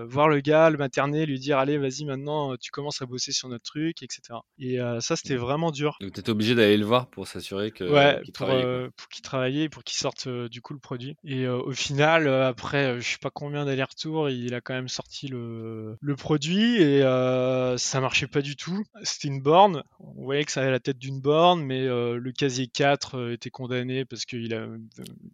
voir 0.09 0.29
le 0.29 0.41
gars, 0.41 0.71
le 0.71 0.79
lui 1.26 1.38
dire 1.38 1.59
allez, 1.59 1.79
vas-y, 1.79 2.05
maintenant, 2.05 2.57
tu 2.57 2.70
commences 2.70 3.03
à 3.03 3.07
bosser 3.07 3.33
sur 3.33 3.48
notre 3.48 3.64
truc, 3.64 4.03
etc. 4.03 4.38
Et 4.59 4.81
euh, 4.81 5.00
ça, 5.00 5.16
c'était 5.16 5.37
mmh. 5.37 5.40
vraiment 5.40 5.70
dur. 5.70 5.96
Donc, 6.00 6.12
tu 6.12 6.31
obligé 6.31 6.55
d'aller 6.55 6.76
le 6.76 6.85
voir 6.85 7.09
pour 7.09 7.26
s'assurer 7.26 7.70
que 7.70 7.85
ouais, 7.85 8.20
qu'il 8.24 8.33
travaillait. 8.33 8.64
Euh, 8.64 8.90
pour 8.96 9.09
qu'il 9.09 9.22
travaillait, 9.22 9.68
pour 9.68 9.85
qu'il 9.85 9.96
sorte 9.96 10.26
euh, 10.26 10.48
du 10.48 10.61
coup 10.61 10.72
le 10.72 10.79
produit. 10.79 11.16
Et 11.24 11.46
au 11.48 11.72
final, 11.72 12.29
après, 12.29 13.00
je 13.00 13.09
sais 13.09 13.18
pas 13.20 13.31
combien 13.31 13.64
d'allers-retours, 13.64 14.31
il 14.31 14.55
a 14.55 14.61
quand 14.61 14.74
même 14.74 14.88
sorti 14.88 15.29
le, 15.29 15.96
le 16.00 16.16
produit 16.16 16.76
et 16.81 17.00
ça 17.76 18.00
marchait 18.00 18.26
pas 18.26 18.42
du 18.42 18.57
tout. 18.57 18.85
C'était 19.03 19.29
une 19.29 19.40
borne. 19.40 19.83
On 19.98 20.24
voyait 20.24 20.44
que 20.44 20.53
ça 20.53 20.62
avait 20.62 20.70
la 20.70 20.81
tête 20.81 20.98
d'une 20.98 21.20
borne, 21.20 21.62
mais 21.62 21.85
le 21.85 22.33
casier 22.33 22.66
4 22.66 23.33
était 23.33 23.50
condamné 23.50 24.05
parce 24.05 24.24
que 24.24 24.37
il 24.37 24.55
a, 24.55 24.66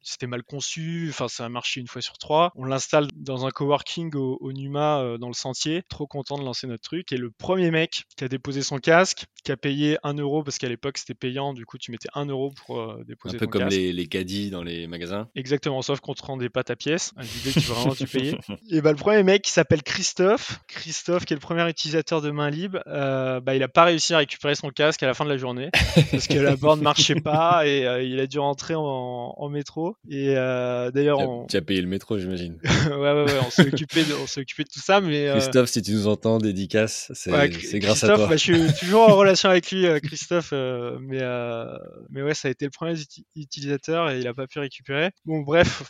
c'était 0.02 0.26
mal 0.26 0.42
conçu. 0.42 1.08
Enfin, 1.10 1.28
ça 1.28 1.44
a 1.44 1.48
marché 1.48 1.80
une 1.80 1.88
fois 1.88 2.02
sur 2.02 2.18
trois. 2.18 2.52
On 2.56 2.64
l'installe 2.64 3.08
dans 3.14 3.46
un 3.46 3.50
coworking 3.50 4.14
au, 4.14 4.38
au 4.40 4.52
Numa 4.52 5.16
dans 5.18 5.28
le 5.28 5.34
sentier, 5.36 5.82
trop 5.88 6.06
content 6.06 6.38
de 6.38 6.44
lancer 6.44 6.66
notre 6.66 6.82
truc. 6.82 7.12
Et 7.12 7.16
le 7.16 7.30
premier 7.30 7.70
mec 7.70 8.04
qui 8.16 8.24
a 8.24 8.28
déposé 8.28 8.62
son 8.62 8.78
casque, 8.78 9.24
qui 9.44 9.52
a 9.52 9.56
payé 9.56 9.98
1 10.02 10.14
euro, 10.14 10.42
parce 10.42 10.58
qu'à 10.58 10.68
l'époque 10.68 10.98
c'était 10.98 11.14
payant, 11.14 11.52
du 11.52 11.66
coup 11.66 11.78
tu 11.78 11.90
mettais 11.90 12.08
1 12.14 12.26
euro 12.26 12.52
pour 12.66 12.80
euh, 12.80 13.04
déposer 13.06 13.38
ton 13.38 13.46
casque. 13.46 13.56
Un 13.56 13.58
peu 13.58 13.58
comme 13.58 13.68
les, 13.68 13.92
les 13.92 14.06
caddies 14.06 14.50
dans 14.50 14.62
les 14.62 14.86
magasins. 14.86 15.28
Exactement, 15.34 15.82
sauf 15.82 16.00
qu'on 16.00 16.14
te 16.14 16.24
rendait 16.24 16.48
pas 16.48 16.64
ta 16.64 16.76
pièce. 16.76 17.12
L'idée 17.18 17.52
que 17.52 17.66
vraiment 17.66 17.94
tu 17.94 18.06
payais. 18.06 18.38
Et 18.70 18.80
bah 18.80 18.90
le 18.90 18.96
premier 18.96 19.22
mec 19.22 19.42
qui 19.42 19.52
s'appelle 19.52 19.82
Christophe, 19.82 20.60
Christophe 20.68 21.24
qui 21.24 21.34
est 21.34 21.36
le 21.36 21.40
premier 21.40 21.68
utilisateur 21.68 22.22
de 22.22 22.30
main 22.30 22.50
libre, 22.50 22.80
euh, 22.86 23.40
bah 23.40 23.54
il 23.54 23.62
a 23.62 23.68
pas 23.68 23.84
réussi 23.84 24.14
à 24.14 24.18
récupérer 24.18 24.54
son 24.54 24.70
casque 24.70 25.02
à 25.02 25.06
la 25.06 25.14
fin 25.14 25.24
de 25.24 25.30
la 25.30 25.36
journée 25.36 25.70
parce 26.10 26.26
que 26.26 26.38
la 26.38 26.56
borne 26.56 26.80
marchait 26.80 27.20
pas 27.20 27.66
et 27.66 27.86
euh, 27.86 28.02
il 28.02 28.18
a 28.20 28.26
dû 28.26 28.38
rentrer 28.38 28.74
en, 28.76 29.48
métro. 29.48 29.96
Et 30.10 30.34
d'ailleurs, 30.34 31.20
on... 31.20 31.46
tu 31.46 31.56
as 31.56 31.62
payé 31.62 31.80
le 31.80 31.86
métro, 31.86 32.18
j'imagine. 32.18 32.58
ouais, 32.90 32.96
ouais, 32.96 33.24
ouais, 33.24 33.38
on 33.46 33.50
s'est 33.50 33.66
occupé, 33.66 34.04
de, 34.04 34.14
on 34.14 34.26
s'est 34.26 34.40
occupé 34.40 34.64
de 34.64 34.68
tout 34.68 34.80
ça, 34.80 35.00
mais 35.00 35.25
Christophe, 35.32 35.68
si 35.68 35.82
tu 35.82 35.92
nous 35.92 36.06
entends, 36.06 36.38
dédicace, 36.38 37.10
c'est 37.14 37.30
grâce 37.78 38.04
à 38.04 38.14
toi. 38.14 38.26
Bah, 38.28 38.36
je 38.36 38.42
suis 38.42 38.74
toujours 38.80 39.08
en 39.08 39.14
relation 39.16 39.48
avec 39.48 39.70
lui, 39.70 39.86
euh, 39.86 39.98
Christophe, 40.00 40.50
euh, 40.52 40.98
mais, 41.00 41.20
euh, 41.22 41.76
mais 42.10 42.22
ouais, 42.22 42.34
ça 42.34 42.48
a 42.48 42.50
été 42.50 42.64
le 42.64 42.70
premier 42.70 42.94
utilisateur 43.34 44.10
et 44.10 44.20
il 44.20 44.26
a 44.26 44.34
pas 44.34 44.46
pu 44.46 44.58
récupérer. 44.58 45.10
Bon, 45.24 45.40
bref, 45.40 45.82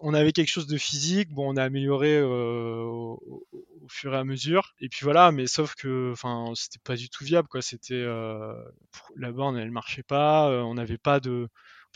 on 0.00 0.14
avait 0.14 0.32
quelque 0.32 0.48
chose 0.48 0.66
de 0.66 0.78
physique, 0.78 1.32
bon, 1.32 1.52
on 1.52 1.56
a 1.56 1.64
amélioré 1.64 2.22
au, 2.22 3.46
fur 3.88 4.14
et 4.14 4.18
à 4.18 4.24
mesure, 4.24 4.74
et 4.80 4.88
puis 4.88 5.00
voilà, 5.02 5.32
mais 5.32 5.46
sauf 5.46 5.74
que, 5.74 6.14
c'était 6.54 6.82
pas 6.82 6.96
du 6.96 7.10
tout 7.10 7.24
viable, 7.24 7.48
quoi. 7.48 7.62
C'était 7.62 8.04
la 9.16 9.32
borne, 9.32 9.58
elle 9.58 9.70
marchait 9.70 10.02
pas, 10.02 10.48
on 10.64 10.74
n'avait 10.74 10.98
pas 10.98 11.20
de 11.20 11.48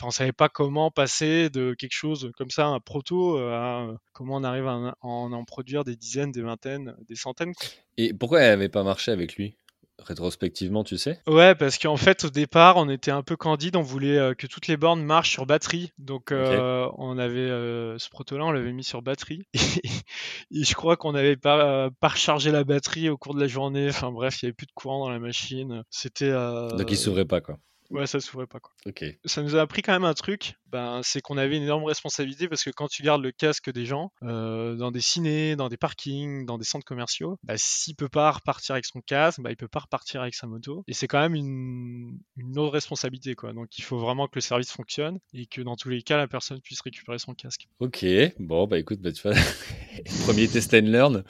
on 0.03 0.11
savait 0.11 0.31
pas 0.31 0.49
comment 0.49 0.91
passer 0.91 1.49
de 1.49 1.73
quelque 1.73 1.93
chose 1.93 2.31
comme 2.37 2.51
ça, 2.51 2.67
un 2.67 2.79
proto, 2.79 3.37
euh, 3.37 3.53
à 3.53 3.97
comment 4.13 4.35
on 4.35 4.43
arrive 4.43 4.67
à 4.67 4.95
en, 5.01 5.43
produire 5.45 5.83
des 5.83 5.95
dizaines, 5.95 6.31
des 6.31 6.41
vingtaines, 6.41 6.95
des 7.07 7.15
centaines. 7.15 7.53
Et 7.97 8.13
pourquoi 8.13 8.41
elle 8.41 8.51
n'avait 8.51 8.69
pas 8.69 8.83
marché 8.83 9.11
avec 9.11 9.35
lui? 9.35 9.55
Rétrospectivement, 9.99 10.83
tu 10.83 10.97
sais? 10.97 11.19
Ouais, 11.25 11.55
parce 11.55 11.79
qu'en 11.79 11.97
fait, 11.97 12.23
au 12.23 12.29
départ, 12.29 12.77
on 12.77 12.87
était 12.87 13.09
un 13.09 13.23
peu 13.23 13.35
candide, 13.35 13.75
on 13.75 13.81
voulait 13.81 14.17
euh, 14.17 14.33
que 14.35 14.45
toutes 14.45 14.67
les 14.67 14.77
bornes 14.77 15.03
marchent 15.03 15.31
sur 15.31 15.47
batterie. 15.47 15.91
Donc, 15.97 16.31
euh, 16.31 16.87
on 16.97 17.17
avait 17.17 17.39
euh, 17.39 17.97
ce 17.97 18.07
proto-là, 18.09 18.45
on 18.45 18.51
l'avait 18.51 18.73
mis 18.73 18.83
sur 18.83 19.01
batterie. 19.01 19.47
Et, 20.51 20.63
je 20.63 20.73
crois 20.75 20.97
qu'on 20.97 21.13
n'avait 21.13 21.35
pas, 21.35 21.89
pas 21.99 22.09
rechargé 22.09 22.51
la 22.51 22.63
batterie 22.63 23.09
au 23.09 23.17
cours 23.17 23.33
de 23.33 23.41
la 23.41 23.47
journée. 23.47 23.89
Enfin 23.89 24.11
bref, 24.11 24.41
il 24.41 24.45
n'y 24.45 24.49
avait 24.49 24.55
plus 24.55 24.67
de 24.67 24.71
courant 24.73 25.05
dans 25.05 25.09
la 25.09 25.19
machine. 25.19 25.83
C'était. 25.89 26.31
Donc, 26.31 26.91
il 26.91 26.97
s'ouvrait 26.97 27.25
pas, 27.25 27.41
quoi. 27.41 27.57
Ouais, 27.89 28.07
ça 28.07 28.19
s'ouvrait 28.19 28.47
pas 28.47 28.59
quoi. 28.59 28.73
Ok. 28.85 29.05
Ça 29.25 29.41
nous 29.41 29.55
a 29.55 29.61
appris 29.61 29.81
quand 29.81 29.93
même 29.93 30.03
un 30.03 30.13
truc, 30.13 30.55
ben, 30.67 31.01
c'est 31.03 31.21
qu'on 31.21 31.37
avait 31.37 31.57
une 31.57 31.63
énorme 31.63 31.85
responsabilité 31.85 32.47
parce 32.47 32.63
que 32.63 32.69
quand 32.69 32.87
tu 32.87 33.03
gardes 33.03 33.21
le 33.23 33.31
casque 33.31 33.71
des 33.71 33.85
gens 33.85 34.11
euh, 34.23 34.75
dans 34.75 34.91
des 34.91 35.01
cinés, 35.01 35.55
dans 35.55 35.69
des 35.69 35.77
parkings, 35.77 36.45
dans 36.45 36.57
des 36.57 36.65
centres 36.65 36.85
commerciaux, 36.85 37.37
bah, 37.43 37.53
s'il 37.57 37.95
peut 37.95 38.09
pas 38.09 38.31
repartir 38.31 38.73
avec 38.73 38.85
son 38.85 39.01
casque, 39.01 39.39
bah, 39.41 39.51
il 39.51 39.57
peut 39.57 39.67
pas 39.67 39.79
repartir 39.79 40.21
avec 40.21 40.35
sa 40.35 40.47
moto. 40.47 40.83
Et 40.87 40.93
c'est 40.93 41.07
quand 41.07 41.19
même 41.19 41.35
une, 41.35 42.19
une 42.35 42.59
autre 42.59 42.73
responsabilité 42.73 43.35
quoi. 43.35 43.53
Donc 43.53 43.77
il 43.77 43.83
faut 43.83 43.97
vraiment 43.97 44.27
que 44.27 44.35
le 44.35 44.41
service 44.41 44.71
fonctionne 44.71 45.19
et 45.33 45.45
que 45.45 45.61
dans 45.61 45.75
tous 45.75 45.89
les 45.89 46.01
cas 46.01 46.17
la 46.17 46.27
personne 46.27 46.59
puisse 46.61 46.81
récupérer 46.81 47.19
son 47.19 47.33
casque. 47.33 47.67
Ok. 47.79 48.05
Bon 48.39 48.67
bah 48.67 48.79
écoute, 48.79 48.99
bah, 48.99 49.11
tu 49.11 49.21
vois, 49.21 49.33
premier 50.25 50.47
test 50.47 50.73
and 50.73 50.87
learn. 50.87 51.23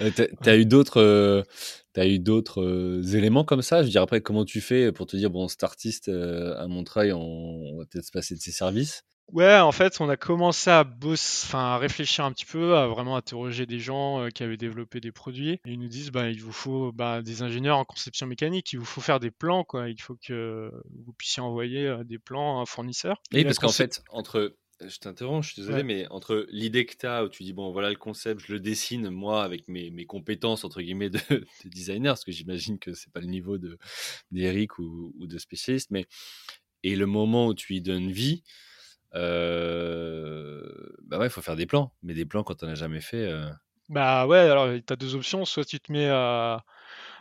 Euh, 0.00 0.10
t'as 0.14 0.52
as 0.52 0.56
eu 0.56 0.66
d'autres. 0.66 1.00
Euh, 1.00 1.42
tu 1.94 2.00
as 2.00 2.06
eu 2.06 2.18
d'autres 2.18 2.62
euh, 2.62 3.16
éléments 3.16 3.44
comme 3.44 3.62
ça? 3.62 3.78
Je 3.78 3.84
veux 3.84 3.90
dire, 3.90 4.02
après, 4.02 4.20
comment 4.20 4.44
tu 4.44 4.60
fais 4.60 4.92
pour 4.92 5.06
te 5.06 5.16
dire, 5.16 5.30
bon, 5.30 5.48
cet 5.48 5.62
artiste 5.64 6.08
euh, 6.08 6.56
à 6.58 6.66
Montreuil, 6.66 7.12
on, 7.12 7.76
va 7.78 7.84
peut-être 7.86 8.06
se 8.06 8.10
passer 8.10 8.34
de 8.34 8.40
ses 8.40 8.52
services? 8.52 9.04
Ouais, 9.32 9.58
en 9.58 9.72
fait, 9.72 10.02
on 10.02 10.08
a 10.10 10.18
commencé 10.18 10.68
à 10.68 10.84
bosser, 10.84 11.46
enfin, 11.46 11.60
à 11.60 11.78
réfléchir 11.78 12.26
un 12.26 12.32
petit 12.32 12.44
peu, 12.44 12.76
à 12.76 12.86
vraiment 12.88 13.16
interroger 13.16 13.64
des 13.64 13.78
gens 13.78 14.20
euh, 14.20 14.28
qui 14.28 14.42
avaient 14.42 14.58
développé 14.58 15.00
des 15.00 15.12
produits. 15.12 15.52
Et 15.52 15.72
ils 15.72 15.78
nous 15.78 15.88
disent, 15.88 16.10
bah, 16.10 16.28
il 16.28 16.42
vous 16.42 16.52
faut 16.52 16.92
bah, 16.92 17.22
des 17.22 17.42
ingénieurs 17.42 17.78
en 17.78 17.84
conception 17.84 18.26
mécanique, 18.26 18.72
il 18.74 18.78
vous 18.78 18.84
faut 18.84 19.00
faire 19.00 19.20
des 19.20 19.30
plans, 19.30 19.64
quoi. 19.64 19.88
Il 19.88 20.00
faut 20.00 20.16
que 20.16 20.70
vous 21.06 21.12
puissiez 21.14 21.42
envoyer 21.42 21.96
des 22.04 22.18
plans 22.18 22.58
à 22.58 22.62
un 22.62 22.66
fournisseur. 22.66 23.22
Oui, 23.32 23.44
parce 23.44 23.58
qu'en 23.58 23.68
fait, 23.68 24.02
entre 24.10 24.54
je 24.80 24.98
t'interromps, 24.98 25.46
je 25.46 25.52
suis 25.52 25.62
désolé, 25.62 25.82
mais 25.82 26.06
entre 26.10 26.46
l'idée 26.50 26.86
que 26.86 26.96
tu 26.96 27.06
as, 27.06 27.24
où 27.24 27.28
tu 27.28 27.42
dis, 27.42 27.52
bon, 27.52 27.72
voilà 27.72 27.90
le 27.90 27.96
concept, 27.96 28.42
je 28.46 28.52
le 28.52 28.60
dessine, 28.60 29.10
moi, 29.10 29.44
avec 29.44 29.68
mes, 29.68 29.90
mes 29.90 30.06
compétences, 30.06 30.64
entre 30.64 30.82
guillemets, 30.82 31.10
de, 31.10 31.18
designer, 31.64 32.12
parce 32.12 32.24
que 32.24 32.32
j'imagine 32.32 32.78
que 32.78 32.94
c'est 32.94 33.12
pas 33.12 33.20
le 33.20 33.26
niveau 33.26 33.58
d'Eric 34.30 34.78
ou, 34.78 35.14
ou, 35.18 35.26
de 35.26 35.38
spécialiste, 35.38 35.90
mais 35.90 36.06
et 36.82 36.96
le 36.96 37.06
moment 37.06 37.46
où 37.46 37.54
tu 37.54 37.74
y 37.74 37.80
donnes 37.80 38.10
vie, 38.10 38.42
euh, 39.14 40.62
bah 41.02 41.18
ouais, 41.18 41.26
il 41.26 41.30
faut 41.30 41.42
faire 41.42 41.56
des 41.56 41.66
plans, 41.66 41.94
mais 42.02 42.14
des 42.14 42.26
plans 42.26 42.42
quand 42.42 42.62
on 42.62 42.66
n'a 42.66 42.74
jamais 42.74 43.00
fait. 43.00 43.26
Euh 43.28 43.48
bah 43.90 44.26
ouais, 44.26 44.38
alors 44.38 44.68
tu 44.86 44.92
as 44.92 44.96
deux 44.96 45.14
options, 45.14 45.44
soit 45.44 45.64
tu 45.64 45.78
te 45.78 45.92
mets 45.92 46.08
à 46.08 46.64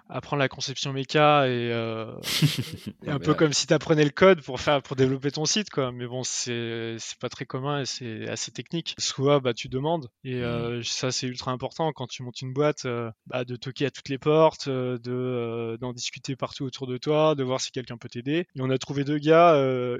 apprendre 0.10 0.40
la 0.40 0.50
conception 0.50 0.94
méca 0.94 1.48
et, 1.48 1.72
euh, 1.72 2.14
un 3.08 3.20
peu 3.20 3.34
comme 3.34 3.54
si 3.54 3.68
tu 3.68 3.74
apprenais 3.74 4.04
le 4.04 4.10
code 4.10 4.42
pour 4.42 4.60
faire 4.60 4.82
pour 4.82 4.96
développer 4.96 5.32
ton 5.32 5.46
site 5.46 5.70
quoi. 5.70 5.92
Mais 5.92 6.08
bon 6.08 6.24
c'est 6.24 6.98
pas 7.20 7.30
très 7.30 7.46
commun 7.46 7.82
et 7.82 7.86
c'est 7.86 8.28
assez 8.28 8.52
technique. 8.52 8.96
Soit 8.98 9.40
bah 9.40 9.54
tu 9.54 9.70
demandes 9.70 10.10
et 10.24 10.36
mmh. 10.36 10.44
euh, 10.44 10.84
ça 10.84 11.12
c'est 11.12 11.28
ultra 11.28 11.52
important 11.52 11.92
quand 11.94 12.08
tu 12.08 12.24
montes 12.24 12.42
une 12.42 12.54
boîte 12.54 12.86
euh, 12.86 13.12
bah, 13.28 13.46
de 13.46 13.56
toquer 13.56 13.86
à 13.86 13.92
toutes 13.92 14.10
les 14.10 14.18
portes 14.18 14.70
de 14.70 15.78
d'en 15.80 15.94
discuter 15.94 16.36
partout 16.36 16.66
autour 16.66 16.88
de 16.88 16.98
toi 16.98 17.36
de 17.36 17.44
voir 17.44 17.62
si 17.62 17.72
quelqu'un 17.72 17.98
peut 17.98 18.10
t'aider. 18.10 18.48
Et 18.56 18.62
on 18.62 18.70
a 18.70 18.78
trouvé 18.78 19.04
deux 19.04 19.18
gars 19.18 19.58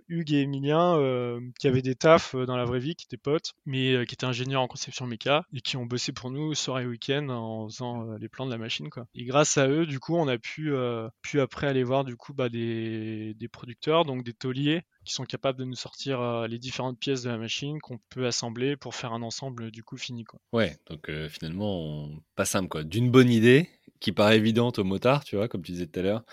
Hugues 0.08 0.34
et 0.34 0.42
Emilien 0.42 1.00
qui 1.60 1.68
avaient 1.68 1.82
des 1.82 1.96
tafs 1.96 2.36
dans 2.36 2.58
la 2.58 2.66
vraie 2.66 2.80
vie 2.80 2.96
qui 2.96 3.06
étaient 3.06 3.18
potes 3.18 3.54
mais 3.66 4.06
qui 4.06 4.16
étaient 4.16 4.26
ingénieurs 4.26 4.62
en 4.62 4.68
conception 4.68 5.08
méca 5.08 5.46
et 5.54 5.62
qui 5.62 5.78
ont 5.78 5.86
bossé 5.86 6.12
pour 6.12 6.30
nous 6.32 6.54
soir 6.54 6.80
et 6.80 6.86
week-end 6.86 7.30
en 7.30 7.68
faisant 7.68 8.14
les 8.20 8.30
plans 8.30 8.46
de 8.46 8.52
la 8.52 8.58
machine 8.58 8.90
quoi. 8.90 9.06
Et 9.16 9.26
grâce 9.26 9.58
à 9.58 9.68
eux 9.68 9.86
du 9.94 10.00
coup, 10.00 10.16
on 10.16 10.28
a 10.28 10.40
pu, 10.40 10.74
euh, 10.74 11.08
pu 11.22 11.40
après 11.40 11.68
aller 11.68 11.84
voir 11.84 12.04
du 12.04 12.16
coup 12.16 12.34
bah, 12.34 12.50
des, 12.50 13.36
des, 13.36 13.48
producteurs, 13.48 14.06
donc 14.06 14.24
des 14.24 14.34
tauliers, 14.34 14.82
qui 15.06 15.14
sont 15.14 15.24
capables 15.24 15.60
de 15.60 15.66
nous 15.66 15.76
sortir 15.76 16.20
euh, 16.20 16.48
les 16.48 16.58
différentes 16.58 16.98
pièces 16.98 17.22
de 17.22 17.30
la 17.30 17.38
machine 17.38 17.80
qu'on 17.80 18.00
peut 18.10 18.26
assembler 18.26 18.76
pour 18.76 18.96
faire 18.96 19.14
un 19.14 19.22
ensemble 19.22 19.70
du 19.70 19.84
coup 19.84 19.98
fini. 19.98 20.24
Quoi. 20.24 20.40
Ouais, 20.52 20.76
donc 20.90 21.10
euh, 21.10 21.30
finalement, 21.30 22.10
pas 22.36 22.46
simple 22.46 22.70
quoi. 22.70 22.84
D'une 22.84 23.12
bonne 23.12 23.30
idée 23.30 23.70
qui 24.04 24.12
paraît 24.12 24.36
évidente 24.36 24.80
au 24.80 24.84
motard, 24.84 25.24
tu 25.24 25.38
vois, 25.38 25.48
comme 25.48 25.62
tu 25.62 25.72
disais 25.72 25.88
tout 25.88 25.98
à 26.02 26.04
l'heure. 26.04 26.24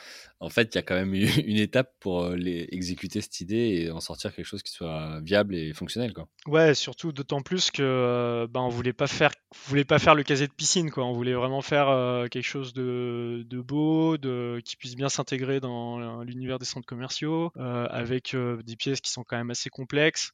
En 0.41 0.49
fait, 0.49 0.75
il 0.75 0.75
y 0.75 0.79
a 0.79 0.83
quand 0.83 0.97
même 0.97 1.15
une 1.47 1.57
étape 1.57 1.95
pour 2.01 2.25
euh, 2.25 2.37
exécuter 2.37 3.21
cette 3.21 3.41
idée 3.41 3.85
et 3.85 3.91
en 3.93 4.01
sortir 4.01 4.35
quelque 4.35 4.45
chose 4.45 4.65
qui 4.65 4.73
soit 4.73 5.21
viable 5.21 5.55
et 5.55 5.73
fonctionnel, 5.73 6.13
quoi. 6.13 6.27
Ouais, 6.47 6.75
surtout 6.75 7.13
d'autant 7.13 7.43
plus 7.43 7.71
que 7.71 8.49
ben, 8.51 8.61
on 8.61 8.69
voulait 8.71 8.93
pas 8.93 9.07
faire, 9.07 9.31
le 9.63 10.23
casier 10.25 10.49
de 10.49 10.53
piscine, 10.53 10.91
quoi. 10.91 11.05
On 11.05 11.13
voulait 11.13 11.35
vraiment 11.35 11.63
faire 11.63 12.29
quelque 12.29 12.43
chose 12.43 12.73
de, 12.75 13.47
beau, 13.53 14.17
qui 14.65 14.77
puisse 14.77 14.97
bien 14.97 15.09
s'intégrer 15.09 15.61
dans 15.61 16.23
l'univers 16.25 16.59
des 16.59 16.65
centres 16.65 16.87
commerciaux, 16.87 17.53
avec 17.57 18.35
des 18.35 18.77
pièces 18.77 19.01
qui 19.01 19.13
sont 19.13 19.23
quand 19.23 19.37
même 19.37 19.51
assez 19.51 19.71
complexes. 19.71 20.33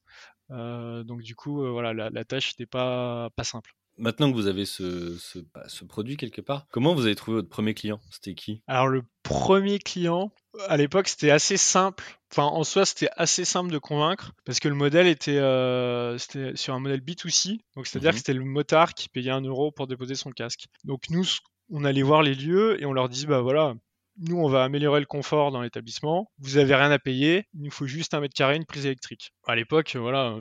Euh, 0.52 1.04
donc 1.04 1.20
du 1.20 1.34
coup, 1.34 1.62
euh, 1.64 1.70
voilà, 1.70 1.92
la, 1.92 2.24
tâche 2.24 2.52
n'était 2.52 2.64
pas 2.64 3.28
simple. 3.42 3.74
Maintenant 3.98 4.30
que 4.30 4.36
vous 4.36 4.46
avez 4.46 4.66
ce, 4.66 5.16
bah, 5.54 5.64
ce, 5.68 5.84
produit 5.84 6.16
quelque 6.16 6.40
part, 6.40 6.66
comment 6.70 6.94
vous 6.94 7.06
avez 7.06 7.14
trouvé 7.14 7.36
votre 7.36 7.48
premier 7.48 7.74
client? 7.74 8.00
C'était 8.10 8.34
qui? 8.34 8.62
Alors 8.66 8.88
le 8.88 9.02
premier 9.22 9.78
client, 9.78 10.32
à 10.68 10.76
l'époque, 10.76 11.08
c'était 11.08 11.30
assez 11.30 11.56
simple. 11.56 12.04
Enfin, 12.32 12.44
en 12.44 12.64
soi, 12.64 12.84
c'était 12.84 13.08
assez 13.16 13.44
simple 13.44 13.70
de 13.70 13.78
convaincre 13.78 14.32
parce 14.44 14.60
que 14.60 14.68
le 14.68 14.74
modèle 14.74 15.06
était, 15.06 15.38
euh, 15.38 16.18
sur 16.54 16.74
un 16.74 16.80
modèle 16.80 17.00
B2C. 17.00 17.60
Donc, 17.74 17.86
c'est-à-dire 17.86 18.10
mhm. 18.10 18.14
que 18.14 18.18
c'était 18.18 18.34
le 18.34 18.44
motard 18.44 18.94
qui 18.94 19.08
payait 19.08 19.30
un 19.30 19.42
euro 19.42 19.70
pour 19.70 19.86
déposer 19.86 20.14
son 20.14 20.30
casque. 20.30 20.66
Donc, 20.84 21.08
nous, 21.10 21.24
on 21.70 21.84
allait 21.84 22.02
voir 22.02 22.22
les 22.22 22.34
lieux 22.34 22.80
et 22.80 22.86
on 22.86 22.92
leur 22.92 23.08
disait, 23.08 23.26
bah 23.26 23.40
voilà, 23.40 23.74
nous, 24.18 24.38
on 24.38 24.48
va 24.48 24.64
améliorer 24.64 25.00
le 25.00 25.06
confort 25.06 25.50
dans 25.50 25.62
l'établissement. 25.62 26.30
Vous 26.38 26.56
avez 26.56 26.74
rien 26.74 26.90
à 26.90 26.98
payer. 26.98 27.46
Il 27.54 27.62
nous 27.62 27.70
faut 27.70 27.86
juste 27.86 28.14
un 28.14 28.20
mètre 28.20 28.34
carré, 28.34 28.56
une 28.56 28.64
prise 28.64 28.86
électrique. 28.86 29.32
À 29.46 29.54
l'époque, 29.54 29.94
voilà, 29.96 30.38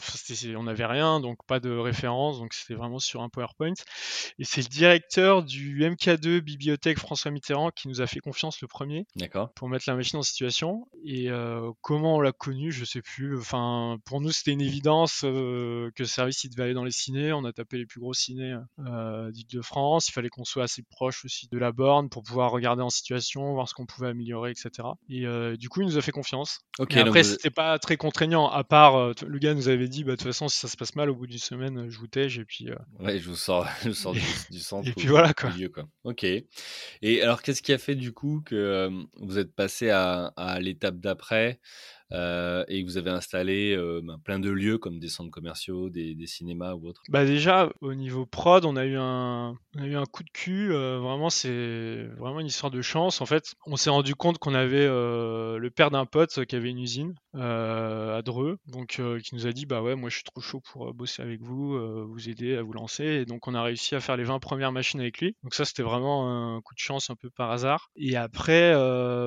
on 0.57 0.63
n'avait 0.63 0.85
rien, 0.85 1.19
donc 1.19 1.37
pas 1.47 1.59
de 1.59 1.69
référence, 1.69 2.39
donc 2.39 2.53
c'était 2.53 2.73
vraiment 2.73 2.97
sur 2.97 3.21
un 3.21 3.29
PowerPoint. 3.29 3.73
Et 4.39 4.45
c'est 4.45 4.61
le 4.61 4.67
directeur 4.67 5.43
du 5.43 5.79
MK2 5.81 6.39
Bibliothèque 6.39 6.97
François 6.99 7.29
Mitterrand 7.29 7.69
qui 7.69 7.87
nous 7.87 8.01
a 8.01 8.07
fait 8.07 8.19
confiance 8.19 8.61
le 8.61 8.67
premier. 8.67 9.05
Pour 9.55 9.69
mettre 9.69 9.85
la 9.87 9.95
machine 9.95 10.17
en 10.19 10.23
situation. 10.23 10.87
Et 11.03 11.29
euh, 11.29 11.71
comment 11.81 12.15
on 12.15 12.19
l'a 12.19 12.31
connu, 12.31 12.71
je 12.71 12.83
sais 12.83 13.01
plus. 13.01 13.37
Enfin, 13.37 13.97
pour 14.05 14.21
nous, 14.21 14.31
c'était 14.31 14.51
une 14.51 14.61
évidence 14.61 15.21
euh, 15.23 15.91
que 15.95 16.03
le 16.03 16.07
service 16.07 16.43
il 16.43 16.49
devait 16.49 16.63
aller 16.63 16.73
dans 16.73 16.83
les 16.83 16.91
ciné. 16.91 17.31
On 17.33 17.45
a 17.45 17.53
tapé 17.53 17.77
les 17.77 17.85
plus 17.85 17.99
gros 17.99 18.13
ciné 18.13 18.55
euh, 18.79 19.31
d'Île-de-France. 19.31 20.09
Il 20.09 20.13
fallait 20.13 20.29
qu'on 20.29 20.45
soit 20.45 20.63
assez 20.63 20.81
proche 20.81 21.25
aussi 21.25 21.47
de 21.51 21.57
la 21.57 21.71
borne 21.71 22.09
pour 22.09 22.23
pouvoir 22.23 22.51
regarder 22.51 22.81
en 22.81 22.89
situation, 22.89 23.53
voir 23.53 23.69
ce 23.69 23.73
qu'on 23.73 23.85
pouvait 23.85 24.09
améliorer, 24.09 24.51
etc. 24.51 24.87
Et 25.09 25.25
euh, 25.25 25.55
du 25.57 25.69
coup, 25.69 25.81
il 25.81 25.87
nous 25.87 25.97
a 25.97 26.01
fait 26.01 26.11
confiance. 26.11 26.61
et 26.89 26.99
après, 26.99 27.23
c'était 27.23 27.51
pas 27.51 27.77
très 27.79 27.97
contraignant, 27.97 28.49
à 28.49 28.63
part 28.63 28.94
euh, 28.99 29.13
le 29.25 29.39
gars 29.39 29.53
nous 29.53 29.67
avait 29.67 29.87
dit, 29.87 30.03
bah, 30.03 30.11
de 30.11 30.15
toute 30.17 30.27
façon, 30.27 30.47
si 30.47 30.57
ça 30.57 30.67
se 30.67 30.77
passe 30.77 30.95
mal 30.95 31.09
au 31.09 31.15
bout 31.15 31.27
d'une 31.27 31.37
semaine, 31.37 31.89
je 31.89 31.97
vous 31.97 32.07
tège 32.07 32.39
et 32.39 32.45
puis. 32.45 32.69
Euh, 32.69 32.75
ouais, 32.99 33.19
je 33.19 33.29
vous 33.29 33.35
sors, 33.35 33.67
je 33.85 33.91
sors 33.91 34.13
du, 34.13 34.59
centre. 34.59 34.87
Et 34.87 34.93
puis 34.93 35.07
voilà 35.07 35.33
quoi. 35.33 35.51
quoi. 35.73 35.85
Ok. 36.03 36.23
Et 36.23 37.21
alors, 37.21 37.41
qu'est-ce 37.41 37.61
qui 37.61 37.73
a 37.73 37.77
fait 37.77 37.95
du 37.95 38.11
coup 38.11 38.41
que 38.45 38.89
vous 39.17 39.37
êtes 39.37 39.53
passé 39.53 39.89
à, 39.89 40.33
à 40.35 40.59
l'étape 40.59 40.99
d'après? 40.99 41.59
Euh, 42.11 42.63
et 42.67 42.83
vous 42.83 42.97
avez 42.97 43.09
installé 43.09 43.75
euh, 43.75 44.01
ben, 44.03 44.19
plein 44.23 44.39
de 44.39 44.49
lieux 44.49 44.77
comme 44.77 44.99
des 44.99 45.09
centres 45.09 45.31
commerciaux, 45.31 45.89
des, 45.89 46.15
cinémas 46.27 46.73
ou 46.73 46.87
autres 46.87 47.01
bah 47.09 47.25
Déjà, 47.25 47.69
au 47.81 47.93
niveau 47.93 48.25
prod, 48.25 48.65
on 48.65 48.75
a 48.75 48.85
eu 48.85 48.95
un, 48.97 49.55
on 49.75 49.81
a 49.81 49.85
eu 49.85 49.95
un 49.95 50.05
coup 50.05 50.23
de 50.23 50.29
cul. 50.29 50.71
Euh, 50.71 50.99
vraiment, 50.99 51.29
c'est 51.29 52.07
vraiment 52.17 52.39
une 52.39 52.47
histoire 52.47 52.71
de 52.71 52.81
chance. 52.81 53.21
En 53.21 53.25
fait, 53.25 53.55
on 53.65 53.75
s'est 53.75 53.89
rendu 53.89 54.15
compte 54.15 54.37
qu'on 54.37 54.53
avait 54.53 54.85
le 54.85 55.69
père 55.69 55.91
d'un 55.91 56.05
pote 56.05 56.45
qui 56.45 56.55
avait 56.55 56.69
une 56.69 56.79
usine 56.79 57.15
à 57.33 58.21
Dreux, 58.23 58.57
donc 58.67 59.01
qui 59.23 59.35
nous 59.35 59.47
a 59.47 59.51
dit 59.51 59.65
Bah 59.65 59.81
ouais, 59.81 59.95
moi 59.95 60.09
je 60.09 60.15
suis 60.15 60.23
trop 60.23 60.41
chaud 60.41 60.61
pour 60.71 60.93
bosser 60.93 61.21
avec 61.21 61.41
vous, 61.41 61.77
vous 62.07 62.29
aider 62.29 62.55
à 62.55 62.63
vous 62.63 62.73
lancer. 62.73 63.03
Et 63.03 63.25
donc, 63.25 63.47
on 63.47 63.53
a 63.53 63.61
réussi 63.61 63.95
à 63.95 63.99
faire 63.99 64.17
les 64.17 64.23
20 64.23 64.39
premières 64.39 64.71
machines 64.71 64.99
avec 64.99 65.19
lui. 65.19 65.35
Donc, 65.43 65.53
ça, 65.53 65.65
c'était 65.65 65.83
vraiment 65.83 66.55
un 66.55 66.61
coup 66.61 66.73
de 66.73 66.79
chance 66.79 67.09
un 67.09 67.15
peu 67.15 67.29
par 67.29 67.51
hasard. 67.51 67.89
Et 67.95 68.15
après, 68.15 68.73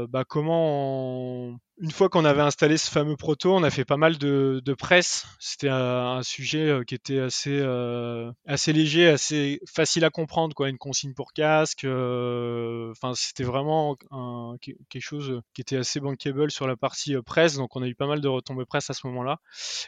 bah, 0.08 0.24
comment 0.24 1.52
on 1.52 1.58
une 1.80 1.90
fois 1.90 2.08
qu'on 2.08 2.24
avait 2.24 2.42
installé 2.42 2.76
ce 2.76 2.90
fameux 2.90 3.16
proto, 3.16 3.54
on 3.54 3.62
a 3.62 3.70
fait 3.70 3.84
pas 3.84 3.96
mal 3.96 4.18
de, 4.18 4.74
presse. 4.78 5.26
C'était 5.38 5.68
un, 5.68 6.22
sujet 6.22 6.68
euh, 6.68 6.84
qui 6.84 6.94
était 6.94 7.20
assez, 7.20 7.58
euh, 7.60 8.30
assez 8.46 8.72
léger, 8.72 9.08
assez 9.08 9.60
facile 9.66 10.04
à 10.04 10.10
comprendre, 10.10 10.54
quoi. 10.54 10.68
Une 10.68 10.78
consigne 10.78 11.14
pour 11.14 11.32
casque. 11.32 11.84
Euh, 11.84 12.90
enfin, 12.90 13.12
c'était 13.14 13.44
vraiment 13.44 13.96
quelque 14.60 15.00
chose 15.00 15.40
qui 15.54 15.60
était 15.60 15.76
assez 15.76 16.00
bankable 16.00 16.50
sur 16.50 16.66
la 16.66 16.76
partie 16.76 17.14
presse. 17.22 17.56
Donc, 17.56 17.76
on 17.76 17.82
a 17.82 17.88
eu 17.88 17.94
pas 17.94 18.06
mal 18.06 18.20
de 18.20 18.28
retombées 18.28 18.64
presse 18.64 18.90
à 18.90 18.94
ce 18.94 19.06
moment-là. 19.06 19.40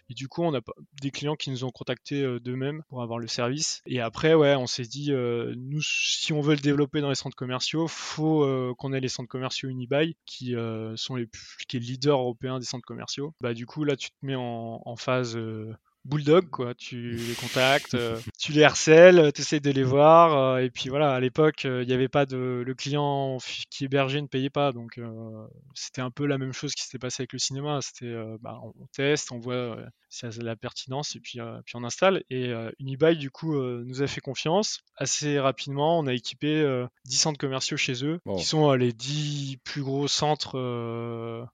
Et 0.09 0.15
du 0.15 0.29
coup, 0.29 0.43
on 0.43 0.55
a 0.55 0.61
des 1.03 1.11
clients 1.11 1.37
qui 1.37 1.51
nous 1.51 1.65
ont 1.65 1.71
contactés 1.71 2.23
d'eux-mêmes 2.41 2.83
pour 2.89 3.03
avoir 3.03 3.19
le 3.19 3.27
service. 3.27 3.83
Et 3.87 4.01
après, 4.01 4.35
ouais, 4.35 4.55
on 4.55 4.67
s'est 4.67 4.83
dit, 4.83 5.13
nous, 5.13 5.83
si 5.83 6.33
on 6.33 6.41
veut 6.41 6.55
le 6.55 6.61
développer 6.61 7.01
dans 7.01 7.09
les 7.09 7.15
centres 7.15 7.37
commerciaux, 7.37 7.89
faut 7.89 8.75
qu'on 8.79 8.93
ait 8.93 9.01
les 9.01 9.09
centres 9.09 9.29
commerciaux 9.29 9.69
Unibuy 9.69 10.17
qui 10.27 10.55
sont 10.97 11.17
les 11.17 11.27
plus, 11.27 11.67
leader 11.81 12.19
européen 12.21 12.59
des 12.59 12.65
centres 12.67 12.87
commerciaux, 12.87 13.35
bah 13.41 13.55
du 13.55 13.67
coup 13.67 13.85
là 13.85 13.97
tu 13.97 14.11
te 14.11 14.17
mets 14.23 14.37
en, 14.37 14.97
phase 14.97 15.37
euh, 15.37 15.73
bulldog, 16.05 16.49
quoi. 16.51 16.75
Tu 16.75 17.13
les 17.13 17.35
contactes, 17.35 17.95
euh, 17.95 18.19
tu 18.39 18.53
les 18.53 18.63
harcèles, 18.65 19.33
tu 19.35 19.43
essaies 19.43 19.61
de 19.61 19.71
les 19.71 19.83
voir. 19.85 20.37
euh, 20.37 20.59
et 20.59 20.71
puis 20.71 20.89
voilà, 20.89 21.13
à 21.13 21.21
l'époque, 21.21 21.65
euh, 21.67 21.83
il 21.83 21.89
n'y 21.89 21.93
avait 21.95 22.09
pas 22.09 22.27
de. 22.27 22.63
Le 22.67 22.75
client 22.75 23.39
qui 23.71 23.85
hébergeait 23.85 24.23
ne 24.23 24.27
payait 24.27 24.51
pas. 24.51 24.73
Donc 24.73 24.99
euh, 24.99 25.47
c'était 25.75 26.01
un 26.01 26.11
peu 26.11 26.27
la 26.27 26.39
même 26.39 26.53
chose 26.53 26.75
qui 26.75 26.83
s'était 26.85 26.99
passé 26.99 27.23
avec 27.23 27.33
le 27.33 27.39
cinéma. 27.39 27.81
C'était 27.83 28.07
euh, 28.07 28.37
bah, 28.41 28.59
on 28.63 28.73
on 28.81 28.87
teste, 28.93 29.31
on 29.33 29.39
voit 29.39 29.55
euh, 29.55 29.87
si 30.09 30.25
y 30.25 30.29
a 30.29 30.33
de 30.33 30.43
la 30.43 30.57
pertinence 30.57 31.17
et 31.17 31.21
puis, 31.21 31.39
euh, 31.41 31.61
puis 31.67 31.77
on 31.77 31.85
installe. 31.85 32.25
Et 32.31 32.49
euh, 32.49 32.71
Unibail, 32.79 33.17
du 33.19 33.31
coup, 33.31 33.57
euh, 33.57 33.83
nous 33.87 34.03
a 34.03 34.07
fait 34.07 34.21
confiance. 34.21 34.81
Assez 34.97 35.39
rapidement, 35.39 35.99
on 35.99 36.07
a 36.07 36.15
équipé 36.15 36.61
euh, 36.63 36.87
10 37.05 37.17
centres 37.17 37.39
commerciaux 37.39 37.77
chez 37.77 38.05
eux, 38.05 38.21
qui 38.39 38.45
sont 38.45 38.71
euh, 38.71 38.77
les 38.77 38.93
10 38.93 39.59
plus 39.65 39.83
gros 39.83 40.09
centres. 40.09 40.59
euh, 40.59 41.45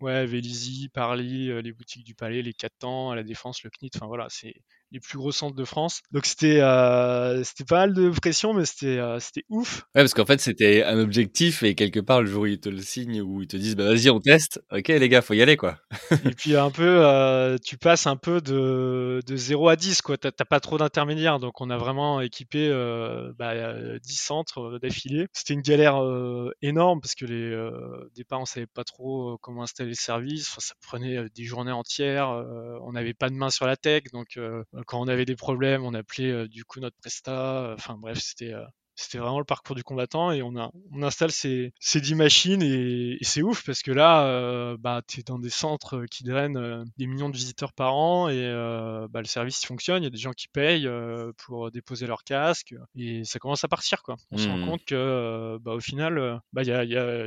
Ouais, 0.00 0.26
Vélizy, 0.26 0.88
Parly, 0.88 1.50
euh, 1.50 1.62
les 1.62 1.72
boutiques 1.72 2.04
du 2.04 2.14
Palais, 2.14 2.42
les 2.42 2.52
4 2.52 2.76
temps, 2.78 3.14
la 3.14 3.22
Défense, 3.22 3.62
le 3.62 3.70
CNIT, 3.70 3.90
enfin 3.96 4.06
voilà, 4.06 4.26
c'est 4.28 4.54
les 4.92 5.00
plus 5.00 5.18
gros 5.18 5.32
centres 5.32 5.56
de 5.56 5.64
France. 5.64 6.00
Donc 6.12 6.26
c'était 6.26 6.60
euh, 6.60 7.42
c'était 7.44 7.64
pas 7.64 7.78
mal 7.86 7.94
de 7.94 8.10
pression, 8.10 8.54
mais 8.54 8.64
c'était 8.64 8.98
euh, 8.98 9.18
c'était 9.20 9.44
ouf. 9.48 9.78
Ouais, 9.94 10.02
parce 10.02 10.14
qu'en 10.14 10.26
fait, 10.26 10.40
c'était 10.40 10.82
un 10.84 10.98
objectif 10.98 11.62
et 11.62 11.74
quelque 11.74 12.00
part, 12.00 12.20
le 12.20 12.26
jour 12.26 12.42
où 12.42 12.46
ils 12.46 12.60
te 12.60 12.68
le 12.68 12.80
signent, 12.80 13.20
où 13.20 13.42
ils 13.42 13.48
te 13.48 13.56
disent, 13.56 13.76
bah 13.76 13.84
vas-y, 13.84 14.10
on 14.10 14.20
teste. 14.20 14.62
Ok, 14.70 14.88
les 14.88 15.08
gars, 15.08 15.22
faut 15.22 15.34
y 15.34 15.42
aller, 15.42 15.56
quoi. 15.56 15.78
Et 16.24 16.30
puis 16.30 16.56
un 16.56 16.70
peu, 16.70 17.04
euh, 17.04 17.56
tu 17.64 17.76
passes 17.78 18.06
un 18.06 18.16
peu 18.16 18.40
de, 18.40 19.20
de 19.26 19.36
0 19.36 19.68
à 19.68 19.76
10, 19.76 20.02
quoi. 20.02 20.16
T'as 20.16 20.30
t'as 20.32 20.44
pas 20.44 20.60
trop 20.60 20.78
d'intermédiaires, 20.78 21.38
donc 21.38 21.60
on 21.60 21.70
a 21.70 21.76
vraiment 21.76 22.20
équipé 22.20 22.68
euh, 22.70 23.32
bah, 23.38 23.52
euh, 23.52 23.98
10 24.02 24.16
centres 24.16 24.60
euh, 24.60 24.78
d'affilée. 24.78 25.26
C'était 25.32 25.54
une 25.54 25.62
galère 25.62 26.02
euh, 26.02 26.50
énorme 26.62 27.00
parce 27.00 27.14
que 27.14 27.24
les 27.26 27.50
euh, 27.50 27.70
au 28.04 28.08
départ, 28.14 28.40
on 28.40 28.44
savait 28.46 28.66
pas 28.66 28.84
trop 28.84 29.34
euh, 29.34 29.36
comment 29.40 29.62
installer 29.62 29.90
le 29.90 29.94
service. 29.96 30.48
Enfin, 30.50 30.60
ça 30.60 30.74
prenait 30.82 31.16
euh, 31.16 31.28
des 31.34 31.44
journées 31.44 31.72
entières. 31.72 32.30
euh, 32.30 32.78
on 32.82 32.92
n'avait 32.92 33.14
pas 33.14 33.28
de 33.30 33.34
main 33.34 33.50
sur 33.50 33.66
la 33.66 33.76
tech, 33.76 34.04
donc 34.12 34.36
euh, 34.36 34.62
quand 34.86 35.00
on 35.00 35.08
avait 35.08 35.24
des 35.24 35.36
problèmes, 35.36 35.84
on 35.84 35.94
appelait 35.94 36.30
euh, 36.30 36.48
du 36.48 36.64
coup 36.64 36.80
notre 36.80 36.96
presta. 36.96 37.72
Enfin 37.76 37.96
bref, 37.98 38.18
c'était 38.20 38.52
euh, 38.52 38.64
c'était 38.98 39.18
vraiment 39.18 39.38
le 39.38 39.44
parcours 39.44 39.76
du 39.76 39.82
combattant 39.84 40.32
et 40.32 40.40
on, 40.42 40.56
a, 40.56 40.70
on 40.90 41.02
installe 41.02 41.30
ces, 41.30 41.74
ces 41.80 42.00
10 42.00 42.14
machines 42.14 42.62
et, 42.62 43.18
et 43.20 43.24
c'est 43.24 43.42
ouf 43.42 43.62
parce 43.66 43.82
que 43.82 43.90
là, 43.90 44.24
euh, 44.26 44.78
bah, 44.80 45.02
tu 45.06 45.20
es 45.20 45.22
dans 45.22 45.38
des 45.38 45.50
centres 45.50 46.06
qui 46.10 46.24
drainent 46.24 46.56
euh, 46.56 46.82
des 46.96 47.06
millions 47.06 47.28
de 47.28 47.36
visiteurs 47.36 47.74
par 47.74 47.94
an 47.94 48.30
et 48.30 48.38
euh, 48.38 49.06
bah, 49.10 49.20
le 49.20 49.26
service 49.26 49.66
fonctionne, 49.66 50.02
il 50.02 50.04
y 50.04 50.08
a 50.08 50.10
des 50.10 50.16
gens 50.16 50.32
qui 50.32 50.48
payent 50.48 50.86
euh, 50.86 51.30
pour 51.44 51.70
déposer 51.70 52.06
leur 52.06 52.24
casque 52.24 52.74
et 52.96 53.22
ça 53.24 53.38
commence 53.38 53.64
à 53.64 53.68
partir. 53.68 54.02
Quoi. 54.02 54.16
On 54.30 54.38
se 54.38 54.48
rend 54.48 54.56
compte 54.66 54.84
que 54.86 54.94
euh, 54.94 55.58
bah, 55.60 55.72
au 55.74 55.80
final, 55.80 56.16
euh, 56.18 56.38
bah, 56.54 56.62
il 56.62 56.68
y 56.68 56.72
a, 56.72 56.84
il 56.84 56.90
y 56.90 56.96
a- 56.96 57.26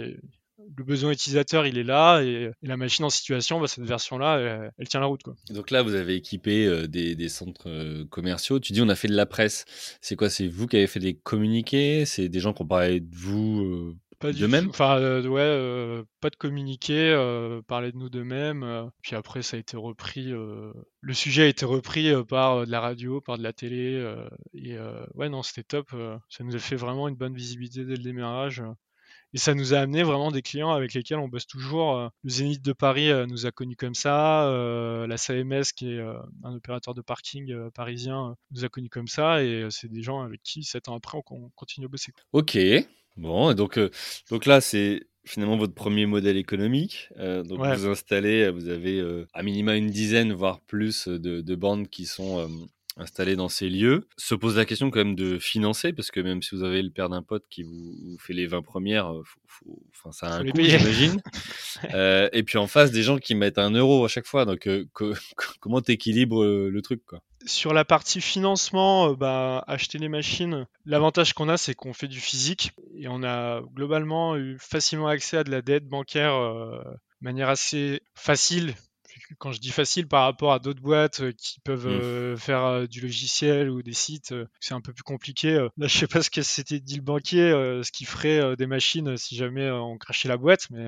le 0.78 0.84
besoin 0.84 1.12
utilisateur 1.12 1.66
il 1.68 1.78
est 1.78 1.84
là 1.84 2.22
et, 2.22 2.52
et 2.62 2.68
la 2.68 2.78
machine 2.78 3.06
en 3.06 3.10
situation, 3.10 3.60
bah, 3.60 3.68
cette 3.68 3.86
version-là, 3.86 4.40
elle, 4.40 4.72
elle 4.78 4.88
tient 4.88 5.00
la 5.00 5.06
route. 5.08 5.24
Quoi. 5.24 5.36
Donc 5.50 5.72
là, 5.72 5.82
vous 5.82 5.96
avez 5.96 6.16
équipé 6.16 6.66
euh, 6.66 6.88
des, 6.88 7.16
des 7.16 7.30
centres 7.30 7.70
euh, 7.70 8.06
commerciaux. 8.06 8.60
Tu 8.60 8.74
dis, 8.74 8.82
on 8.82 8.90
a 8.90 8.96
fait 8.96 9.08
de 9.08 9.16
la 9.16 9.26
presse. 9.26 9.66
C'est 10.02 10.16
quoi? 10.16 10.30
C'est 10.30 10.48
vous 10.48 10.68
qui 10.68 10.78
avez 10.78 10.88
fait 10.88 11.00
des 11.00 11.16
communiqués? 11.16 12.06
C'est 12.06 12.30
des 12.30 12.40
gens 12.40 12.54
qui 12.54 12.62
ont 12.62 12.68
parlé 12.68 13.00
de 13.00 13.16
vous 13.16 13.62
euh, 13.64 13.96
Pas 14.20 14.32
du 14.32 14.42
de 14.42 14.48
même. 14.48 14.70
Enfin, 14.70 14.98
euh, 15.00 15.26
ouais, 15.28 15.42
euh, 15.42 16.04
pas 16.22 16.30
de 16.30 16.36
communiqué, 16.36 17.10
euh, 17.12 17.62
parler 17.62 17.92
de 17.92 17.98
nous 17.98 18.10
de 18.10 18.22
même. 18.22 18.64
euh, 18.64 18.84
puis 19.02 19.16
après, 19.16 19.42
ça 19.42 19.58
a 19.58 19.60
été 19.60 19.78
repris. 19.78 20.32
euh, 20.32 20.72
le 21.02 21.14
sujet 21.14 21.44
a 21.44 21.48
été 21.48 21.66
repris 21.66 22.10
euh, 22.10 22.24
par 22.24 22.58
euh, 22.58 22.66
de 22.66 22.72
la 22.72 22.82
radio, 22.82 23.22
par 23.22 23.38
de 23.38 23.44
la 23.44 23.54
télé. 23.54 23.96
euh, 23.96 24.28
et 24.54 24.78
euh, 24.78 25.06
ouais, 25.16 25.30
non, 25.30 25.42
c'était 25.44 25.64
top. 25.64 25.88
euh, 25.94 26.18
ça 26.30 26.44
nous 26.44 26.56
a 26.56 26.60
fait 26.60 26.76
vraiment 26.76 27.08
une 27.08 27.16
bonne 27.16 27.34
visibilité 27.36 27.86
dès 27.86 27.96
le 27.96 28.04
démarrage. 28.04 28.62
Et 29.34 29.38
ça 29.38 29.54
nous 29.54 29.74
a 29.74 29.80
amené 29.80 30.04
vraiment 30.04 30.32
des 30.32 30.42
clients 30.42 30.72
avec 30.72 30.94
lesquels 30.94 31.18
on 31.20 31.28
bosse 31.28 31.48
toujours. 31.48 31.98
euh, 31.98 32.08
Le 32.24 32.30
Zénith 32.30 32.62
de 32.62 32.74
Paris 32.74 33.10
euh, 33.12 33.26
nous 33.26 33.46
a 33.46 33.52
connus 33.52 33.76
comme 33.76 33.96
ça. 33.96 34.48
euh, 34.50 35.08
la 35.08 35.18
SAMS, 35.18 35.64
qui 35.76 35.92
est 35.94 36.00
un 36.44 36.56
opérateur 36.56 36.94
de 36.94 37.02
parking 37.02 37.54
parisien, 37.72 38.36
nous 38.52 38.66
a 38.66 38.70
connus 38.70 38.90
comme 38.90 39.08
ça. 39.08 39.44
Et 39.44 39.68
c'est 39.70 39.90
des 39.92 40.02
gens 40.02 40.22
avec 40.22 40.42
qui, 40.44 40.64
sept 40.64 40.90
ans 40.90 40.96
après, 40.96 41.18
on, 41.30 41.36
on 41.36 41.50
continue 41.56 41.86
à 41.86 41.90
bosser. 41.90 42.12
Ok. 42.34 42.58
Bon, 43.18 43.54
donc, 43.54 43.78
euh, 43.78 43.90
donc 44.32 44.46
là, 44.46 44.62
c'est 44.62 45.08
finalement 45.26 45.58
votre 45.58 45.74
premier 45.74 46.06
modèle 46.06 46.38
économique. 46.38 47.10
Euh, 47.18 47.44
donc 47.44 47.60
Ouais. 47.60 47.76
vous 47.76 47.88
installez, 47.88 48.50
vous 48.50 48.70
avez 48.70 49.00
euh, 49.00 49.28
à 49.34 49.44
minima 49.44 49.76
une 49.76 49.90
dizaine, 49.90 50.32
voire 50.34 50.62
plus 50.62 51.08
de, 51.08 51.42
de 51.42 51.56
bandes 51.56 51.88
qui 51.90 52.06
sont 52.06 52.50
euh, 52.98 53.02
installées 53.04 53.36
dans 53.36 53.50
ces 53.50 53.70
lieux. 53.70 54.08
Se 54.18 54.36
pose 54.36 54.58
la 54.58 54.66
question 54.66 54.90
quand 54.92 55.00
même 55.00 55.16
de 55.16 55.38
financer, 55.40 55.94
parce 55.94 56.12
que 56.12 56.20
même 56.20 56.42
si 56.42 56.56
vous 56.56 56.64
avez 56.64 56.82
le 56.82 56.90
père 56.90 57.10
d'un 57.10 57.22
pote 57.24 57.44
qui 57.50 57.64
vous, 57.64 57.96
vous 58.04 58.18
fait 58.20 58.34
les 58.34 58.48
20 58.48 58.62
premières, 58.62 59.12
euh, 59.14 59.22
faut- 59.26 59.40
faut- 59.48 59.84
enfin, 59.96 60.12
ça 60.12 60.28
a 60.28 60.40
un 60.40 60.44
coût, 60.52 60.58
j'imagine. 60.88 61.22
Euh, 61.94 62.30
et 62.34 62.44
puis 62.44 62.58
en 62.58 62.68
face, 62.68 62.92
des 62.92 63.04
gens 63.04 63.18
qui 63.18 63.36
mettent 63.36 63.58
un 63.58 63.72
euro 63.72 64.04
à 64.06 64.08
chaque 64.08 64.26
fois. 64.28 64.46
Donc 64.46 64.68
euh, 64.68 64.86
co- 64.94 65.14
comment 65.60 65.82
t'équilibres 65.82 66.44
euh, 66.44 66.70
le 66.70 66.82
truc, 66.82 67.04
quoi? 67.06 67.22
Sur 67.46 67.74
la 67.74 67.86
partie 67.86 68.20
financement, 68.20 69.12
euh, 69.12 69.16
bah, 69.16 69.64
acheter 69.66 69.98
les 69.98 70.10
machines, 70.10 70.68
l'avantage 70.86 71.34
qu'on 71.34 71.48
a, 71.48 71.56
c'est 71.56 71.74
qu'on 71.74 71.94
fait 71.94 72.10
du 72.10 72.20
physique 72.20 72.72
et 72.98 73.08
on 73.08 73.24
a 73.24 73.62
globalement 73.74 74.36
eu 74.36 74.58
facilement 74.60 75.08
accès 75.08 75.38
à 75.38 75.44
de 75.46 75.52
la 75.52 75.62
dette 75.62 75.88
bancaire 75.88 76.34
euh, 76.36 76.80
de 76.84 77.26
manière 77.26 77.48
assez 77.48 78.02
facile. 78.14 78.74
Quand 79.38 79.52
je 79.52 79.60
dis 79.60 79.70
facile 79.72 80.08
par 80.08 80.24
rapport 80.24 80.52
à 80.54 80.60
d'autres 80.60 80.82
boîtes 80.82 81.22
euh, 81.22 81.32
qui 81.32 81.60
peuvent 81.60 81.88
Mm. 81.88 81.90
euh, 82.02 82.38
faire 82.38 82.66
euh, 82.66 82.88
du 82.88 83.02
logiciel 83.02 83.70
ou 83.70 83.82
des 83.84 83.94
sites, 83.94 84.34
c'est 84.60 84.74
un 84.74 84.82
peu 84.82 84.92
plus 84.94 85.04
compliqué. 85.04 85.54
Là, 85.78 85.88
je 85.88 85.98
sais 85.98 86.08
pas 86.08 86.22
ce 86.22 86.30
que 86.30 86.42
c'était 86.42 86.80
dit 86.80 86.96
le 86.96 87.02
banquier, 87.02 87.52
ce 87.52 87.92
qui 87.92 88.06
ferait 88.06 88.56
des 88.56 88.66
machines 88.68 89.18
si 89.18 89.36
jamais 89.36 89.70
on 89.70 89.98
crachait 89.98 90.28
la 90.28 90.38
boîte, 90.38 90.68
mais, 90.72 90.86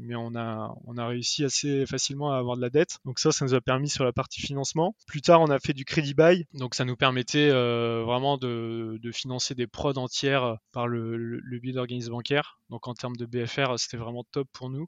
mais 0.00 0.14
on, 0.14 0.34
a, 0.34 0.74
on 0.84 0.96
a 0.96 1.06
réussi 1.06 1.44
assez 1.44 1.86
facilement 1.86 2.32
à 2.32 2.38
avoir 2.38 2.56
de 2.56 2.62
la 2.62 2.70
dette. 2.70 2.98
Donc 3.04 3.18
ça, 3.18 3.32
ça 3.32 3.44
nous 3.44 3.54
a 3.54 3.60
permis 3.60 3.88
sur 3.88 4.04
la 4.04 4.12
partie 4.12 4.40
financement. 4.40 4.94
Plus 5.06 5.20
tard, 5.22 5.40
on 5.40 5.50
a 5.50 5.58
fait 5.58 5.72
du 5.72 5.84
crédit 5.84 6.14
buy, 6.14 6.46
donc 6.54 6.74
ça 6.74 6.84
nous 6.84 6.96
permettait 6.96 7.50
vraiment 7.50 8.38
de, 8.38 8.98
de 9.02 9.12
financer 9.12 9.54
des 9.54 9.66
prods 9.66 9.98
entières 9.98 10.56
par 10.72 10.86
le, 10.88 11.16
le, 11.16 11.40
le 11.40 11.58
biais 11.58 11.72
d'organismes 11.72 12.12
bancaires. 12.12 12.58
Donc 12.70 12.88
en 12.88 12.94
termes 12.94 13.16
de 13.16 13.26
BFR, 13.26 13.78
c'était 13.78 13.98
vraiment 13.98 14.24
top 14.32 14.48
pour 14.52 14.70
nous. 14.70 14.86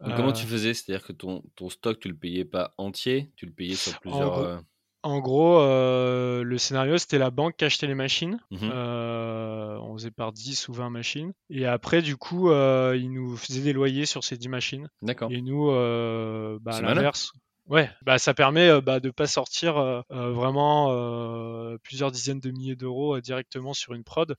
Donc 0.00 0.16
comment 0.16 0.32
tu 0.32 0.46
faisais? 0.46 0.74
C'est-à-dire 0.74 1.06
que 1.06 1.12
ton, 1.12 1.42
ton 1.54 1.68
stock, 1.70 2.00
tu 2.00 2.08
le 2.08 2.16
payais 2.16 2.31
pas 2.44 2.74
entier, 2.78 3.30
tu 3.36 3.46
le 3.46 3.52
payais 3.52 3.74
sur 3.74 3.98
plusieurs... 4.00 4.32
gros, 4.32 4.44
euh, 4.44 4.60
En 5.02 5.20
gros, 5.20 5.58
euh, 5.60 6.42
le 6.42 6.58
scénario, 6.58 6.98
c'était 6.98 7.18
la 7.18 7.30
banque 7.30 7.56
qui 7.56 7.64
achetait 7.64 7.86
les 7.86 7.94
machines. 7.94 8.38
mhm. 8.50 8.70
Euh, 8.72 9.78
on 9.78 9.94
faisait 9.94 10.10
par 10.10 10.32
10 10.32 10.68
ou 10.68 10.72
20 10.72 10.90
machines. 10.90 11.32
Et 11.50 11.66
après, 11.66 12.02
du 12.02 12.16
coup, 12.16 12.50
ils 12.50 13.10
nous 13.10 13.36
faisaient 13.36 13.62
des 13.62 13.72
loyers 13.72 14.06
sur 14.06 14.24
ces 14.24 14.36
10 14.36 14.48
machines. 14.48 14.88
D'accord. 15.02 15.30
Et 15.30 15.42
nous, 15.42 15.66
bah, 15.70 16.76
à 16.76 16.80
l'inverse. 16.80 17.32
Ouais, 17.66 17.88
bah, 18.02 18.18
ça 18.18 18.34
permet 18.34 18.68
euh, 18.68 18.80
bah, 18.80 18.98
de 18.98 19.10
pas 19.10 19.26
sortir 19.26 19.78
euh, 19.78 20.02
vraiment 20.10 20.88
euh, 20.90 21.78
plusieurs 21.84 22.10
dizaines 22.10 22.40
de 22.40 22.50
milliers 22.50 22.74
d'euros 22.76 23.20
directement 23.20 23.72
sur 23.72 23.94
une 23.94 24.02
prod, 24.04 24.34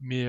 mais, 0.00 0.24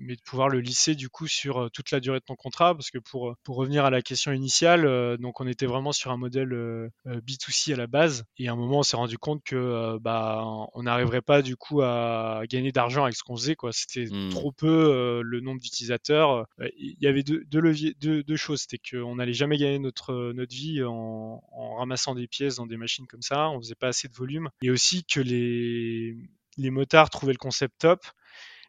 mais 0.00 0.14
de 0.16 0.20
pouvoir 0.24 0.48
le 0.48 0.60
lisser 0.60 0.94
du 0.94 1.08
coup 1.08 1.26
sur 1.26 1.70
toute 1.72 1.90
la 1.90 2.00
durée 2.00 2.18
de 2.20 2.24
ton 2.24 2.36
contrat, 2.36 2.74
parce 2.74 2.90
que 2.90 2.98
pour, 2.98 3.34
pour 3.44 3.56
revenir 3.56 3.84
à 3.84 3.90
la 3.90 4.02
question 4.02 4.32
initiale, 4.32 5.16
donc 5.18 5.40
on 5.40 5.46
était 5.46 5.66
vraiment 5.66 5.92
sur 5.92 6.10
un 6.10 6.16
modèle 6.16 6.52
euh, 6.52 6.90
euh, 7.06 7.20
B2C 7.22 7.72
à 7.72 7.76
la 7.76 7.86
base, 7.86 8.24
et 8.38 8.48
à 8.48 8.52
un 8.52 8.56
moment 8.56 8.80
on 8.80 8.82
s'est 8.82 8.96
rendu 8.96 9.18
compte 9.18 9.42
que 9.42 9.98
bah, 9.98 10.42
on 10.74 10.82
n'arriverait 10.82 11.22
pas 11.22 11.42
du 11.42 11.56
coup 11.56 11.80
à 11.82 12.42
gagner 12.48 12.72
d'argent 12.72 13.04
avec 13.04 13.16
ce 13.16 13.22
qu'on 13.24 13.36
faisait, 13.36 13.56
quoi. 13.56 13.70
C'était 13.72 14.10
Hmm. 14.10 14.28
trop 14.28 14.52
peu 14.52 15.22
le 15.24 15.40
nombre 15.40 15.60
d'utilisateurs. 15.60 16.46
Il 16.78 16.96
y 17.00 17.06
avait 17.06 17.22
deux, 17.22 17.42
deux 17.46 17.60
leviers, 17.60 17.94
deux, 18.00 18.22
deux 18.22 18.36
choses, 18.36 18.62
c'était 18.68 18.78
qu'on 18.78 19.16
n'allait 19.16 19.32
jamais 19.32 19.56
gagner 19.56 19.78
notre, 19.78 20.32
notre 20.34 20.54
vie 20.54 20.82
en, 20.84 21.05
en 21.06 21.76
ramassant 21.76 22.14
des 22.14 22.26
pièces 22.26 22.56
dans 22.56 22.66
des 22.66 22.76
machines 22.76 23.06
comme 23.06 23.22
ça, 23.22 23.48
on 23.50 23.58
faisait 23.60 23.74
pas 23.74 23.88
assez 23.88 24.08
de 24.08 24.14
volume, 24.14 24.50
et 24.62 24.70
aussi 24.70 25.04
que 25.04 25.20
les, 25.20 26.16
les 26.56 26.70
motards 26.70 27.10
trouvaient 27.10 27.32
le 27.32 27.38
concept 27.38 27.74
top, 27.78 28.04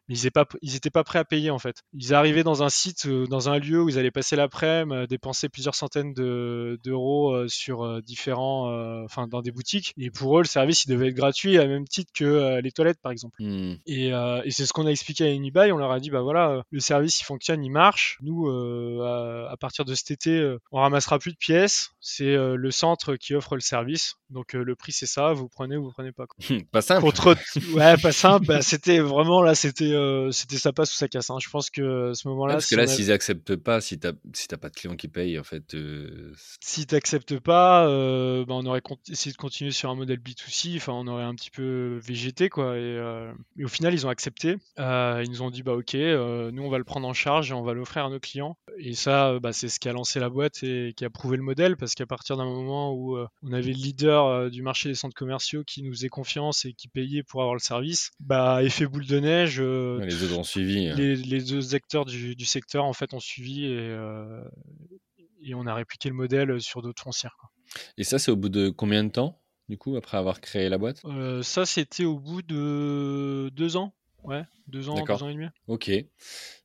mais 0.08 0.14
ils 0.14 0.18
n'étaient 0.18 0.30
pas, 0.30 0.46
ils 0.62 0.76
étaient 0.76 0.90
pas 0.90 1.04
prêts 1.04 1.18
à 1.18 1.24
payer 1.24 1.50
en 1.50 1.58
fait. 1.58 1.82
Ils 1.94 2.14
arrivaient 2.14 2.42
dans 2.44 2.62
un 2.62 2.68
site, 2.68 3.06
euh, 3.06 3.26
dans 3.26 3.48
un 3.48 3.58
lieu 3.58 3.82
où 3.82 3.88
ils 3.88 3.98
allaient 3.98 4.10
passer 4.10 4.36
l'après-midi, 4.36 4.94
euh, 4.94 5.06
dépenser 5.06 5.48
plusieurs 5.48 5.74
centaines 5.74 6.12
de- 6.14 6.78
d'euros 6.84 7.32
euh, 7.34 7.48
sur 7.48 8.02
différents, 8.02 8.70
euh, 8.70 9.02
enfin 9.04 9.26
dans 9.28 9.42
des 9.42 9.50
boutiques, 9.50 9.92
et 9.98 10.10
pour 10.10 10.38
eux 10.38 10.42
le 10.42 10.46
service 10.48 10.84
il 10.84 10.90
devait 10.90 11.08
être 11.08 11.14
gratuit 11.14 11.58
à 11.58 11.66
même 11.66 11.86
titre 11.86 12.10
que 12.14 12.24
euh, 12.24 12.60
les 12.60 12.70
toilettes 12.72 13.00
par 13.02 13.12
exemple. 13.12 13.36
Hmm. 13.40 13.74
Et, 13.86 14.12
euh, 14.12 14.40
et 14.44 14.50
c'est 14.50 14.66
ce 14.66 14.72
qu'on 14.72 14.86
a 14.86 14.90
expliqué 14.90 15.24
à 15.24 15.30
Unibail. 15.30 15.72
On 15.72 15.76
leur 15.78 15.92
a 15.92 16.00
dit, 16.00 16.10
bah 16.10 16.22
voilà, 16.22 16.62
le 16.70 16.80
service 16.80 17.20
il 17.20 17.24
fonctionne, 17.24 17.62
il 17.64 17.70
marche. 17.70 18.18
Nous, 18.22 18.48
à, 19.02 19.50
à 19.50 19.56
partir 19.56 19.84
de 19.84 19.94
cet 19.94 20.10
été, 20.10 20.56
on 20.72 20.80
ramassera 20.80 21.18
plus 21.18 21.32
de 21.32 21.36
pièces. 21.38 21.90
C'est 22.00 22.34
le 22.36 22.70
centre 22.70 23.16
qui 23.16 23.34
offre 23.34 23.54
le 23.54 23.60
service. 23.60 24.14
Donc 24.30 24.52
le 24.54 24.74
prix 24.76 24.92
c'est 24.92 25.06
ça. 25.06 25.32
Vous 25.32 25.48
prenez 25.48 25.76
ou 25.76 25.84
vous 25.84 25.92
prenez 25.92 26.12
pas. 26.12 26.26
quoi. 26.26 26.36
Pas 26.72 26.82
simple. 26.82 27.00
Contre, 27.02 27.36
ouais, 27.74 27.96
pas 27.96 28.12
simple. 28.12 28.46
bah, 28.46 28.62
c'était 28.62 28.98
vraiment 29.00 29.42
là, 29.42 29.54
c'était 29.54 29.92
euh, 29.98 30.30
c'était 30.30 30.56
ça 30.56 30.72
passe 30.72 30.92
ou 30.92 30.96
ça 30.96 31.08
casse. 31.08 31.30
Hein. 31.30 31.38
Je 31.40 31.48
pense 31.48 31.70
que 31.70 32.10
à 32.10 32.14
ce 32.14 32.28
moment-là. 32.28 32.54
parce 32.54 32.66
que 32.66 32.76
là, 32.76 32.86
s'ils 32.86 33.12
acceptent 33.12 33.56
pas, 33.56 33.80
si 33.80 33.98
t'as 33.98 34.12
si 34.32 34.48
pas 34.48 34.68
de 34.68 34.74
clients 34.74 34.96
qui 34.96 35.08
payent, 35.08 35.38
en 35.38 35.44
fait. 35.44 35.76
Si 36.60 36.86
t'acceptes 36.86 37.38
pas, 37.38 37.86
bah, 37.86 38.54
on 38.54 38.66
aurait 38.66 38.82
essayé 39.08 39.32
de 39.32 39.36
continuer 39.36 39.70
sur 39.70 39.90
un 39.90 39.94
modèle 39.94 40.18
B2C. 40.18 40.76
Enfin, 40.76 40.92
on 40.92 41.06
aurait 41.06 41.24
un 41.24 41.34
petit 41.34 41.50
peu 41.50 41.98
végété, 42.02 42.48
quoi. 42.48 42.76
Et, 42.76 42.98
et 43.58 43.64
au 43.64 43.68
final, 43.68 43.94
ils 43.94 44.06
ont 44.06 44.10
accepté. 44.10 44.56
ils 44.78 45.30
nous 45.30 45.42
ont 45.42 45.50
dit, 45.50 45.62
bah 45.62 45.74
ok, 45.74 45.94
nous 45.94 46.62
on 46.62 46.70
va 46.70 46.78
le 46.78 46.84
prendre 46.84 47.06
en 47.06 47.14
charge 47.14 47.50
et 47.50 47.54
on 47.54 47.62
va 47.62 47.74
l'offrir 47.74 48.06
à 48.06 48.10
nos 48.10 48.20
clients. 48.20 48.56
Et 48.78 48.94
ça, 48.94 49.38
bah, 49.40 49.52
c'est 49.52 49.68
ce 49.68 49.80
qui 49.80 49.88
a 49.88 49.92
lancé 49.92 50.20
la 50.20 50.30
boîte 50.30 50.62
et 50.62 50.92
qui 50.96 51.04
a 51.04 51.10
prouvé 51.10 51.36
le 51.36 51.42
modèle, 51.42 51.76
parce 51.76 51.94
qu'à 51.94 52.06
partir 52.06 52.36
d'un 52.36 52.44
moment 52.44 52.92
où 52.94 53.18
on 53.18 53.52
avait 53.52 53.72
le 53.72 53.78
leader 53.78 54.50
du 54.50 54.62
marché 54.62 54.88
des 54.88 54.94
centres 54.94 55.16
commerciaux 55.16 55.64
qui 55.64 55.82
nous 55.82 55.92
faisait 55.92 56.08
confiance 56.08 56.64
et 56.64 56.72
qui 56.72 56.88
payait 56.88 57.22
pour 57.22 57.40
avoir 57.40 57.54
le 57.54 57.60
service, 57.60 58.10
bah 58.20 58.62
effet 58.62 58.86
boule 58.86 59.06
de 59.06 59.20
neige. 59.20 59.60
Euh, 59.60 59.87
les 59.98 60.22
autres 60.22 60.38
ont 60.38 60.44
suivi. 60.44 60.88
Hein. 60.88 60.94
Les, 60.96 61.74
acteurs 61.74 62.04
du, 62.04 62.44
secteur 62.44 62.84
en 62.84 62.92
fait 62.92 63.14
ont 63.14 63.20
suivi 63.20 63.64
et, 63.64 63.76
euh, 63.78 64.42
et 65.42 65.54
on 65.54 65.66
a 65.66 65.74
répliqué 65.74 66.08
le 66.08 66.14
modèle 66.14 66.60
sur 66.60 66.82
d'autres 66.82 67.02
foncières. 67.02 67.36
Et 67.96 68.04
ça, 68.04 68.18
c'est 68.18 68.30
au 68.30 68.36
bout 68.36 68.48
de 68.48 68.70
combien 68.70 69.04
de 69.04 69.10
temps, 69.10 69.40
du 69.68 69.76
coup, 69.76 69.96
après 69.96 70.16
avoir 70.16 70.40
créé 70.40 70.68
la 70.68 70.78
boîte? 70.78 71.02
Euh, 71.04 71.42
Ça, 71.42 71.66
c'était 71.66 72.04
au 72.04 72.18
bout 72.18 72.42
de 72.42 73.50
deux 73.54 73.76
ans. 73.76 73.94
Ouais, 74.24 74.44
deux 74.66 74.88
ans, 74.88 74.94
deux 74.94 75.22
ans 75.22 75.28
et 75.28 75.34
demi. 75.34 75.46
Ok. 75.68 75.90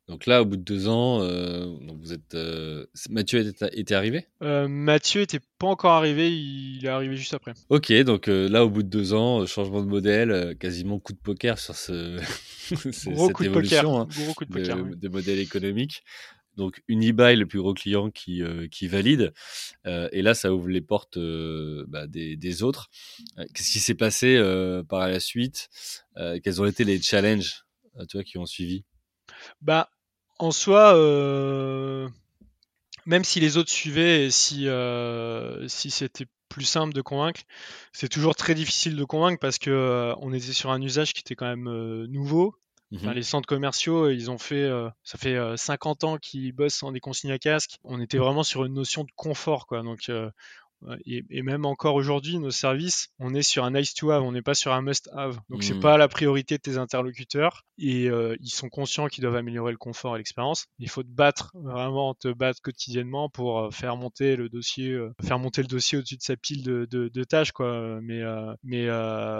Donc 0.10 0.26
là, 0.26 0.42
au 0.42 0.46
bout 0.46 0.58
de 0.58 0.62
deux 0.62 0.90
ans, 0.90 1.22
euh, 1.22 1.66
donc 1.66 1.98
vous 2.02 2.12
êtes, 2.12 2.36
euh, 2.36 2.86
Mathieu 3.10 3.40
était, 3.40 3.96
arrivé? 3.96 4.28
Euh, 4.42 4.68
Mathieu 4.68 5.22
était 5.22 5.40
pas 5.58 5.68
encore 5.68 5.94
arrivé, 5.94 6.30
il 6.30 6.86
est 6.86 6.90
arrivé 6.90 7.16
juste 7.16 7.34
après. 7.34 7.54
Ok, 7.70 7.94
donc 8.04 8.28
là, 8.28 8.66
au 8.66 8.70
bout 8.70 8.84
de 8.84 8.90
deux 8.90 9.14
ans, 9.14 9.46
changement 9.46 9.82
de 9.82 9.88
modèle, 9.88 10.58
quasiment 10.60 11.00
coup 11.00 11.14
de 11.14 11.20
poker 11.20 11.58
sur 11.58 11.76
ce, 11.76 12.18
gros 13.12 13.28
cette 13.28 13.34
coup 13.34 13.44
évolution 13.46 13.78
de 13.78 13.82
poker. 13.82 13.96
Hein, 13.96 14.08
gros 14.12 14.34
coup 14.34 14.44
de, 14.44 14.52
poker, 14.52 14.78
de, 14.84 15.08
modèle 15.08 15.40
économique. 15.40 16.04
Donc 16.58 16.84
Unibuy, 16.90 17.38
le 17.38 17.46
plus 17.46 17.60
gros 17.60 17.74
client 17.74 18.12
qui, 18.12 18.44
qui 18.70 18.88
valide, 18.90 19.34
et 19.86 20.22
là, 20.22 20.34
ça 20.34 20.54
ouvre 20.54 20.68
les 20.68 20.82
portes 20.82 21.18
bah, 21.88 22.08
des, 22.08 22.36
des, 22.36 22.62
autres. 22.62 22.90
Qu'est-ce 23.54 23.72
qui 23.72 23.80
s'est 23.80 23.96
passé 23.96 24.38
par 24.90 25.08
la 25.08 25.22
suite? 25.22 25.70
Quels 26.44 26.62
ont 26.62 26.66
été 26.66 26.84
les 26.84 27.02
challenges 27.02 27.64
qui 28.26 28.38
ont 28.38 28.46
suivi? 28.46 28.84
Bah, 29.62 29.90
en 30.40 30.52
soi, 30.52 30.96
euh, 30.96 32.10
même 33.06 33.24
si 33.24 33.40
les 33.40 33.58
autres 33.58 33.72
suivaient 33.72 34.26
et 34.26 34.32
si, 34.32 34.68
euh, 34.68 35.68
si 35.68 35.92
c'était 35.92 36.26
plus 36.50 36.66
simple 36.66 36.94
de 36.94 37.02
convaincre, 37.02 37.42
c'est 37.94 38.10
toujours 38.10 38.36
très 38.36 38.56
difficile 38.56 38.96
de 38.96 39.04
convaincre 39.04 39.40
parce 39.40 39.58
que 39.58 39.72
euh, 39.72 40.14
on 40.20 40.34
était 40.34 40.54
sur 40.54 40.72
un 40.72 40.82
usage 40.82 41.14
qui 41.14 41.22
était 41.22 41.36
quand 41.36 41.48
même 41.48 42.06
nouveau. 42.06 42.56
Mmh 42.92 43.10
les 43.10 43.24
centres 43.24 43.48
commerciaux, 43.48 44.12
ils 44.12 44.30
ont 44.30 44.38
fait, 44.38 44.70
ça 45.04 45.18
fait 45.18 45.36
50 45.58 46.04
ans 46.04 46.18
qu'ils 46.20 46.52
bossent 46.52 46.84
en 46.84 46.92
des 46.92 47.00
consignes 47.00 47.32
à 47.32 47.40
casque. 47.40 47.80
On 47.84 48.00
était 48.00 48.20
vraiment 48.20 48.44
sur 48.44 48.66
une 48.66 48.76
notion 48.76 49.04
de 49.04 49.10
confort, 49.16 49.66
quoi. 49.66 49.82
Donc, 49.82 50.12
et, 51.06 51.42
même 51.42 51.66
encore 51.66 51.96
aujourd'hui, 51.96 52.40
nos 52.40 52.52
services, 52.52 53.10
on 53.20 53.34
est 53.34 53.42
sur 53.42 53.64
un 53.64 53.72
nice 53.72 53.94
to 53.94 54.12
have, 54.12 54.24
on 54.24 54.32
n'est 54.32 54.42
pas 54.42 54.54
sur 54.54 54.74
un 54.74 54.82
must 54.82 55.10
have. 55.14 55.40
Donc 55.50 55.64
c'est 55.64 55.76
hmm. 55.76 55.82
pas 55.82 55.98
la 55.98 56.08
priorité 56.08 56.58
de 56.58 56.62
tes 56.62 56.78
interlocuteurs 56.78 57.64
et 57.78 58.08
euh, 58.10 58.36
ils 58.40 58.50
sont 58.50 58.70
conscients 58.70 59.08
qu'ils 59.08 59.24
doivent 59.24 59.36
améliorer 59.36 59.72
le 59.72 59.78
confort 59.78 60.16
et 60.16 60.18
l'expérience. 60.20 60.66
Il 60.80 60.90
faut 60.90 61.04
te 61.04 61.10
battre, 61.10 61.52
vraiment 61.54 62.14
te 62.14 62.32
battre 62.32 62.62
quotidiennement 62.62 63.30
pour 63.30 63.60
euh, 63.60 63.72
faire 63.72 63.98
monter 63.98 64.36
le 64.36 64.50
dossier, 64.50 64.90
euh, 64.92 65.14
faire 65.24 65.40
monter 65.40 65.62
le 65.62 65.68
dossier 65.68 65.98
au-dessus 65.98 66.18
de 66.18 66.22
sa 66.22 66.36
pile 66.36 66.64
de, 66.64 66.86
de, 66.90 67.24
tâches, 67.24 67.52
quoi. 67.52 68.00
Mais, 68.02 68.22
mais 68.64 68.90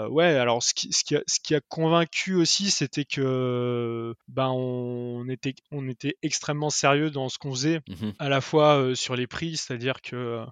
ouais, 0.08 0.34
alors 0.36 0.62
ce 0.62 0.74
qui, 0.74 0.92
ce 0.92 1.04
qui, 1.04 1.16
a, 1.16 1.22
ce 1.26 1.38
qui 1.40 1.54
a 1.54 1.60
convaincu 1.60 2.34
aussi, 2.34 2.70
c'était 2.70 3.04
que 3.04 4.14
ben 4.28 4.48
on 4.48 5.28
était, 5.28 5.54
on 5.70 5.88
était 5.88 6.16
extrêmement 6.22 6.70
sérieux 6.70 7.10
dans 7.10 7.28
ce 7.28 7.38
qu'on 7.38 7.52
faisait, 7.52 7.80
mmh 7.88 8.12
à 8.18 8.28
la 8.28 8.40
fois 8.40 8.94
sur 8.94 9.16
les 9.16 9.26
prix, 9.26 9.56
c'est-à-dire 9.56 10.00
que 10.00 10.44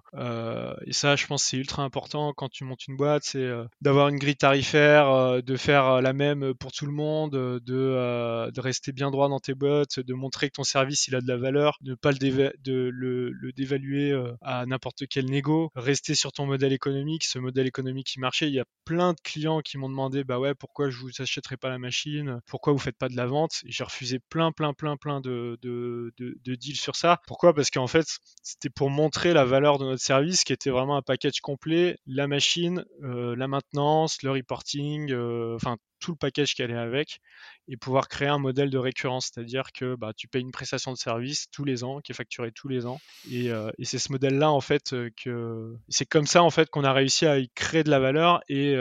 et 0.85 0.93
ça, 0.93 1.15
je 1.15 1.25
pense, 1.27 1.43
c'est 1.43 1.57
ultra 1.57 1.83
important 1.83 2.33
quand 2.33 2.49
tu 2.49 2.63
montes 2.63 2.87
une 2.87 2.95
boîte, 2.95 3.23
c'est 3.25 3.39
euh, 3.39 3.65
d'avoir 3.81 4.09
une 4.09 4.17
grille 4.17 4.35
tarifaire, 4.35 5.09
euh, 5.09 5.41
de 5.41 5.55
faire 5.55 5.85
euh, 5.87 6.01
la 6.01 6.13
même 6.13 6.53
pour 6.55 6.71
tout 6.71 6.85
le 6.85 6.91
monde, 6.91 7.31
de, 7.31 7.59
de 7.59 8.61
rester 8.61 8.91
bien 8.91 9.11
droit 9.11 9.29
dans 9.29 9.39
tes 9.39 9.55
bottes, 9.55 9.99
de 9.99 10.13
montrer 10.13 10.49
que 10.49 10.55
ton 10.55 10.63
service 10.63 11.07
il 11.07 11.15
a 11.15 11.21
de 11.21 11.27
la 11.27 11.37
valeur, 11.37 11.77
ne 11.81 11.95
pas 11.95 12.11
le, 12.11 13.51
dévaluer 13.55 14.13
à 14.41 14.65
n'importe 14.65 15.03
quel 15.07 15.25
négo, 15.25 15.71
rester 15.75 16.15
sur 16.15 16.31
ton 16.31 16.45
modèle 16.45 16.73
économique, 16.73 17.23
ce 17.23 17.39
modèle 17.39 17.67
économique 17.67 18.07
qui 18.07 18.19
marchait. 18.19 18.47
Il 18.47 18.53
y 18.53 18.59
a 18.59 18.65
plein 18.85 19.13
de 19.13 19.19
clients 19.23 19.61
qui 19.61 19.77
m'ont 19.77 19.89
demandé, 19.89 20.23
bah 20.23 20.39
ouais, 20.39 20.55
pourquoi 20.55 20.89
je 20.89 20.97
vous 20.97 21.09
achèterai 21.19 21.57
pas 21.57 21.69
la 21.69 21.77
machine, 21.77 22.39
pourquoi 22.47 22.73
vous 22.73 22.79
faites 22.79 22.97
pas 22.97 23.09
de 23.09 23.15
la 23.15 23.25
vente? 23.25 23.61
J'ai 23.65 23.83
refusé 23.83 24.19
plein, 24.29 24.51
plein, 24.51 24.73
plein, 24.73 24.97
plein 24.97 25.21
de, 25.21 25.59
de 25.61 26.55
deals 26.55 26.75
sur 26.75 26.95
ça. 26.95 27.19
Pourquoi? 27.27 27.53
Parce 27.53 27.69
qu'en 27.69 27.87
fait, 27.87 28.05
c'était 28.41 28.69
pour 28.69 28.89
montrer 28.89 29.33
la 29.33 29.45
valeur 29.45 29.77
de 29.77 29.85
notre 29.85 30.01
service 30.03 30.43
qui 30.43 30.53
était 30.53 30.62
vraiment 30.69 30.95
un 30.97 31.01
package 31.01 31.41
complet, 31.41 31.97
la 32.05 32.27
machine, 32.27 32.85
euh, 33.03 33.35
la 33.35 33.47
maintenance, 33.47 34.21
le 34.23 34.31
reporting, 34.31 35.11
euh, 35.11 35.55
enfin 35.55 35.77
tout 35.99 36.11
le 36.11 36.17
package 36.17 36.53
qui 36.55 36.61
allait 36.63 36.77
avec, 36.77 37.19
et 37.67 37.77
pouvoir 37.77 38.09
créer 38.09 38.27
un 38.27 38.37
modèle 38.37 38.69
de 38.69 38.77
récurrence, 38.77 39.31
c'est-à-dire 39.33 39.71
que 39.73 39.95
bah, 39.95 40.11
tu 40.15 40.27
payes 40.27 40.41
une 40.41 40.51
prestation 40.51 40.91
de 40.91 40.97
service 40.97 41.47
tous 41.51 41.63
les 41.63 41.83
ans, 41.83 42.01
qui 42.01 42.11
est 42.11 42.15
facturée 42.15 42.51
tous 42.51 42.67
les 42.67 42.85
ans, 42.85 42.99
et, 43.31 43.51
euh, 43.51 43.71
c'est 43.83 43.99
ce 43.99 44.11
modèle-là 44.11 44.51
en 44.51 44.61
fait 44.61 44.93
que 45.23 45.73
c'est 45.89 46.05
comme 46.05 46.27
ça 46.27 46.43
en 46.43 46.49
fait 46.49 46.69
qu'on 46.69 46.83
a 46.83 46.93
réussi 46.93 47.25
à 47.25 47.39
y 47.39 47.49
créer 47.49 47.83
de 47.83 47.89
la 47.89 47.99
valeur 47.99 48.41
et, 48.49 48.73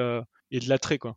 et 0.50 0.60
de 0.60 0.68
l'attrait 0.68 0.98
quoi. 0.98 1.16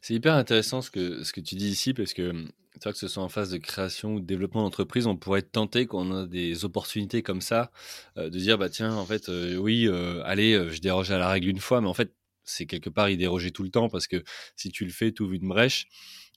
C'est 0.00 0.14
hyper 0.14 0.34
intéressant 0.34 0.82
ce 0.82 0.90
que, 0.90 1.22
ce 1.24 1.32
que 1.32 1.40
tu 1.40 1.54
dis 1.54 1.68
ici 1.68 1.94
parce 1.94 2.14
que 2.14 2.32
c'est 2.74 2.84
vrai 2.84 2.92
que 2.92 2.98
ce 2.98 3.08
soit 3.08 3.22
en 3.22 3.28
phase 3.28 3.50
de 3.50 3.58
création 3.58 4.14
ou 4.14 4.20
de 4.20 4.26
développement 4.26 4.62
d'entreprise, 4.62 5.06
on 5.06 5.16
pourrait 5.16 5.40
être 5.40 5.52
tenté 5.52 5.86
quand 5.86 6.00
on 6.06 6.24
a 6.24 6.26
des 6.26 6.64
opportunités 6.64 7.22
comme 7.22 7.40
ça 7.40 7.70
euh, 8.16 8.30
de 8.30 8.38
dire 8.38 8.58
bah 8.58 8.68
tiens 8.68 8.94
en 8.94 9.06
fait 9.06 9.28
oui 9.28 9.88
allez 10.24 10.70
je 10.70 10.80
déroge 10.80 11.10
à 11.10 11.18
la 11.18 11.28
règle 11.28 11.48
une 11.48 11.60
fois 11.60 11.80
mais 11.80 11.88
en 11.88 11.94
fait 11.94 12.14
c'est 12.44 12.66
quelque 12.66 12.90
part 12.90 13.08
y 13.08 13.16
déroger 13.16 13.50
tout 13.50 13.62
le 13.62 13.70
temps 13.70 13.88
parce 13.88 14.06
que 14.06 14.22
si 14.56 14.70
tu 14.70 14.84
le 14.84 14.90
fais 14.90 15.12
tu 15.12 15.22
ouvres 15.22 15.34
une 15.34 15.48
brèche 15.48 15.86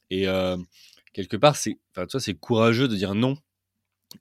et 0.10 0.26
quelque 1.14 1.38
part 1.38 1.56
c'est 1.56 1.80
c'est 2.20 2.34
courageux 2.36 2.88
de 2.88 2.96
dire 2.96 3.16
non 3.16 3.38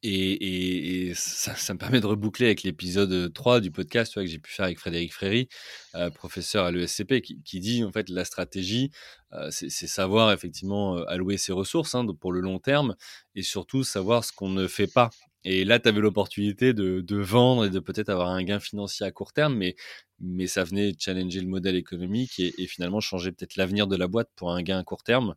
et, 0.03 1.13
ça, 1.15 1.73
me 1.75 1.79
permet 1.79 2.01
de 2.01 2.07
reboucler 2.07 2.47
avec 2.47 2.63
l'épisode 2.63 3.33
3 3.33 3.61
du 3.61 3.71
podcast 3.71 4.15
que 4.15 4.27
j'ai 4.27 4.39
pu 4.39 4.51
faire 4.51 4.67
avec 4.67 4.79
Frédéric 4.79 5.13
Fréry, 5.13 5.49
euh, 5.95 6.11
professeur 6.11 6.65
à 6.65 6.73
l'ESCP, 6.73 7.21
qui, 7.21 7.61
dit 7.61 7.85
en 7.85 7.93
fait 7.93 8.09
la 8.09 8.25
stratégie, 8.25 8.91
euh, 9.33 9.49
c'est 9.51 9.71
savoir 9.71 10.33
effectivement 10.33 10.99
euh, 10.99 11.05
allouer 11.09 11.37
ses 11.39 11.53
ressources 11.53 11.95
hein, 11.95 12.07
pour 12.21 12.33
le 12.33 12.41
long 12.41 12.59
terme 12.59 12.97
et 13.35 13.43
surtout 13.43 13.85
savoir 13.85 14.25
ce 14.25 14.33
qu'on 14.33 14.49
ne 14.49 14.67
fait 14.67 14.87
pas. 14.87 15.11
Et 15.45 15.65
là, 15.65 15.79
tu 15.79 15.89
avais 15.89 16.01
l'opportunité 16.01 16.75
de, 16.75 17.17
vendre 17.17 17.67
et 17.67 17.71
de 17.71 17.79
peut-être 17.79 18.09
avoir 18.09 18.31
un 18.31 18.43
gain 18.43 18.59
financier 18.59 19.07
à 19.07 19.13
court 19.13 19.33
terme, 19.33 19.55
mais, 19.55 19.77
mais 20.19 20.49
ça 20.49 20.65
venait 20.65 20.93
challenger 20.99 21.41
le 21.41 21.47
modèle 21.47 21.77
économique 21.77 22.41
et 22.41 22.67
finalement 22.67 22.99
changer 22.99 23.31
peut-être 23.31 23.55
l'avenir 23.55 23.87
de 23.87 23.95
la 23.95 24.09
boîte 24.09 24.29
pour 24.35 24.51
un 24.51 24.63
gain 24.63 24.81
à 24.81 24.83
court 24.83 25.05
terme. 25.05 25.37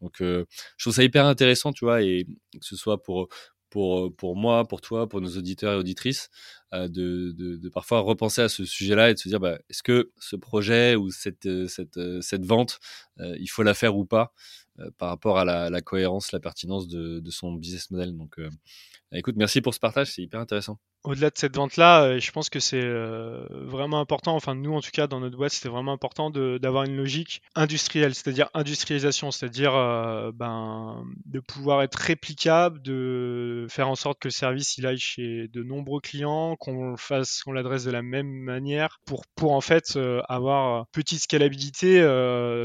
Donc, 0.00 0.16
je 0.20 0.46
trouve 0.78 0.94
ça 0.94 1.04
hyper 1.04 1.26
intéressant, 1.26 1.72
tu 1.72 1.84
vois, 1.84 2.02
et 2.02 2.24
que 2.54 2.64
ce 2.64 2.74
soit 2.74 3.02
pour, 3.02 3.28
pour, 3.70 4.14
pour 4.14 4.36
moi, 4.36 4.66
pour 4.66 4.80
toi, 4.80 5.08
pour 5.08 5.20
nos 5.20 5.36
auditeurs 5.36 5.72
et 5.74 5.76
auditrices, 5.76 6.28
euh, 6.74 6.88
de, 6.88 7.32
de, 7.32 7.56
de, 7.56 7.68
parfois 7.68 8.00
repenser 8.00 8.42
à 8.42 8.48
ce 8.48 8.64
sujet-là 8.64 9.10
et 9.10 9.14
de 9.14 9.18
se 9.18 9.28
dire 9.28 9.40
bah, 9.40 9.58
est-ce 9.70 9.82
que 9.82 10.12
ce 10.18 10.36
projet 10.36 10.96
ou 10.96 11.10
cette, 11.10 11.46
euh, 11.46 11.66
cette, 11.68 11.96
euh, 11.96 12.20
cette 12.20 12.44
vente, 12.44 12.78
il 13.18 13.48
faut 13.48 13.62
la 13.62 13.74
faire 13.74 13.96
ou 13.96 14.04
pas 14.04 14.32
par 14.96 15.10
rapport 15.10 15.38
à 15.38 15.44
la, 15.44 15.68
la, 15.68 15.82
cohérence, 15.82 16.32
la 16.32 16.40
pertinence 16.40 16.88
de, 16.88 17.20
de 17.20 17.30
son 17.30 17.52
business 17.52 17.90
model. 17.90 18.16
Donc, 18.16 18.40
écoute, 19.12 19.36
merci 19.36 19.60
pour 19.60 19.74
ce 19.74 19.80
partage, 19.80 20.12
c'est 20.12 20.22
hyper 20.22 20.40
intéressant 20.40 20.78
au-delà 21.04 21.30
de 21.30 21.38
cette 21.38 21.56
vente-là, 21.56 22.02
euh, 22.02 22.20
je 22.20 22.30
pense 22.30 22.50
que 22.50 22.60
c'est 22.60 22.82
euh, 22.82 23.46
vraiment 23.50 24.00
important, 24.00 24.34
enfin 24.34 24.54
nous 24.54 24.74
en 24.74 24.80
tout 24.80 24.90
cas 24.92 25.06
dans 25.06 25.20
notre 25.20 25.36
boîte, 25.36 25.52
c'était 25.52 25.70
vraiment 25.70 25.92
important 25.92 26.30
d'avoir 26.30 26.84
une 26.84 26.96
logique 26.96 27.40
industrielle, 27.54 28.14
c'est-à-dire 28.14 28.50
industrialisation, 28.52 29.30
c'est-à-dire 29.30 29.74
euh, 29.74 30.30
ben, 30.34 31.02
de 31.24 31.40
pouvoir 31.40 31.82
être 31.82 31.96
réplicable, 31.96 32.82
de 32.82 33.66
faire 33.70 33.88
en 33.88 33.94
sorte 33.94 34.18
que 34.20 34.28
le 34.28 34.32
service 34.32 34.76
il 34.76 34.86
aille 34.86 34.98
chez 34.98 35.48
de 35.48 35.62
nombreux 35.62 36.00
clients, 36.00 36.56
qu'on 36.56 36.96
fasse, 36.96 37.42
qu'on 37.42 37.52
l'adresse 37.52 37.84
de 37.84 37.90
la 37.90 38.02
même 38.02 38.30
manière, 38.30 39.00
pour, 39.06 39.24
en 39.42 39.60
fait 39.60 39.98
avoir 40.28 40.86
petite 40.92 41.20
scalabilité 41.20 42.00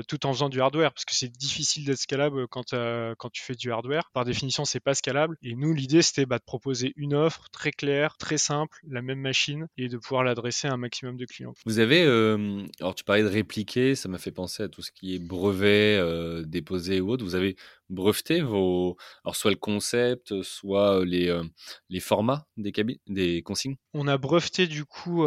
tout 0.08 0.26
en 0.26 0.34
faisant 0.34 0.50
du 0.50 0.62
hardware, 0.62 0.93
parce 0.93 1.06
que 1.06 1.16
c'est 1.16 1.32
difficile 1.32 1.86
d'être 1.86 1.98
scalable 1.98 2.48
quand, 2.48 2.76
quand 3.18 3.30
tu 3.30 3.41
fais 3.43 3.56
du 3.56 3.72
hardware. 3.72 4.10
Par 4.14 4.26
définition, 4.26 4.66
c'est 4.66 4.82
pas 4.82 4.93
scalable. 4.93 5.38
Et 5.41 5.56
nous, 5.56 5.74
l'idée 5.74 6.02
c'était 6.02 6.26
bah, 6.36 6.40
de 6.40 6.44
proposer 6.44 6.92
une 6.98 7.14
offre 7.14 7.50
très 7.50 7.72
claire, 7.72 8.18
très 8.18 8.38
simple, 8.38 8.78
la 8.90 9.02
même 9.02 9.20
machine, 9.20 9.68
et 9.78 9.88
de 9.88 9.98
pouvoir 9.98 10.24
l'adresser 10.26 10.68
à 10.68 10.74
un 10.74 10.78
maximum 10.78 11.16
de 11.16 11.26
clients. 11.26 11.54
Vous 11.66 11.80
avez, 11.80 12.04
euh, 12.04 12.66
alors 12.82 12.94
tu 12.94 13.06
parlais 13.06 13.24
de 13.24 13.30
répliquer, 13.30 13.96
ça 13.96 14.10
m'a 14.10 14.18
fait 14.18 14.32
penser 14.32 14.64
à 14.64 14.68
tout 14.68 14.82
ce 14.82 14.92
qui 14.92 15.16
est 15.16 15.20
brevet 15.20 15.98
euh, 15.98 16.44
déposé 16.46 17.00
ou 17.00 17.10
autre. 17.10 17.24
Vous 17.24 17.36
avez 17.36 17.56
breveté 17.90 18.42
vos, 18.42 18.98
alors 19.24 19.38
soit 19.38 19.52
le 19.52 19.58
concept, 19.58 20.42
soit 20.42 21.06
les, 21.06 21.30
euh, 21.30 21.44
les 21.90 22.02
formats 22.02 22.48
des, 22.58 22.74
des 23.08 23.42
consignes? 23.44 23.78
On 23.94 24.08
a 24.08 24.18
breveté 24.18 24.68
du 24.68 24.84
coup 24.84 25.24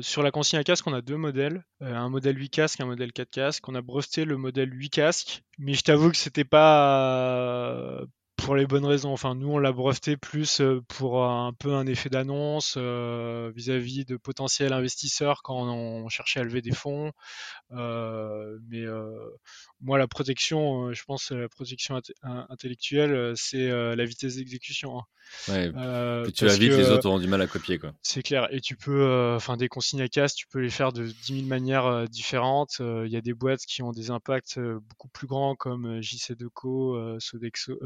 sur 0.00 0.22
la 0.22 0.30
consigne 0.30 0.60
à 0.60 0.64
casque, 0.64 0.86
on 0.86 0.92
a 0.92 1.02
deux 1.02 1.16
modèles, 1.16 1.64
un 1.80 2.08
modèle 2.08 2.38
8 2.38 2.50
casques 2.50 2.80
un 2.80 2.86
modèle 2.86 3.12
4 3.12 3.30
casques. 3.30 3.68
On 3.68 3.74
a 3.74 3.82
breveté 3.82 4.24
le 4.24 4.36
modèle 4.36 4.72
8 4.72 4.90
casques, 4.90 5.42
mais 5.58 5.74
je 5.74 5.82
t'avoue 5.82 6.10
que 6.10 6.16
c'était 6.16 6.44
pas 6.44 8.04
pour 8.38 8.54
les 8.54 8.66
bonnes 8.66 8.86
raisons. 8.86 9.12
Enfin, 9.12 9.34
nous, 9.34 9.50
on 9.50 9.58
l'a 9.58 9.72
breveté 9.72 10.16
plus 10.16 10.60
euh, 10.60 10.80
pour 10.88 11.24
un 11.24 11.52
peu 11.52 11.74
un 11.74 11.86
effet 11.86 12.08
d'annonce 12.08 12.74
euh, 12.78 13.52
vis-à-vis 13.54 14.04
de 14.04 14.16
potentiels 14.16 14.72
investisseurs 14.72 15.42
quand 15.42 15.68
on 15.68 16.08
cherchait 16.08 16.40
à 16.40 16.44
lever 16.44 16.62
des 16.62 16.72
fonds. 16.72 17.12
Euh, 17.72 18.58
mais 18.68 18.84
moi, 19.80 19.98
la 19.98 20.06
protection, 20.06 20.92
je 20.92 21.04
pense, 21.04 21.30
la 21.32 21.48
protection 21.48 22.00
intellectuelle, 22.22 23.34
c'est 23.36 23.68
la 23.68 24.04
vitesse 24.04 24.36
d'exécution. 24.36 24.98
Hein. 24.98 25.02
Ouais, 25.48 26.32
tu 26.32 26.46
vas 26.46 26.56
vite, 26.56 26.72
les 26.72 26.90
autres 26.90 27.06
auront 27.06 27.18
du 27.18 27.26
mal 27.26 27.42
à 27.42 27.46
copier. 27.46 27.78
quoi. 27.78 27.92
C'est 28.00 28.22
clair. 28.22 28.48
Et 28.50 28.60
tu 28.60 28.76
peux, 28.76 29.34
enfin, 29.36 29.56
des 29.56 29.68
consignes 29.68 30.00
à 30.00 30.08
casse, 30.08 30.34
tu 30.34 30.46
peux 30.46 30.60
les 30.60 30.70
faire 30.70 30.92
de 30.92 31.06
10 31.06 31.34
000 31.34 31.46
manières 31.46 32.08
différentes. 32.08 32.76
Il 32.80 33.10
y 33.10 33.16
a 33.16 33.20
des 33.20 33.34
boîtes 33.34 33.66
qui 33.66 33.82
ont 33.82 33.92
des 33.92 34.10
impacts 34.10 34.58
beaucoup 34.58 35.08
plus 35.08 35.26
grands 35.26 35.54
comme 35.54 36.00
JC2Co, 36.00 37.20
Sodexo, 37.20 37.78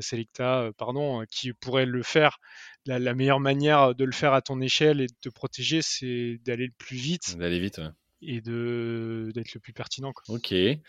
Selecta, 0.00 0.70
pardon, 0.76 1.24
qui 1.30 1.52
pourraient 1.52 1.86
le 1.86 2.02
faire. 2.02 2.38
La, 2.86 2.98
la, 2.98 3.14
meilleure 3.14 3.40
manière 3.40 3.94
de 3.94 4.04
le 4.04 4.12
faire 4.12 4.34
à 4.34 4.42
ton 4.42 4.60
échelle 4.60 5.00
et 5.00 5.06
de 5.06 5.14
te 5.20 5.28
protéger, 5.28 5.80
c'est 5.82 6.38
d'aller 6.44 6.66
le 6.66 6.74
plus 6.76 6.96
vite. 6.96 7.36
D'aller 7.38 7.58
vite, 7.58 7.78
ouais 7.78 7.88
et 8.26 8.40
de 8.40 9.30
d'être 9.34 9.54
le 9.54 9.60
plus 9.60 9.72
pertinent. 9.72 10.12
Quoi. 10.12 10.36
Ok. 10.36 10.52
Et 10.52 10.80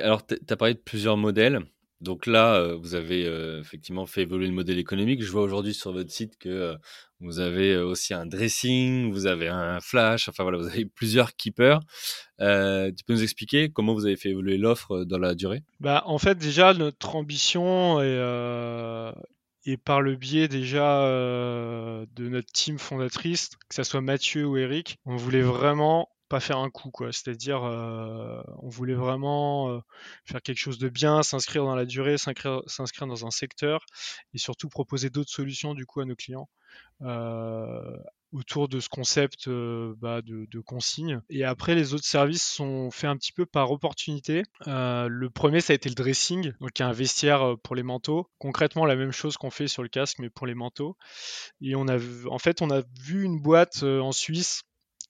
alors, 0.00 0.26
tu 0.26 0.36
as 0.48 0.56
parlé 0.56 0.74
de 0.74 0.78
plusieurs 0.78 1.16
modèles. 1.16 1.60
Donc 2.02 2.26
là, 2.26 2.56
euh, 2.56 2.74
vous 2.74 2.96
avez 2.96 3.26
euh, 3.26 3.60
effectivement 3.60 4.06
fait 4.06 4.22
évoluer 4.22 4.48
le 4.48 4.52
modèle 4.52 4.78
économique. 4.78 5.22
Je 5.22 5.30
vois 5.30 5.42
aujourd'hui 5.42 5.72
sur 5.72 5.92
votre 5.92 6.10
site 6.10 6.36
que 6.36 6.48
euh, 6.48 6.76
vous 7.20 7.38
avez 7.38 7.76
aussi 7.76 8.12
un 8.12 8.26
dressing, 8.26 9.12
vous 9.12 9.26
avez 9.26 9.46
un 9.46 9.78
flash, 9.78 10.28
enfin 10.28 10.42
voilà, 10.42 10.58
vous 10.58 10.66
avez 10.66 10.84
plusieurs 10.96 11.36
keepers. 11.36 11.78
tu 12.40 13.04
peux 13.06 13.12
nous 13.12 13.22
expliquer 13.22 13.70
comment 13.70 13.94
vous 13.94 14.04
avez 14.04 14.16
fait 14.16 14.30
évoluer 14.30 14.58
l'offre 14.58 15.04
dans 15.04 15.18
la 15.18 15.36
durée? 15.36 15.62
Bah, 15.78 16.02
En 16.06 16.18
fait, 16.18 16.36
déjà, 16.36 16.74
notre 16.74 17.14
ambition 17.14 18.02
est, 18.02 19.12
et 19.64 19.76
par 19.76 20.00
le 20.00 20.16
biais 20.16 20.48
déjà 20.48 21.06
de 21.06 22.28
notre 22.28 22.50
team 22.52 22.80
fondatrice, 22.80 23.50
que 23.68 23.76
ce 23.76 23.84
soit 23.84 24.00
Mathieu 24.00 24.44
ou 24.44 24.56
Eric, 24.56 24.98
on 25.06 25.14
voulait 25.14 25.42
vraiment 25.42 26.08
pas 26.32 26.40
faire 26.40 26.56
un 26.56 26.70
coup, 26.70 26.90
quoi. 26.90 27.12
C'est-à-dire, 27.12 27.62
euh, 27.62 28.40
on 28.62 28.70
voulait 28.70 28.94
vraiment 28.94 29.68
euh, 29.68 29.80
faire 30.24 30.40
quelque 30.40 30.56
chose 30.56 30.78
de 30.78 30.88
bien, 30.88 31.22
s'inscrire 31.22 31.62
dans 31.64 31.74
la 31.74 31.84
durée, 31.84 32.16
s'inscrire 32.16 33.06
dans 33.06 33.26
un 33.26 33.30
secteur, 33.30 33.84
et 34.32 34.38
surtout 34.38 34.70
proposer 34.70 35.10
d'autres 35.10 35.30
solutions 35.30 35.74
du 35.74 35.84
coup 35.84 36.00
à 36.00 36.06
nos 36.06 36.16
clients. 36.16 36.48
Euh, 37.02 37.98
autour 38.32 38.66
de 38.66 38.80
ce 38.80 38.88
concept 38.88 39.46
bah, 39.46 40.22
de, 40.22 40.60
consigne. 40.60 41.20
Et 41.28 41.44
après, 41.44 41.74
les 41.74 41.92
autres 41.92 42.06
services 42.06 42.46
sont 42.46 42.90
faits 42.90 43.10
un 43.10 43.18
petit 43.18 43.32
peu 43.32 43.44
par 43.44 43.70
opportunité. 43.70 44.42
le 44.64 45.26
premier, 45.28 45.60
ça 45.60 45.74
a 45.74 45.76
été 45.76 45.90
le 45.90 45.94
dressing, 45.94 46.54
donc 46.60 46.80
un 46.80 46.92
vestiaire 46.92 47.56
pour 47.62 47.76
les 47.76 47.82
manteaux. 47.82 48.26
Concrètement, 48.38 48.86
la 48.86 48.96
même 48.96 49.12
chose 49.12 49.36
qu'on 49.36 49.50
fait 49.50 49.68
sur 49.68 49.82
le 49.82 49.90
casque, 49.90 50.18
mais 50.18 50.30
pour 50.30 50.46
les 50.46 50.54
manteaux. 50.54 50.96
Et 51.60 51.74
on 51.74 51.86
a, 51.88 51.98
en 52.30 52.38
fait, 52.38 52.62
on 52.62 52.70
a 52.70 52.80
vu 53.02 53.22
une 53.22 53.38
boîte 53.38 53.82
en 53.82 54.12
Suisse 54.12 54.62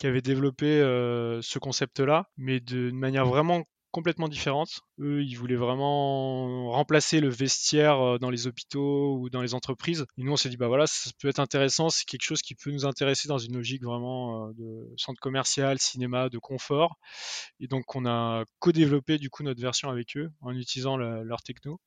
qui 0.03 0.09
avait 0.09 0.20
développé 0.20 0.66
euh, 0.66 1.40
ce 1.42 1.61
concept-là, 1.61 2.28
mais 2.36 2.59
d'une 2.59 2.98
manière 2.98 3.24
vraiment 3.24 3.62
complètement 3.93 4.28
différente. 4.28 4.80
Eux, 4.99 5.22
ils 5.22 5.34
voulaient 5.34 5.55
vraiment 5.57 6.70
remplacer 6.70 7.20
le 7.20 7.28
vestiaire 7.28 8.01
euh, 8.01 8.18
dans 8.18 8.30
les 8.30 8.47
hôpitaux 8.47 9.18
ou 9.18 9.30
dans 9.30 9.43
les 9.43 9.55
entreprises. 9.55 10.07
Et 10.18 10.24
nous, 10.24 10.32
on 10.32 10.36
s'est 10.36 10.49
dit, 10.49 10.57
bah 10.57 10.68
voilà, 10.68 10.86
ça 10.86 11.11
peut 11.20 11.28
être 11.28 11.38
intéressant, 11.38 11.90
c'est 11.90 12.05
quelque 12.05 12.24
chose 12.24 12.43
qui 12.43 12.55
peut 12.55 12.70
nous 12.70 12.86
intéresser 12.86 13.28
dans 13.28 13.38
une 13.38 13.55
logique 13.55 13.84
vraiment 13.84 14.49
euh, 14.49 14.53
de 14.55 14.95
centre 14.97 15.20
commercial, 15.20 15.78
cinéma, 15.78 16.28
de 16.28 16.38
confort. 16.38 16.97
Et 17.61 17.68
donc, 17.68 17.95
on 17.95 18.07
a 18.07 18.45
co-développé 18.59 19.18
du 19.18 19.30
coup 19.30 19.43
notre 19.43 19.61
version 19.61 19.90
avec 19.90 20.16
eux 20.16 20.30
en 20.40 20.57
utilisant 20.57 20.97
leur 20.97 21.43
techno. 21.43 21.80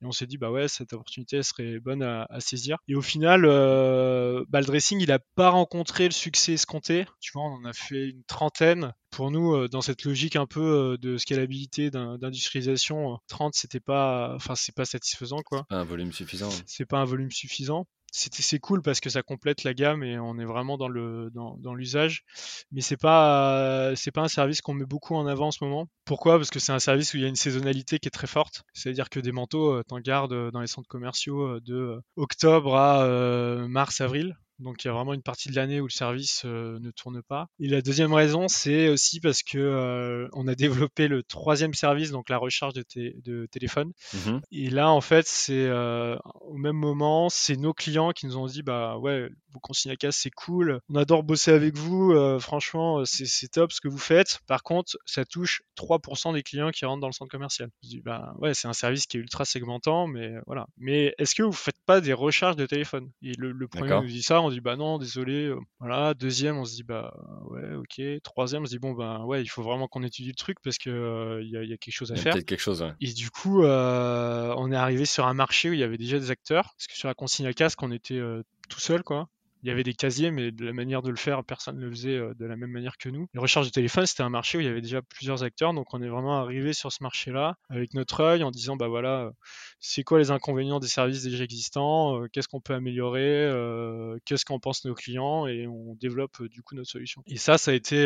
Et 0.00 0.06
on 0.06 0.12
s'est 0.12 0.26
dit, 0.26 0.38
bah 0.38 0.50
ouais, 0.50 0.68
cette 0.68 0.92
opportunité 0.92 1.42
serait 1.42 1.78
bonne 1.78 2.02
à, 2.02 2.26
saisir. 2.40 2.78
Et 2.88 2.94
au 2.94 3.02
final, 3.02 3.44
euh, 3.44 4.44
le 4.52 4.64
dressing, 4.64 5.00
il 5.00 5.08
n'a 5.08 5.18
pas 5.36 5.50
rencontré 5.50 6.06
le 6.06 6.12
succès 6.12 6.54
escompté. 6.54 7.06
Tu 7.20 7.32
vois, 7.32 7.42
on 7.42 7.54
en 7.56 7.64
a 7.64 7.72
fait 7.72 8.08
une 8.08 8.24
trentaine 8.24 8.92
pour 9.12 9.30
nous, 9.30 9.54
euh, 9.54 9.68
dans 9.68 9.82
cette 9.82 10.04
logique 10.04 10.36
un 10.36 10.46
peu 10.46 10.60
euh, 10.94 10.96
de 10.96 11.18
scalabilité, 11.18 11.90
d'industrialisation, 11.90 13.18
30 13.28 13.54
c'était 13.54 13.78
pas, 13.78 14.32
enfin 14.34 14.54
c'est 14.56 14.74
pas 14.74 14.84
satisfaisant 14.84 15.42
quoi. 15.44 15.64
un 15.70 15.84
volume 15.84 16.12
suffisant. 16.12 16.50
C'est 16.66 16.86
pas 16.86 16.98
un 16.98 17.04
volume 17.04 17.30
suffisant. 17.30 17.86
C'est 18.14 18.58
cool 18.58 18.82
parce 18.82 19.00
que 19.00 19.08
ça 19.08 19.22
complète 19.22 19.64
la 19.64 19.72
gamme 19.72 20.02
et 20.02 20.18
on 20.18 20.38
est 20.38 20.44
vraiment 20.44 20.76
dans 20.76 20.88
le 20.88 21.30
dans, 21.32 21.56
dans 21.56 21.74
l'usage. 21.74 22.24
Mais 22.70 22.82
c'est 22.82 22.98
pas 22.98 23.92
c'est 23.96 24.10
pas 24.10 24.20
un 24.20 24.28
service 24.28 24.60
qu'on 24.60 24.74
met 24.74 24.84
beaucoup 24.84 25.14
en 25.14 25.26
avant 25.26 25.46
en 25.46 25.50
ce 25.50 25.64
moment. 25.64 25.88
Pourquoi? 26.04 26.36
Parce 26.36 26.50
que 26.50 26.58
c'est 26.58 26.72
un 26.72 26.78
service 26.78 27.14
où 27.14 27.16
il 27.16 27.22
y 27.22 27.24
a 27.24 27.28
une 27.28 27.36
saisonnalité 27.36 27.98
qui 27.98 28.08
est 28.08 28.10
très 28.10 28.26
forte. 28.26 28.64
C'est-à-dire 28.74 29.08
que 29.08 29.18
des 29.18 29.32
manteaux, 29.32 29.72
euh, 29.72 29.82
t'en 29.88 29.98
gardes 29.98 30.50
dans 30.50 30.60
les 30.60 30.66
centres 30.66 30.88
commerciaux 30.88 31.58
de 31.60 32.02
octobre 32.16 32.76
à 32.76 33.66
mars 33.66 34.02
avril. 34.02 34.36
Donc 34.62 34.84
il 34.84 34.88
y 34.88 34.90
a 34.90 34.94
vraiment 34.94 35.14
une 35.14 35.22
partie 35.22 35.48
de 35.48 35.56
l'année 35.56 35.80
où 35.80 35.86
le 35.86 35.90
service 35.90 36.42
euh, 36.44 36.78
ne 36.80 36.90
tourne 36.90 37.22
pas. 37.22 37.48
Et 37.60 37.68
la 37.68 37.82
deuxième 37.82 38.12
raison, 38.12 38.48
c'est 38.48 38.88
aussi 38.88 39.20
parce 39.20 39.42
que 39.42 39.58
euh, 39.58 40.28
on 40.32 40.48
a 40.48 40.54
développé 40.54 41.08
le 41.08 41.22
troisième 41.22 41.74
service, 41.74 42.10
donc 42.10 42.28
la 42.28 42.38
recharge 42.38 42.74
de, 42.74 42.84
de 42.96 43.46
téléphone. 43.46 43.92
Mmh 44.14 44.38
Et 44.50 44.70
là, 44.70 44.90
en 44.90 45.00
fait, 45.00 45.26
c'est 45.26 45.66
euh, 45.66 46.16
au 46.40 46.56
même 46.56 46.76
moment, 46.76 47.28
c'est 47.28 47.56
nos 47.56 47.72
clients 47.72 48.12
qui 48.12 48.26
nous 48.26 48.36
ont 48.36 48.46
dit, 48.46 48.62
bah 48.62 48.98
ouais, 48.98 49.28
vos 49.52 49.96
casse, 49.96 50.16
c'est 50.16 50.30
cool. 50.30 50.80
On 50.88 50.96
adore 50.96 51.22
bosser 51.22 51.52
avec 51.52 51.76
vous. 51.76 52.14
franchement, 52.40 53.04
c'est 53.04 53.50
top 53.50 53.72
ce 53.72 53.80
que 53.80 53.88
vous 53.88 53.98
faites. 53.98 54.40
Par 54.46 54.62
contre, 54.62 54.96
ça 55.06 55.24
touche 55.24 55.62
3% 55.76 56.34
des 56.34 56.42
clients 56.42 56.70
qui 56.70 56.84
rentrent 56.84 57.00
dans 57.00 57.08
le 57.08 57.12
centre 57.12 57.30
commercial. 57.30 57.68
Je 57.82 57.88
dis, 57.88 58.00
bah 58.00 58.34
ouais, 58.38 58.54
c'est 58.54 58.68
un 58.68 58.72
service 58.72 59.06
qui 59.06 59.16
est 59.16 59.20
ultra 59.20 59.44
segmentant, 59.44 60.06
mais 60.06 60.34
voilà. 60.46 60.66
Mais 60.76 61.14
est-ce 61.18 61.34
que 61.34 61.42
vous 61.42 61.52
faites 61.52 61.78
pas 61.86 62.00
des 62.00 62.12
recharges 62.12 62.56
de 62.56 62.66
téléphone? 62.66 63.10
Et 63.22 63.32
le, 63.38 63.52
le 63.52 63.68
premier 63.68 64.00
nous 64.00 64.06
dit 64.06 64.22
ça, 64.22 64.40
on 64.40 64.50
dit 64.50 64.60
bah 64.60 64.76
non, 64.76 64.98
désolé. 64.98 65.46
Euh, 65.46 65.58
voilà. 65.80 66.14
Deuxième, 66.14 66.58
on 66.58 66.64
se 66.64 66.74
dit 66.74 66.82
bah 66.82 67.14
ouais, 67.50 67.74
ok. 67.74 68.22
Troisième, 68.22 68.62
on 68.62 68.66
se 68.66 68.70
dit 68.70 68.78
bon 68.78 68.92
bah 68.92 69.24
ouais, 69.24 69.42
il 69.42 69.48
faut 69.48 69.62
vraiment 69.62 69.88
qu'on 69.88 70.02
étudie 70.02 70.28
le 70.28 70.34
truc 70.34 70.58
parce 70.62 70.78
que 70.78 70.90
euh, 70.90 71.42
il 71.42 71.50
y, 71.50 71.72
a 71.72 71.76
quelque 71.76 71.94
chose 71.94 72.12
à 72.12 72.16
faire. 72.16 72.34
Peut-être 72.34 72.46
quelque 72.46 72.60
chose. 72.60 72.84
Et 73.00 73.12
du 73.12 73.30
coup, 73.30 73.64
euh, 73.64 74.54
on 74.56 74.70
est 74.72 74.76
arrivé 74.76 75.04
sur 75.04 75.26
un 75.26 75.34
marché 75.34 75.70
où 75.70 75.72
il 75.72 75.80
y 75.80 75.84
avait 75.84 75.98
déjà 75.98 76.18
des 76.18 76.30
acteurs 76.30 76.74
parce 76.76 76.86
que 76.86 76.96
sur 76.96 77.08
la 77.08 77.14
consigne 77.14 77.46
à 77.46 77.52
casque, 77.52 77.82
on 77.82 77.92
était 77.92 78.20
tout 78.68 78.80
seul 78.80 79.02
quoi 79.02 79.28
il 79.62 79.68
y 79.68 79.70
avait 79.70 79.84
des 79.84 79.94
casiers, 79.94 80.30
mais 80.30 80.50
de 80.50 80.64
la 80.64 80.72
manière 80.72 81.02
de 81.02 81.10
le 81.10 81.16
faire, 81.16 81.44
personne 81.44 81.76
ne 81.76 81.84
le 81.84 81.90
faisait 81.90 82.16
euh, 82.16 82.34
de 82.34 82.46
la 82.46 82.56
même 82.56 82.70
manière 82.70 82.98
que 82.98 83.08
nous. 83.08 83.28
Les 83.32 83.40
recharges 83.40 83.66
de 83.66 83.72
téléphone, 83.72 84.06
c'était 84.06 84.22
un 84.22 84.30
marché 84.30 84.58
où 84.58 84.60
il 84.60 84.66
y 84.66 84.70
avait 84.70 84.80
déjà 84.80 85.02
plusieurs 85.02 85.44
acteurs, 85.44 85.72
donc 85.72 85.94
on 85.94 86.02
est 86.02 86.08
vraiment 86.08 86.38
arrivé 86.40 86.72
sur 86.72 86.90
ce 86.90 87.02
marché-là 87.02 87.56
avec 87.68 87.94
notre 87.94 88.20
œil 88.20 88.42
en 88.42 88.50
disant, 88.50 88.76
bah 88.76 88.88
voilà, 88.88 89.30
c'est 89.78 90.02
quoi 90.02 90.18
les 90.18 90.30
inconvénients 90.30 90.80
des 90.80 90.88
services 90.88 91.22
déjà 91.22 91.44
existants, 91.44 92.20
euh, 92.20 92.28
qu'est-ce 92.32 92.48
qu'on 92.48 92.60
peut 92.60 92.74
améliorer, 92.74 93.20
euh, 93.22 94.18
qu'est-ce 94.24 94.44
qu'en 94.44 94.58
pensent 94.58 94.84
nos 94.84 94.94
clients, 94.94 95.46
et 95.46 95.66
on 95.66 95.94
développe 95.94 96.42
du 96.42 96.62
coup 96.62 96.74
notre 96.74 96.90
solution. 96.90 97.22
Et 97.26 97.36
ça, 97.36 97.56
ça 97.58 97.70
a 97.70 97.74
été, 97.74 98.04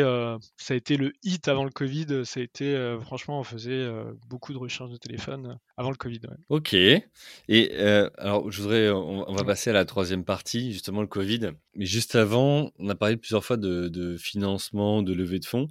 ça 0.57 0.73
a 0.73 0.77
été 0.77 0.97
le 0.97 1.13
hit 1.23 1.47
avant 1.47 1.63
le 1.63 1.71
Covid. 1.71 2.25
Ça 2.25 2.39
a 2.39 2.43
été, 2.43 2.97
franchement, 3.01 3.39
on 3.39 3.43
faisait 3.43 3.87
beaucoup 4.27 4.53
de 4.53 4.57
recharges 4.57 4.91
de 4.91 4.97
téléphone 4.97 5.57
avant 5.77 5.89
le 5.89 5.95
Covid. 5.95 6.21
Ok. 6.49 6.73
Et 6.73 7.77
alors, 8.17 8.51
je 8.51 8.61
voudrais, 8.61 8.89
on 8.89 9.33
va 9.33 9.43
passer 9.43 9.69
à 9.69 9.73
la 9.73 9.85
troisième 9.85 10.23
partie, 10.23 10.71
justement 10.73 11.01
le 11.01 11.07
Covid. 11.07 11.46
Mais 11.75 11.85
juste 11.85 12.15
avant, 12.15 12.71
on 12.79 12.89
a 12.89 12.95
parlé 12.95 13.17
plusieurs 13.17 13.43
fois 13.43 13.57
de, 13.57 14.17
financement, 14.17 15.03
de 15.03 15.13
levée 15.13 15.39
de 15.39 15.45
fonds. 15.45 15.67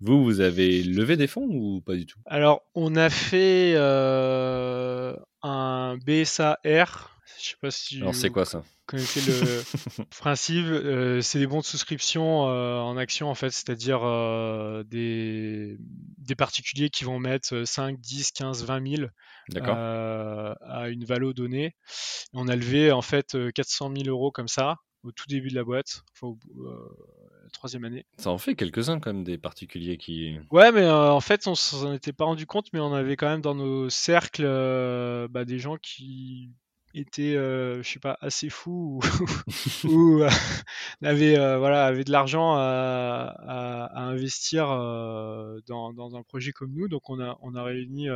Vous, 0.00 0.22
vous 0.22 0.40
avez 0.40 0.82
levé 0.82 1.16
des 1.16 1.26
fonds 1.26 1.48
ou 1.50 1.80
pas 1.80 1.94
du 1.94 2.06
tout? 2.06 2.18
Alors, 2.26 2.62
on 2.74 2.94
a 2.96 3.10
fait 3.10 3.74
euh, 3.76 5.14
un 5.42 5.98
BSAR. 6.04 7.18
Je 7.40 7.48
sais 7.50 7.56
pas 7.60 7.70
si. 7.70 8.00
Alors, 8.00 8.14
c'est 8.14 8.30
quoi 8.30 8.44
ça? 8.44 8.62
connaissez 8.86 9.20
le 9.20 10.04
principe, 10.18 10.64
euh, 10.64 11.20
c'est 11.20 11.38
des 11.38 11.46
bons 11.46 11.60
de 11.60 11.64
souscription 11.64 12.48
euh, 12.48 12.78
en 12.78 12.96
action 12.96 13.28
en 13.28 13.34
fait, 13.34 13.50
c'est-à-dire 13.50 14.00
des, 14.86 15.76
des, 16.16 16.34
particuliers 16.34 16.88
qui 16.88 17.04
vont 17.04 17.18
mettre 17.18 17.64
5, 17.66 18.00
10, 18.00 18.32
15, 18.32 18.64
20 18.64 18.96
000 18.96 19.08
à 19.66 20.88
une 20.88 21.04
valeur 21.04 21.34
donnée. 21.34 21.76
on 22.32 22.48
a 22.48 22.56
levé 22.56 22.90
en 22.90 23.02
fait 23.02 23.36
400 23.54 23.92
000 23.94 24.08
euros 24.08 24.32
comme 24.32 24.48
ça 24.48 24.76
au 25.04 25.12
tout 25.12 25.26
début 25.28 25.48
de 25.48 25.54
la 25.54 25.64
boîte, 25.64 26.02
enfin, 26.12 26.36
euh, 26.58 26.88
la 27.44 27.50
troisième 27.50 27.84
année. 27.84 28.04
Ça 28.18 28.30
en 28.30 28.38
fait 28.38 28.54
quelques-uns 28.54 29.00
quand 29.00 29.12
même 29.12 29.24
des 29.24 29.38
particuliers 29.38 29.96
qui. 29.96 30.36
Ouais, 30.50 30.72
mais 30.72 30.82
euh, 30.82 31.12
en 31.12 31.20
fait, 31.20 31.46
on 31.46 31.54
s'en 31.54 31.92
était 31.92 32.12
pas 32.12 32.24
rendu 32.24 32.46
compte, 32.46 32.66
mais 32.72 32.80
on 32.80 32.92
avait 32.92 33.16
quand 33.16 33.28
même 33.28 33.40
dans 33.40 33.54
nos 33.54 33.88
cercles 33.90 34.44
euh, 34.44 35.28
bah, 35.28 35.44
des 35.44 35.58
gens 35.58 35.76
qui 35.76 36.50
était, 36.94 37.34
je 37.34 37.82
sais 37.84 38.00
pas, 38.00 38.18
assez 38.20 38.48
fou 38.48 39.00
ou, 39.84 40.22
avait, 41.02 41.36
voilà, 41.58 41.86
avait 41.86 42.04
de 42.04 42.10
l'argent 42.10 42.54
à, 42.56 43.90
investir 43.94 44.66
dans, 44.68 45.92
dans, 45.92 46.16
un 46.16 46.22
projet 46.22 46.50
comme 46.52 46.72
nous. 46.72 46.88
Donc 46.88 47.08
on 47.08 47.20
a, 47.20 47.38
on 47.42 47.54
a 47.54 47.62
réuni 47.62 48.08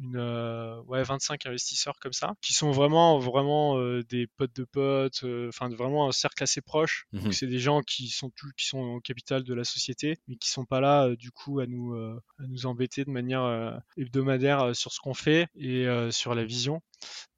une, 0.00 0.16
euh, 0.16 0.80
ouais, 0.82 1.02
25 1.02 1.46
investisseurs 1.46 1.98
comme 2.00 2.12
ça, 2.12 2.34
qui 2.40 2.52
sont 2.52 2.70
vraiment, 2.70 3.18
vraiment 3.18 3.78
euh, 3.78 4.02
des 4.04 4.26
potes 4.26 4.54
de 4.54 4.64
potes, 4.64 5.22
euh, 5.24 5.48
enfin 5.48 5.68
vraiment 5.68 6.08
un 6.08 6.12
cercle 6.12 6.42
assez 6.42 6.60
proche. 6.60 7.06
Donc 7.12 7.26
mhm. 7.26 7.32
c'est 7.32 7.46
des 7.46 7.58
gens 7.58 7.82
qui 7.82 8.08
sont 8.08 8.30
tous, 8.30 8.50
qui 8.56 8.66
sont 8.66 8.78
au 8.78 9.00
capital 9.00 9.44
de 9.44 9.54
la 9.54 9.64
société, 9.64 10.18
mais 10.28 10.36
qui 10.36 10.50
sont 10.50 10.64
pas 10.64 10.80
là 10.80 11.14
du 11.16 11.30
coup 11.30 11.60
à 11.60 11.66
nous, 11.66 11.94
à 11.94 12.46
nous 12.48 12.66
embêter 12.66 13.04
de 13.04 13.10
manière 13.10 13.80
hebdomadaire 13.96 14.74
sur 14.74 14.92
ce 14.92 15.00
qu'on 15.00 15.14
fait 15.14 15.48
et 15.56 15.86
sur 16.10 16.34
la 16.34 16.44
vision. 16.44 16.80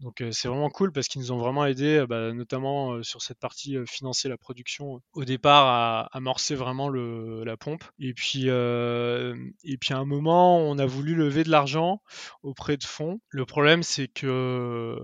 Donc 0.00 0.22
c'est 0.30 0.48
vraiment 0.48 0.70
cool 0.70 0.92
parce 0.92 1.08
qu'ils 1.08 1.20
nous 1.20 1.32
ont 1.32 1.38
vraiment 1.38 1.64
aidé, 1.66 2.04
bah, 2.08 2.32
notamment 2.32 3.02
sur 3.02 3.22
cette 3.22 3.38
partie 3.38 3.76
financer 3.86 4.28
la 4.28 4.36
production 4.36 5.00
au 5.12 5.24
départ 5.24 5.66
à 5.66 6.08
amorcer 6.16 6.54
vraiment 6.54 6.88
le, 6.88 7.44
la 7.44 7.56
pompe. 7.56 7.84
Et 7.98 8.14
puis, 8.14 8.46
et 8.48 9.76
puis 9.78 9.94
à 9.94 9.98
un 9.98 10.04
moment, 10.04 10.58
on 10.58 10.78
a 10.78 10.86
voulu 10.86 11.14
lever 11.14 11.44
de 11.44 11.50
l'argent 11.50 12.02
auprès 12.42 12.76
de 12.76 12.84
fonds. 12.84 13.20
Le 13.28 13.46
problème, 13.46 13.82
c'est 13.82 14.08
que 14.08 14.98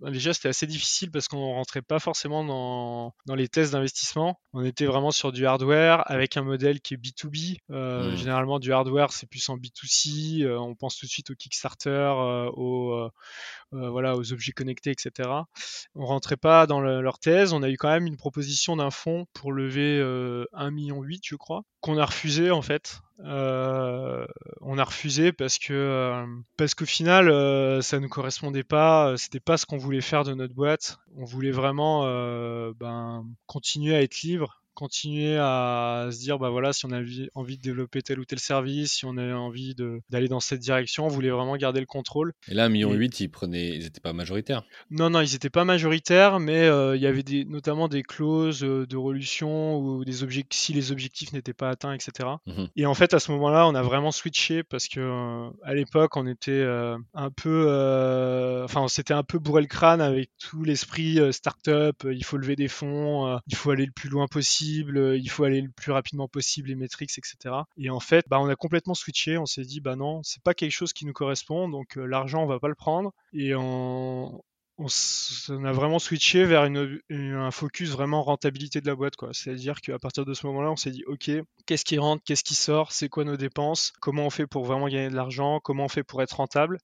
bah, 0.00 0.10
déjà 0.10 0.32
c'était 0.32 0.48
assez 0.48 0.66
difficile 0.66 1.10
parce 1.10 1.28
qu'on 1.28 1.52
rentrait 1.54 1.82
pas 1.82 1.98
forcément 1.98 2.44
dans, 2.44 3.14
dans 3.26 3.34
les 3.34 3.48
tests 3.48 3.72
d'investissement. 3.72 4.40
On 4.52 4.64
était 4.64 4.86
vraiment 4.86 5.10
sur 5.10 5.32
du 5.32 5.46
hardware 5.46 6.02
avec 6.10 6.36
un 6.36 6.42
modèle 6.42 6.80
qui 6.80 6.94
est 6.94 6.96
B2B. 6.96 7.58
Mmh. 7.68 8.16
Généralement, 8.16 8.58
du 8.58 8.72
hardware, 8.72 9.12
c'est 9.12 9.28
plus 9.28 9.46
en 9.48 9.56
B2C. 9.56 10.46
on 10.56 10.74
pense 10.74 10.96
tout 10.96 11.06
de 11.06 11.10
suite 11.10 11.30
au 11.30 11.34
Kickstarter, 11.34 12.12
au 12.54 13.10
euh, 13.74 13.90
voilà, 13.90 14.16
aux 14.16 14.32
objets 14.32 14.52
connectés, 14.52 14.90
etc. 14.90 15.28
On 15.94 16.06
rentrait 16.06 16.38
pas 16.38 16.66
dans 16.66 16.80
leur 16.80 17.18
thèse. 17.18 17.52
On 17.52 17.62
a 17.62 17.68
eu 17.68 17.76
quand 17.76 17.90
même 17.90 18.06
une 18.06 18.16
proposition 18.16 18.76
d'un 18.76 18.90
fonds 18.90 19.26
pour 19.34 19.52
lever 19.52 19.98
1,8 19.98 20.02
euh, 20.02 20.70
million, 20.70 21.02
je 21.22 21.36
crois, 21.36 21.62
qu'on 21.80 21.98
a 21.98 22.06
refusé 22.06 22.50
en 22.50 22.62
fait. 22.62 23.00
Euh, 23.24 24.26
on 24.60 24.78
a 24.78 24.84
refusé 24.84 25.32
parce 25.32 25.58
que 25.58 26.24
parce 26.56 26.74
qu'au 26.74 26.86
final 26.86 27.26
ça 27.82 28.00
ne 28.00 28.06
correspondait 28.06 28.64
pas, 28.64 29.14
c'était 29.16 29.40
pas 29.40 29.56
ce 29.56 29.66
qu'on 29.66 29.76
voulait 29.76 30.00
faire 30.00 30.24
de 30.24 30.34
notre 30.34 30.54
boîte. 30.54 30.98
On 31.16 31.24
voulait 31.24 31.50
vraiment 31.50 32.04
ben, 32.72 33.26
continuer 33.46 33.94
à 33.94 34.02
être 34.02 34.22
libre 34.22 34.62
continuer 34.78 35.36
à 35.36 36.08
se 36.12 36.20
dire 36.20 36.38
bah 36.38 36.50
voilà 36.50 36.72
si 36.72 36.86
on 36.86 36.92
a 36.92 37.00
envie 37.34 37.56
de 37.56 37.62
développer 37.62 38.00
tel 38.00 38.20
ou 38.20 38.24
tel 38.24 38.38
service 38.38 38.92
si 38.92 39.06
on 39.06 39.16
a 39.16 39.34
envie 39.34 39.74
d'aller 40.08 40.28
dans 40.28 40.38
cette 40.38 40.60
direction 40.60 41.06
on 41.06 41.08
voulait 41.08 41.30
vraiment 41.30 41.56
garder 41.56 41.80
le 41.80 41.86
contrôle. 41.86 42.32
Et 42.46 42.54
là 42.54 42.68
1,8 42.68 42.70
million 42.70 42.92
ils 42.92 43.28
prenaient 43.28 43.70
ils 43.70 43.82
n'étaient 43.82 44.00
pas 44.00 44.12
majoritaires. 44.12 44.62
Non 44.90 45.10
non 45.10 45.20
ils 45.20 45.32
n'étaient 45.32 45.50
pas 45.50 45.64
majoritaires 45.64 46.38
mais 46.38 46.68
euh, 46.68 46.94
il 46.94 47.02
y 47.02 47.08
avait 47.08 47.24
des, 47.24 47.44
notamment 47.44 47.88
des 47.88 48.04
clauses 48.04 48.62
euh, 48.62 48.86
de 48.86 48.96
relution 48.96 49.78
ou 49.78 50.04
des 50.04 50.22
objectifs 50.22 50.60
si 50.60 50.72
les 50.72 50.92
objectifs 50.92 51.32
n'étaient 51.32 51.52
pas 51.52 51.70
atteints 51.70 51.92
etc 51.92 52.28
mmh 52.46 52.66
et 52.76 52.86
en 52.86 52.94
fait 52.94 53.14
à 53.14 53.18
ce 53.18 53.32
moment 53.32 53.50
là 53.50 53.66
on 53.66 53.74
a 53.74 53.82
vraiment 53.82 54.12
switché 54.12 54.62
parce 54.62 54.86
que 54.86 55.00
euh, 55.00 55.50
à 55.64 55.74
l'époque 55.74 56.16
on 56.16 56.26
était 56.28 56.64
un 57.14 57.30
peu 57.30 58.62
enfin 58.64 58.82
on 58.82 58.88
s'était 58.88 59.14
un 59.14 59.24
peu 59.24 59.40
bourré 59.40 59.62
le 59.62 59.66
crâne 59.66 60.00
avec 60.00 60.30
tout 60.38 60.62
l'esprit 60.62 61.18
startup 61.32 62.06
il 62.08 62.24
faut 62.24 62.36
lever 62.36 62.54
des 62.54 62.68
fonds 62.68 63.40
il 63.48 63.56
faut 63.56 63.70
aller 63.70 63.86
le 63.86 63.92
plus 63.92 64.08
loin 64.08 64.26
possible 64.28 64.67
euh, 64.84 65.16
il 65.16 65.30
faut 65.30 65.44
aller 65.44 65.60
le 65.60 65.70
plus 65.70 65.92
rapidement 65.92 66.28
possible, 66.28 66.68
les 66.68 66.74
métriques, 66.74 67.10
etc. 67.16 67.54
Et 67.76 67.90
en 67.90 68.00
fait, 68.00 68.24
bah, 68.28 68.40
on 68.40 68.48
a 68.48 68.56
complètement 68.56 68.94
switché, 68.94 69.38
on 69.38 69.46
s'est 69.46 69.64
dit, 69.64 69.80
bah 69.80 69.96
non, 69.96 70.22
c'est 70.22 70.42
pas 70.42 70.54
quelque 70.54 70.72
chose 70.72 70.92
qui 70.92 71.06
nous 71.06 71.12
correspond, 71.12 71.68
donc 71.68 71.96
euh, 71.96 72.06
l'argent, 72.06 72.42
on 72.42 72.46
va 72.46 72.58
pas 72.58 72.68
le 72.68 72.74
prendre. 72.74 73.12
Et 73.32 73.54
on, 73.54 74.42
a 74.78 75.72
vraiment 75.72 75.98
switché 75.98 76.44
vers 76.44 76.62
un 77.10 77.50
focus 77.50 77.90
vraiment 77.90 78.22
rentabilité 78.22 78.80
de 78.80 78.86
la 78.86 78.94
boîte. 78.94 79.14
C'est-à-dire 79.32 79.80
qu'à 79.80 79.98
partir 79.98 80.24
de 80.24 80.34
ce 80.34 80.46
moment-là, 80.46 80.70
on 80.70 80.76
s'est 80.76 80.92
dit, 80.92 81.04
OK, 81.06 81.30
qu'est-ce 81.66 81.84
qui 81.84 81.98
rentre, 81.98 82.22
qu'est-ce 82.24 82.44
qui 82.44 82.54
sort, 82.54 82.92
c'est 82.92 83.08
quoi 83.08 83.24
nos 83.24 83.36
dépenses, 83.36 83.92
comment 84.00 84.26
on 84.26 84.30
fait 84.30 84.46
pour 84.46 84.64
vraiment 84.64 84.88
gagner 84.88 85.10
de 85.10 85.16
l'argent, 85.16 85.60
comment 85.60 85.86
on 85.86 85.88
fait 85.88 86.04
pour 86.04 86.22
être 86.22 86.36
rentable. 86.36 86.78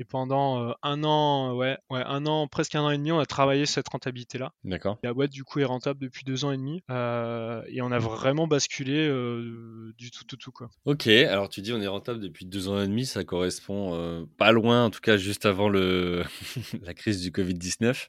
Et 0.00 0.04
pendant 0.04 0.60
euh, 0.60 0.72
un 0.82 1.04
an, 1.04 1.54
ouais, 1.54 1.78
ouais, 1.88 2.02
un 2.04 2.26
an, 2.26 2.48
presque 2.48 2.74
un 2.74 2.82
an 2.82 2.90
et 2.90 2.98
demi, 2.98 3.12
on 3.12 3.20
a 3.20 3.26
travaillé 3.26 3.64
cette 3.64 3.88
rentabilité-là. 3.88 4.52
D'accord. 4.64 4.98
La 5.04 5.14
boîte, 5.14 5.30
du 5.30 5.44
coup, 5.44 5.60
est 5.60 5.64
rentable 5.64 6.00
depuis 6.00 6.24
deux 6.24 6.44
ans 6.44 6.50
et 6.50 6.56
demi. 6.56 6.82
Euh, 6.90 7.62
et 7.68 7.80
on 7.80 7.92
a 7.92 7.98
vraiment 7.98 8.48
basculé 8.48 9.06
euh, 9.06 9.92
du 9.96 10.10
tout, 10.10 10.24
tout, 10.24 10.36
tout, 10.36 10.50
quoi. 10.50 10.68
Ok, 10.84 11.06
alors 11.06 11.48
tu 11.48 11.60
dis 11.62 11.72
on 11.72 11.80
est 11.80 11.86
rentable 11.86 12.18
depuis 12.18 12.44
deux 12.44 12.68
ans 12.68 12.80
et 12.82 12.88
demi, 12.88 13.06
ça 13.06 13.24
correspond 13.24 14.26
pas 14.36 14.52
loin, 14.52 14.84
en 14.84 14.90
tout 14.90 15.00
cas 15.00 15.16
juste 15.16 15.46
avant 15.46 15.68
le 15.68 16.24
la 16.82 16.94
crise 16.94 17.20
du 17.20 17.30
Covid-19. 17.30 18.08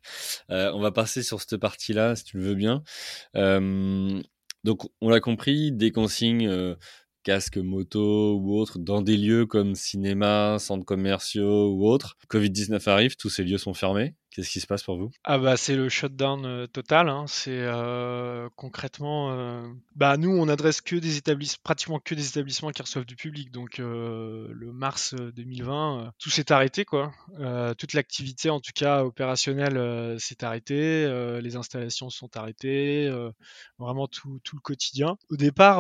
on 0.50 0.80
va 0.80 0.92
passer 0.92 1.22
sur 1.24 1.40
cette 1.40 1.58
partie-là, 1.58 2.16
si 2.16 2.24
tu 2.24 2.38
le 2.38 2.44
veux 2.44 2.56
bien. 2.56 2.84
donc, 4.64 4.90
on 5.02 5.10
l'a 5.10 5.20
compris, 5.20 5.72
des 5.72 5.92
consignes 5.92 6.76
casque 7.26 7.58
moto 7.58 8.38
ou 8.38 8.56
autre 8.56 8.78
dans 8.78 9.02
des 9.02 9.18
lieux 9.18 9.48
comme 9.48 9.74
cinéma, 9.76 10.58
centres 10.60 10.86
commerciaux 10.86 11.74
ou 11.74 11.90
autres. 11.90 12.18
Covid-19 12.30 12.88
arrive, 12.88 13.16
tous 13.18 13.30
ces 13.30 13.44
lieux 13.44 13.58
sont 13.58 13.74
fermés. 13.74 14.14
Qu'est-ce 14.36 14.50
qui 14.50 14.60
se 14.60 14.68
passe 14.68 14.84
pour 14.84 14.98
vous? 14.98 15.12
Ah 15.24 15.38
bah 15.38 15.56
c'est 15.56 15.78
le 15.78 15.88
shutdown 15.88 16.46
euh, 16.46 16.68
total. 16.68 17.08
Hein. 17.08 17.24
C'est 17.26 17.58
euh, 17.58 18.50
concrètement, 18.58 19.32
euh, 19.32 19.66
bah 19.96 20.18
nous 20.18 20.30
on 20.30 20.50
adresse 20.50 20.82
que 20.82 20.98
des 20.98 21.16
établissements, 21.16 21.62
pratiquement 21.64 22.00
que 22.00 22.16
des 22.16 22.28
établissements 22.28 22.72
qui 22.72 22.82
reçoivent 22.82 23.06
du 23.06 23.16
public. 23.16 23.50
Donc 23.52 23.78
le 23.78 24.72
mars 24.74 25.16
2020, 25.16 26.12
tout 26.20 26.30
s'est 26.30 26.52
arrêté 26.52 26.84
quoi. 26.84 27.14
toute 27.78 27.94
l'activité 27.94 28.50
en 28.50 28.60
tout 28.60 28.74
cas 28.76 29.06
opérationnelle 29.06 30.20
s'est 30.20 30.44
arrêtée. 30.44 31.08
les 31.42 31.56
installations 31.56 32.10
sont 32.10 32.36
arrêtées. 32.36 33.10
vraiment 33.80 34.08
tout, 34.08 34.42
tout, 34.44 34.58
le 34.58 34.62
quotidien. 34.62 35.16
Au 35.30 35.38
départ 35.38 35.80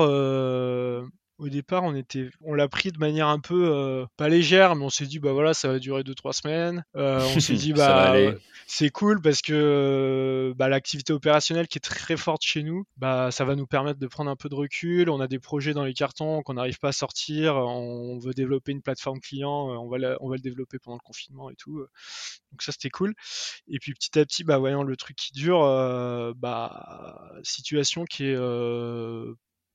au 1.37 1.49
départ, 1.49 1.83
on 1.83 1.95
était, 1.95 2.29
on 2.41 2.53
l'a 2.53 2.67
pris 2.67 2.91
de 2.91 2.97
manière 2.97 3.27
un 3.27 3.39
peu 3.39 3.69
euh, 3.69 4.05
pas 4.17 4.29
légère, 4.29 4.75
mais 4.75 4.85
on 4.85 4.89
s'est 4.89 5.05
dit 5.05 5.19
bah 5.19 5.33
voilà, 5.33 5.53
ça 5.53 5.67
va 5.67 5.79
durer 5.79 6.03
2-3 6.03 6.33
semaines. 6.33 6.85
Euh, 6.95 7.21
on 7.35 7.39
s'est 7.39 7.53
dit 7.55 7.73
bah 7.73 8.15
c'est 8.67 8.89
cool 8.89 9.21
parce 9.21 9.41
que 9.41 10.53
bah, 10.57 10.69
l'activité 10.69 11.13
opérationnelle 11.13 11.67
qui 11.67 11.77
est 11.77 11.81
très 11.81 12.17
forte 12.17 12.41
chez 12.43 12.63
nous, 12.63 12.85
bah 12.97 13.29
ça 13.31 13.45
va 13.45 13.55
nous 13.55 13.67
permettre 13.67 13.99
de 13.99 14.07
prendre 14.07 14.29
un 14.31 14.35
peu 14.35 14.49
de 14.49 14.55
recul. 14.55 15.09
On 15.09 15.19
a 15.19 15.27
des 15.27 15.39
projets 15.39 15.73
dans 15.73 15.83
les 15.83 15.93
cartons 15.93 16.41
qu'on 16.41 16.55
n'arrive 16.55 16.79
pas 16.79 16.89
à 16.89 16.91
sortir. 16.91 17.55
On 17.57 18.17
veut 18.17 18.33
développer 18.33 18.71
une 18.71 18.81
plateforme 18.81 19.19
client, 19.19 19.71
euh, 19.71 19.77
on 20.19 20.29
va 20.29 20.35
le 20.35 20.41
développer 20.41 20.79
pendant 20.79 20.97
le 20.97 21.05
confinement 21.05 21.49
et 21.49 21.55
tout. 21.55 21.79
Donc 22.51 22.61
ça 22.61 22.71
c'était 22.71 22.89
cool. 22.89 23.13
Et 23.67 23.79
puis 23.79 23.93
petit 23.93 24.17
à 24.19 24.25
petit, 24.25 24.43
bah 24.43 24.57
voyant 24.57 24.83
le 24.83 24.95
truc 24.97 25.15
qui 25.15 25.33
dure, 25.33 25.61
bah 26.35 27.31
situation 27.43 28.05
qui 28.05 28.25
est 28.25 28.35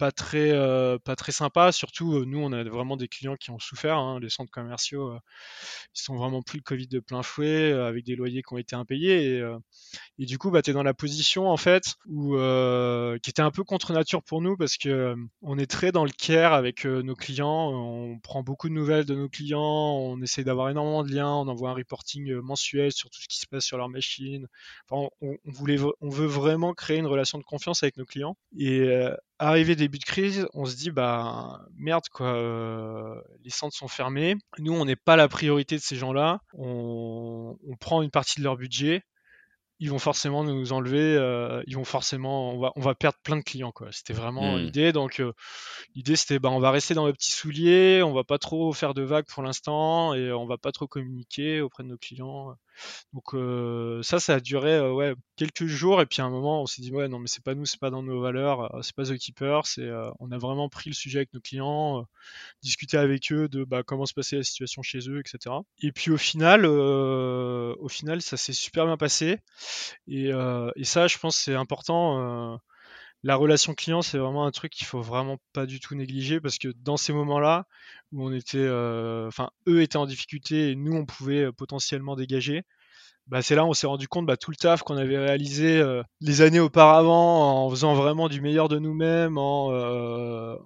pas 0.00 0.12
très 0.12 0.50
euh, 0.52 0.98
pas 0.98 1.14
très 1.14 1.30
sympa. 1.30 1.72
Surtout 1.72 2.14
euh, 2.14 2.24
nous, 2.24 2.38
on 2.38 2.52
a 2.52 2.64
vraiment 2.64 2.96
des 2.96 3.06
clients 3.06 3.36
qui 3.36 3.50
ont 3.50 3.58
souffert. 3.58 3.98
Hein. 3.98 4.18
Les 4.18 4.30
centres 4.30 4.50
commerciaux, 4.50 5.10
euh, 5.10 5.18
ils 5.94 6.00
sont 6.00 6.16
vraiment 6.16 6.40
plus 6.40 6.56
le 6.56 6.62
Covid 6.62 6.86
de 6.86 7.00
plein 7.00 7.22
fouet, 7.22 7.72
avec 7.72 8.04
des 8.06 8.16
loyers 8.16 8.42
qui 8.42 8.54
ont 8.54 8.58
été 8.58 8.74
impayés. 8.74 9.36
Et, 9.36 9.44
et 10.18 10.24
du 10.24 10.38
coup, 10.38 10.50
bah, 10.50 10.62
tu 10.62 10.70
es 10.70 10.72
dans 10.72 10.82
la 10.82 10.94
position 10.94 11.50
en 11.50 11.58
fait 11.58 11.96
où 12.06 12.34
qui 13.22 13.30
était 13.30 13.42
un 13.42 13.50
peu 13.50 13.62
contre 13.62 13.92
nature 13.92 14.22
pour 14.22 14.40
nous 14.40 14.56
parce 14.56 14.78
que 14.78 15.14
on 15.42 15.58
est 15.58 15.70
très 15.70 15.92
dans 15.92 16.04
le 16.04 16.10
care 16.10 16.54
avec 16.54 16.86
nos 16.86 17.14
clients. 17.14 17.70
On 17.70 18.18
prend 18.20 18.42
beaucoup 18.42 18.70
de 18.70 18.74
nouvelles 18.74 19.04
de 19.04 19.14
nos 19.14 19.28
clients. 19.28 19.60
On 19.60 20.22
essaie 20.22 20.44
d'avoir 20.44 20.70
énormément 20.70 21.02
de 21.04 21.12
liens. 21.14 21.28
On 21.28 21.48
envoie 21.48 21.70
un 21.70 21.74
reporting 21.74 22.32
mensuel 22.40 22.90
sur 22.92 23.10
tout 23.10 23.20
ce 23.20 23.28
qui 23.28 23.38
se 23.38 23.46
passe 23.46 23.66
sur 23.66 23.76
leur 23.76 23.90
machine. 23.90 24.46
Enfin, 24.88 25.08
on, 25.20 25.36
on, 25.44 25.52
voulait, 25.52 25.78
on 26.00 26.08
veut 26.08 26.26
vraiment 26.26 26.72
créer 26.72 26.96
une 26.96 27.06
relation 27.06 27.36
de 27.38 27.44
confiance 27.44 27.82
avec 27.82 27.98
nos 27.98 28.06
clients. 28.06 28.38
Et 28.58 28.88
arrivé 29.40 29.74
début 29.74 29.98
de 29.98 30.04
crise, 30.04 30.46
on 30.52 30.66
se 30.66 30.76
dit 30.76 30.90
bah 30.90 31.62
merde 31.74 32.04
quoi, 32.12 32.34
euh, 32.34 33.14
les 33.42 33.50
centres 33.50 33.76
sont 33.76 33.88
fermés. 33.88 34.36
Nous, 34.58 34.72
on 34.72 34.84
n'est 34.84 34.96
pas 34.96 35.16
la 35.16 35.28
priorité 35.28 35.76
de 35.76 35.80
ces 35.80 35.96
gens-là. 35.96 36.40
On, 36.52 37.56
prend 37.80 38.02
une 38.02 38.10
partie 38.10 38.38
de 38.38 38.44
leur 38.44 38.56
budget. 38.56 39.02
Ils 39.82 39.88
vont 39.88 39.98
forcément 39.98 40.44
nous 40.44 40.72
enlever. 40.74 41.16
Euh, 41.16 41.62
ils 41.66 41.74
vont 41.74 41.84
forcément, 41.84 42.52
on 42.52 42.60
va, 42.60 42.72
on 42.76 42.82
va 42.82 42.94
perdre 42.94 43.16
plein 43.22 43.38
de 43.38 43.42
clients 43.42 43.72
quoi. 43.72 43.88
C'était 43.90 44.12
vraiment 44.12 44.56
hmm. 44.56 44.58
l'idée. 44.58 44.92
Donc 44.92 45.20
euh, 45.20 45.32
l'idée 45.94 46.16
c'était 46.16 46.38
bah 46.38 46.50
on 46.50 46.60
va 46.60 46.70
rester 46.70 46.92
dans 46.92 47.06
nos 47.06 47.12
petits 47.14 47.32
souliers. 47.32 48.02
On 48.02 48.12
va 48.12 48.24
pas 48.24 48.38
trop 48.38 48.74
faire 48.74 48.92
de 48.92 49.02
vagues 49.02 49.26
pour 49.26 49.42
l'instant 49.42 50.12
et 50.12 50.30
on 50.32 50.44
va 50.44 50.58
pas 50.58 50.72
trop 50.72 50.86
communiquer 50.86 51.62
auprès 51.62 51.82
de 51.82 51.88
nos 51.88 51.96
clients. 51.96 52.54
Donc 53.12 53.34
ça, 54.04 54.20
ça 54.20 54.34
a 54.34 54.40
duré 54.40 54.80
ouais, 54.90 55.14
quelques 55.36 55.66
jours 55.66 56.00
et 56.00 56.06
puis 56.06 56.22
à 56.22 56.24
un 56.24 56.30
moment, 56.30 56.62
on 56.62 56.66
s'est 56.66 56.82
dit 56.82 56.92
ouais 56.92 57.08
non 57.08 57.18
mais 57.18 57.28
c'est 57.28 57.42
pas 57.42 57.54
nous, 57.54 57.66
c'est 57.66 57.80
pas 57.80 57.90
dans 57.90 58.02
nos 58.02 58.20
valeurs, 58.20 58.78
c'est 58.82 58.94
pas 58.94 59.04
The 59.04 59.16
Keeper, 59.16 59.66
c'est 59.66 59.88
on 60.18 60.30
a 60.30 60.38
vraiment 60.38 60.68
pris 60.68 60.90
le 60.90 60.94
sujet 60.94 61.18
avec 61.20 61.32
nos 61.34 61.40
clients, 61.40 62.06
discuté 62.62 62.96
avec 62.96 63.32
eux 63.32 63.48
de 63.48 63.64
bah, 63.64 63.82
comment 63.82 64.06
se 64.06 64.14
passait 64.14 64.36
la 64.36 64.42
situation 64.42 64.82
chez 64.82 65.08
eux, 65.08 65.20
etc. 65.20 65.54
Et 65.82 65.92
puis 65.92 66.10
au 66.10 66.16
final, 66.18 66.66
au 66.66 67.88
final, 67.88 68.22
ça 68.22 68.36
s'est 68.36 68.52
super 68.52 68.86
bien 68.86 68.96
passé 68.96 69.38
et, 70.06 70.30
et 70.76 70.84
ça, 70.84 71.06
je 71.06 71.18
pense, 71.18 71.36
c'est 71.36 71.54
important 71.54 72.60
la 73.22 73.36
relation 73.36 73.74
client, 73.74 74.02
c'est 74.02 74.18
vraiment 74.18 74.46
un 74.46 74.50
truc 74.50 74.72
qu'il 74.72 74.86
faut 74.86 75.02
vraiment 75.02 75.38
pas 75.52 75.66
du 75.66 75.80
tout 75.80 75.94
négliger 75.94 76.40
parce 76.40 76.58
que 76.58 76.68
dans 76.68 76.96
ces 76.96 77.12
moments-là 77.12 77.66
où 78.12 78.26
on 78.26 78.32
était, 78.32 78.68
enfin, 79.26 79.50
eux 79.68 79.82
étaient 79.82 79.98
en 79.98 80.06
difficulté 80.06 80.70
et 80.70 80.76
nous 80.76 80.94
on 80.94 81.04
pouvait 81.06 81.52
potentiellement 81.52 82.16
dégager, 82.16 82.62
bah, 83.26 83.42
c'est 83.42 83.54
là 83.54 83.64
où 83.64 83.68
on 83.68 83.74
s'est 83.74 83.86
rendu 83.86 84.08
compte 84.08 84.26
bah, 84.26 84.36
tout 84.36 84.50
le 84.50 84.56
taf 84.56 84.82
qu'on 84.82 84.96
avait 84.96 85.18
réalisé 85.18 85.82
les 86.20 86.40
années 86.42 86.60
auparavant 86.60 87.64
en 87.66 87.70
faisant 87.70 87.94
vraiment 87.94 88.28
du 88.28 88.40
meilleur 88.40 88.68
de 88.68 88.78
nous-mêmes, 88.78 89.38
en, 89.38 89.68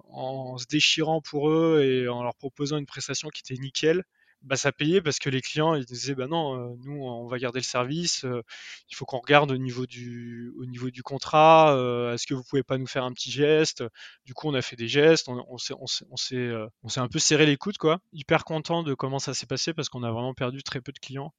en 0.09 0.57
se 0.57 0.65
déchirant 0.67 1.21
pour 1.21 1.49
eux 1.49 1.83
et 1.83 2.07
en 2.07 2.23
leur 2.23 2.35
proposant 2.35 2.77
une 2.77 2.85
prestation 2.85 3.29
qui 3.29 3.41
était 3.41 3.61
nickel 3.61 4.03
bah, 4.43 4.55
ça 4.57 4.71
payait 4.71 5.01
parce 5.01 5.19
que 5.19 5.29
les 5.29 5.41
clients 5.41 5.75
ils 5.75 5.85
disaient 5.85 6.15
bah 6.15 6.27
non, 6.27 6.55
euh, 6.73 6.75
nous 6.83 7.03
on 7.03 7.27
va 7.27 7.37
garder 7.39 7.59
le 7.59 7.63
service, 7.63 8.25
euh, 8.25 8.41
il 8.89 8.95
faut 8.95 9.05
qu'on 9.05 9.19
regarde 9.19 9.51
au 9.51 9.57
niveau 9.57 9.85
du, 9.87 10.51
au 10.59 10.65
niveau 10.65 10.89
du 10.91 11.03
contrat, 11.03 11.75
euh, 11.75 12.13
est-ce 12.13 12.27
que 12.27 12.33
vous 12.35 12.43
pouvez 12.43 12.63
pas 12.63 12.77
nous 12.77 12.87
faire 12.87 13.03
un 13.03 13.11
petit 13.13 13.31
geste? 13.31 13.83
Du 14.25 14.33
coup 14.33 14.47
on 14.49 14.53
a 14.53 14.61
fait 14.61 14.75
des 14.75 14.87
gestes, 14.87 15.27
on, 15.29 15.43
on 15.49 15.57
s'est, 15.57 15.73
on 15.79 15.87
s'est, 16.17 16.51
on 16.83 16.89
s'est 16.89 16.99
un 16.99 17.07
peu 17.07 17.19
serré 17.19 17.45
les 17.45 17.57
coudes 17.57 17.77
quoi. 17.77 17.99
Hyper 18.13 18.43
content 18.45 18.83
de 18.83 18.93
comment 18.93 19.19
ça 19.19 19.33
s'est 19.33 19.47
passé 19.47 19.73
parce 19.73 19.89
qu'on 19.89 20.03
a 20.03 20.11
vraiment 20.11 20.33
perdu 20.33 20.63
très 20.63 20.81
peu 20.81 20.91
de 20.91 20.99
clients. 20.99 21.33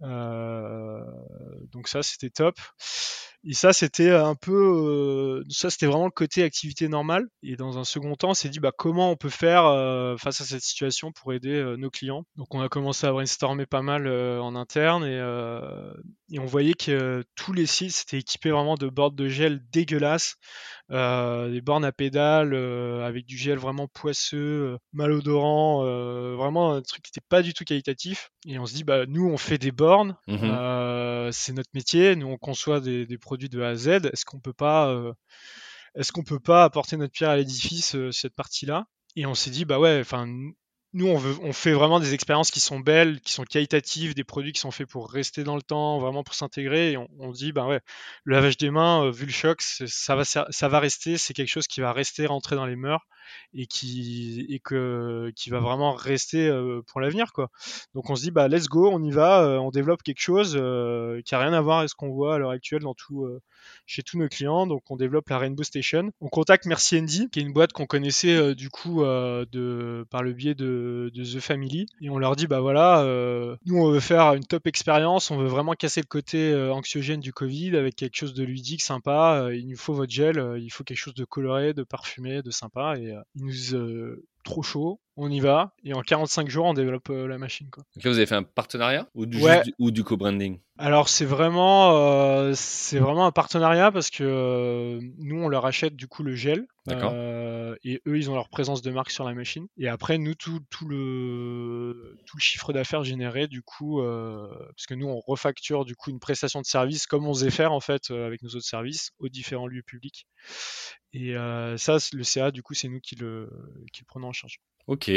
Donc 0.00 1.88
ça 1.88 2.02
c'était 2.02 2.30
top. 2.30 2.56
Et 3.44 3.54
ça, 3.54 3.72
c'était 3.72 4.10
un 4.10 4.36
peu, 4.36 4.52
euh, 4.52 5.44
ça, 5.50 5.68
c'était 5.68 5.86
vraiment 5.86 6.04
le 6.04 6.12
côté 6.12 6.44
activité 6.44 6.88
normale. 6.88 7.26
Et 7.42 7.56
dans 7.56 7.76
un 7.76 7.82
second 7.82 8.14
temps, 8.14 8.30
on 8.30 8.34
s'est 8.34 8.48
dit, 8.48 8.60
bah, 8.60 8.70
comment 8.76 9.10
on 9.10 9.16
peut 9.16 9.30
faire 9.30 9.64
euh, 9.66 10.16
face 10.16 10.40
à 10.40 10.44
cette 10.44 10.62
situation 10.62 11.10
pour 11.10 11.32
aider 11.32 11.54
euh, 11.54 11.76
nos 11.76 11.90
clients. 11.90 12.24
Donc, 12.36 12.54
on 12.54 12.60
a 12.60 12.68
commencé 12.68 13.04
à 13.04 13.10
brainstormer 13.10 13.66
pas 13.66 13.82
mal 13.82 14.06
en 14.08 14.54
interne 14.54 15.04
et, 15.04 15.18
et, 16.32 16.38
on 16.38 16.46
voyait 16.46 16.74
que 16.74 17.22
tous 17.34 17.52
les 17.52 17.66
sites 17.66 18.04
étaient 18.06 18.18
équipés 18.18 18.50
vraiment 18.50 18.74
de 18.74 18.88
bords 18.88 19.12
de 19.12 19.28
gel 19.28 19.60
dégueulasses, 19.70 20.36
des 20.90 21.60
bornes 21.62 21.84
à 21.84 21.92
pédales 21.92 22.54
avec 22.54 23.26
du 23.26 23.36
gel 23.36 23.58
vraiment 23.58 23.88
poisseux, 23.88 24.76
malodorant, 24.92 25.84
vraiment 26.36 26.72
un 26.72 26.82
truc 26.82 27.02
qui 27.02 27.10
n'était 27.10 27.26
pas 27.28 27.42
du 27.42 27.54
tout 27.54 27.64
qualitatif. 27.64 28.30
Et 28.46 28.58
on 28.58 28.66
se 28.66 28.74
dit, 28.74 28.84
bah, 28.84 29.06
nous, 29.06 29.28
on 29.28 29.36
fait 29.36 29.58
des 29.58 29.72
bornes, 29.72 30.16
mmh 30.26 31.30
c'est 31.32 31.52
notre 31.52 31.70
métier, 31.74 32.16
nous, 32.16 32.28
on 32.28 32.36
conçoit 32.36 32.80
des, 32.80 33.06
des 33.06 33.18
produits 33.18 33.48
de 33.48 33.60
A 33.62 33.70
à 33.70 33.74
Z. 33.74 33.88
Est-ce 33.88 34.24
qu'on 34.24 34.40
peut 34.40 34.52
pas, 34.52 34.88
euh, 34.88 35.12
est-ce 35.94 36.12
qu'on 36.12 36.24
peut 36.24 36.40
pas 36.40 36.64
apporter 36.64 36.96
notre 36.96 37.12
pierre 37.12 37.30
à 37.30 37.36
l'édifice 37.36 37.94
euh, 37.96 38.12
cette 38.12 38.34
partie-là? 38.34 38.86
Et 39.16 39.26
on 39.26 39.34
s'est 39.34 39.50
dit 39.50 39.64
bah 39.64 39.78
ouais, 39.78 39.98
enfin 40.00 40.26
nous 40.94 41.08
on, 41.08 41.16
veut, 41.16 41.36
on 41.42 41.52
fait 41.52 41.72
vraiment 41.72 42.00
des 42.00 42.12
expériences 42.14 42.50
qui 42.50 42.60
sont 42.60 42.80
belles, 42.80 43.20
qui 43.20 43.32
sont 43.32 43.44
qualitatives, 43.44 44.14
des 44.14 44.24
produits 44.24 44.52
qui 44.52 44.60
sont 44.60 44.70
faits 44.70 44.88
pour 44.88 45.10
rester 45.10 45.42
dans 45.42 45.56
le 45.56 45.62
temps, 45.62 45.98
vraiment 45.98 46.22
pour 46.22 46.34
s'intégrer. 46.34 46.92
Et 46.92 46.96
on, 46.96 47.32
dit 47.32 47.52
bah 47.52 47.66
ouais, 47.66 47.80
le 48.24 48.34
lavage 48.34 48.58
des 48.58 48.70
mains, 48.70 49.04
euh, 49.04 49.10
vu 49.10 49.24
le 49.24 49.32
choc, 49.32 49.62
ça 49.62 50.14
va, 50.14 50.80
rester, 50.80 51.16
c'est 51.16 51.32
quelque 51.34 51.48
chose 51.48 51.66
qui 51.66 51.80
va 51.80 51.92
rester 51.92 52.26
rentrer 52.26 52.56
dans 52.56 52.66
les 52.66 52.76
mœurs 52.76 53.06
et 53.54 53.66
qui 53.66 54.60
va 54.66 55.60
vraiment 55.60 55.94
rester 55.94 56.50
pour 56.86 57.00
l'avenir 57.00 57.32
quoi. 57.32 57.50
Donc 57.94 58.10
on 58.10 58.16
se 58.16 58.22
dit 58.22 58.30
bah 58.30 58.48
let's 58.48 58.66
go, 58.66 58.90
on 58.92 59.02
y 59.02 59.10
va, 59.10 59.60
on 59.60 59.70
développe 59.70 60.02
quelque 60.02 60.20
chose 60.20 60.52
qui 61.24 61.34
a 61.34 61.38
rien 61.38 61.52
à 61.52 61.60
voir 61.60 61.78
avec 61.78 61.90
ce 61.90 61.94
qu'on 61.94 62.10
voit 62.10 62.34
à 62.34 62.38
l'heure 62.38 62.50
actuelle 62.50 62.82
dans 62.82 62.94
tout 62.94 63.26
chez 63.86 64.02
tous 64.02 64.18
nos 64.18 64.28
clients. 64.28 64.66
Donc 64.66 64.90
on 64.90 64.96
développe 64.96 65.28
la 65.28 65.38
Rainbow 65.38 65.62
Station. 65.62 66.10
On 66.20 66.28
contacte 66.28 66.66
Merci 66.66 66.98
Andy, 66.98 67.28
qui 67.30 67.40
est 67.40 67.42
une 67.42 67.52
boîte 67.52 67.72
qu'on 67.72 67.86
connaissait 67.86 68.54
du 68.54 68.70
coup 68.70 69.02
de 69.02 70.06
par 70.10 70.22
le 70.22 70.32
biais 70.32 70.54
de, 70.54 71.10
The 71.14 71.40
Family 71.40 71.86
et 72.00 72.10
on 72.10 72.18
leur 72.18 72.36
dit 72.36 72.46
bah 72.46 72.60
voilà, 72.60 73.04
nous 73.66 73.76
on 73.76 73.90
veut 73.90 74.00
faire 74.00 74.34
une 74.34 74.44
top 74.44 74.66
expérience, 74.66 75.30
on 75.30 75.36
veut 75.36 75.48
vraiment 75.48 75.74
casser 75.74 76.00
le 76.00 76.06
côté 76.06 76.54
anxiogène 76.54 77.20
du 77.20 77.32
Covid 77.32 77.76
avec 77.76 77.96
quelque 77.96 78.16
chose 78.16 78.34
de 78.34 78.44
ludique, 78.44 78.82
sympa. 78.82 79.48
il 79.52 79.66
nous 79.68 79.76
faut 79.76 79.94
votre 79.94 80.12
gel, 80.12 80.56
il 80.58 80.70
faut 80.70 80.84
quelque 80.84 80.98
chose 80.98 81.14
de 81.14 81.24
coloré, 81.24 81.74
de 81.74 81.82
parfumé, 81.82 82.42
de 82.42 82.50
sympa 82.50 82.96
et 82.98 83.14
ils 83.34 83.44
nous 83.44 83.74
euh, 83.74 84.24
trop 84.42 84.62
chaud, 84.62 85.00
on 85.16 85.30
y 85.30 85.40
va, 85.40 85.74
et 85.84 85.94
en 85.94 86.02
45 86.02 86.48
jours, 86.48 86.66
on 86.66 86.74
développe 86.74 87.10
euh, 87.10 87.26
la 87.26 87.38
machine. 87.38 87.68
Quoi. 87.70 87.84
Donc 87.94 88.04
là, 88.04 88.10
vous 88.10 88.16
avez 88.16 88.26
fait 88.26 88.34
un 88.34 88.42
partenariat 88.42 89.08
ou 89.14 89.26
du, 89.26 90.04
co-branding? 90.04 90.58
Alors, 90.78 91.08
c'est 91.08 91.24
vraiment, 91.24 91.96
euh, 91.96 92.52
c'est 92.54 92.98
vraiment 92.98 93.26
un 93.26 93.32
partenariat 93.32 93.92
parce 93.92 94.10
que 94.10 94.98
nous, 95.18 95.42
on 95.42 95.48
leur 95.48 95.66
achète 95.66 95.96
du 95.96 96.08
coup 96.08 96.22
le 96.22 96.34
gel. 96.34 96.66
Et 96.88 98.00
eux, 98.06 98.16
ils 98.18 98.30
ont 98.30 98.34
leur 98.34 98.48
présence 98.48 98.82
de 98.82 98.90
marque 98.90 99.10
sur 99.10 99.24
la 99.24 99.34
machine. 99.34 99.66
Et 99.76 99.88
après, 99.88 100.18
nous, 100.18 100.34
tout, 100.34 100.60
tout 100.70 100.86
le, 100.86 102.16
tout 102.26 102.36
le 102.36 102.42
chiffre 102.42 102.72
d'affaires 102.72 103.04
généré, 103.04 103.46
du 103.48 103.62
coup, 103.62 104.02
parce 104.02 104.86
que 104.86 104.94
nous, 104.94 105.06
on 105.06 105.20
refacture 105.20 105.84
du 105.84 105.94
coup 105.94 106.10
une 106.10 106.20
prestation 106.20 106.60
de 106.60 106.66
service 106.66 107.06
comme 107.06 107.26
on 107.26 107.34
faisait 107.34 107.50
faire 107.50 107.72
en 107.72 107.80
fait 107.80 108.10
avec 108.10 108.42
nos 108.42 108.50
autres 108.50 108.66
services 108.66 109.10
aux 109.18 109.28
différents 109.28 109.66
lieux 109.66 109.82
publics. 109.82 110.26
Et 111.12 111.34
ça, 111.76 111.98
le 112.12 112.22
CA, 112.22 112.50
du 112.50 112.62
coup, 112.62 112.74
c'est 112.74 112.88
nous 112.88 113.00
qui 113.00 113.16
le, 113.16 113.48
qui 113.92 114.02
le 114.02 114.06
prenons 114.06 114.28
en 114.28 114.32
charge. 114.32 114.60
Ok. 114.86 115.10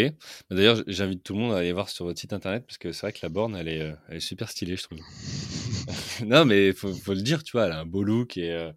Bah, 0.49 0.55
d'ailleurs, 0.55 0.83
j'invite 0.87 1.23
tout 1.23 1.33
le 1.33 1.39
monde 1.39 1.53
à 1.53 1.57
aller 1.57 1.71
voir 1.71 1.89
sur 1.89 2.05
votre 2.05 2.19
site 2.19 2.33
internet 2.33 2.65
parce 2.67 2.77
que 2.77 2.91
c'est 2.91 3.01
vrai 3.01 3.13
que 3.13 3.19
la 3.23 3.29
borne, 3.29 3.55
elle 3.55 3.67
est, 3.67 3.95
elle 4.09 4.17
est 4.17 4.19
super 4.19 4.49
stylée, 4.49 4.77
je 4.77 4.83
trouve. 4.83 4.99
non, 6.25 6.45
mais 6.45 6.67
il 6.67 6.73
faut, 6.73 6.93
faut, 6.93 7.13
le 7.13 7.21
dire, 7.21 7.43
tu 7.43 7.53
vois, 7.53 7.65
elle 7.65 7.71
a 7.71 7.79
un 7.79 7.85
beau 7.85 8.03
look 8.03 8.37
et. 8.37 8.71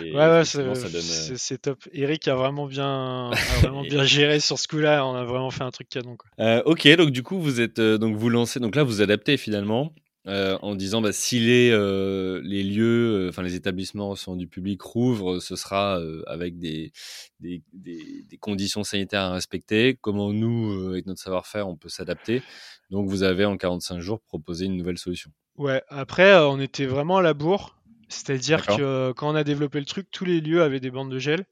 ouais, 0.00 0.12
ouais, 0.12 0.42
c'est 0.44 1.58
top. 1.58 1.78
Eric 1.92 2.28
a 2.28 2.34
vraiment 2.34 2.66
bien, 2.66 3.30
a 3.30 3.34
vraiment 3.60 3.82
bien 3.82 4.04
géré 4.04 4.40
sur 4.40 4.58
ce 4.58 4.68
coup-là. 4.68 5.06
On 5.06 5.14
a 5.14 5.24
vraiment 5.24 5.50
fait 5.50 5.64
un 5.64 5.70
truc 5.70 5.88
canon. 5.88 6.16
Quoi. 6.16 6.62
ok, 6.66 6.88
donc 6.96 7.10
du 7.10 7.22
coup, 7.22 7.40
vous 7.40 7.60
êtes, 7.60 7.80
donc 7.80 8.16
vous 8.16 8.28
lancez, 8.28 8.60
donc 8.60 8.76
là, 8.76 8.82
vous 8.82 9.02
adaptez 9.02 9.36
finalement. 9.36 9.92
Euh, 10.28 10.58
en 10.60 10.74
disant 10.74 11.00
bah, 11.00 11.12
si 11.12 11.40
les, 11.40 11.70
euh, 11.70 12.42
les 12.44 12.62
lieux, 12.62 13.26
euh, 13.26 13.28
enfin 13.30 13.42
les 13.42 13.54
établissements 13.54 14.10
recevant 14.10 14.36
du 14.36 14.46
public 14.46 14.82
rouvrent, 14.82 15.40
ce 15.40 15.56
sera 15.56 16.00
avec 16.26 16.58
des 16.58 16.92
des, 17.40 17.62
des, 17.72 18.36
conditions 18.38 18.84
sanitaires 18.84 19.22
à 19.22 19.32
respecter. 19.32 19.96
Comment 20.00 20.32
nous, 20.32 20.88
avec 20.88 21.06
notre 21.06 21.20
savoir-faire, 21.20 21.66
on 21.66 21.76
peut 21.76 21.88
s'adapter? 21.88 22.42
Donc 22.90 23.08
vous 23.08 23.22
avez 23.22 23.46
en 23.46 23.56
45 23.56 24.00
jours 24.00 24.20
proposé 24.20 24.66
une 24.66 24.76
nouvelle 24.76 24.98
solution. 24.98 25.30
Ouais, 25.58 25.82
après 25.88 26.34
on 26.36 26.58
était 26.60 26.86
vraiment 26.86 27.18
à 27.18 27.22
la 27.22 27.34
bourre. 27.34 27.76
C'est-à-dire 28.08 28.64
que 28.64 29.12
quand 29.12 29.30
on 29.30 29.34
a 29.34 29.44
développé 29.44 29.78
le 29.78 29.84
truc, 29.84 30.08
tous 30.10 30.24
les 30.24 30.40
lieux 30.40 30.62
avaient 30.62 30.80
des 30.80 30.90
bandes 30.90 31.10
de 31.10 31.18
gel. 31.18 31.44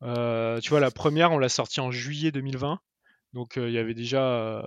tu 0.00 0.70
vois, 0.70 0.80
la 0.80 0.92
première, 0.92 1.32
on 1.32 1.38
l'a 1.38 1.48
sortie 1.48 1.80
en 1.80 1.90
juillet 1.90 2.30
2020. 2.30 2.78
Donc 3.34 3.56
il 3.56 3.70
y 3.70 3.78
avait 3.78 3.94
déjà 3.94 4.64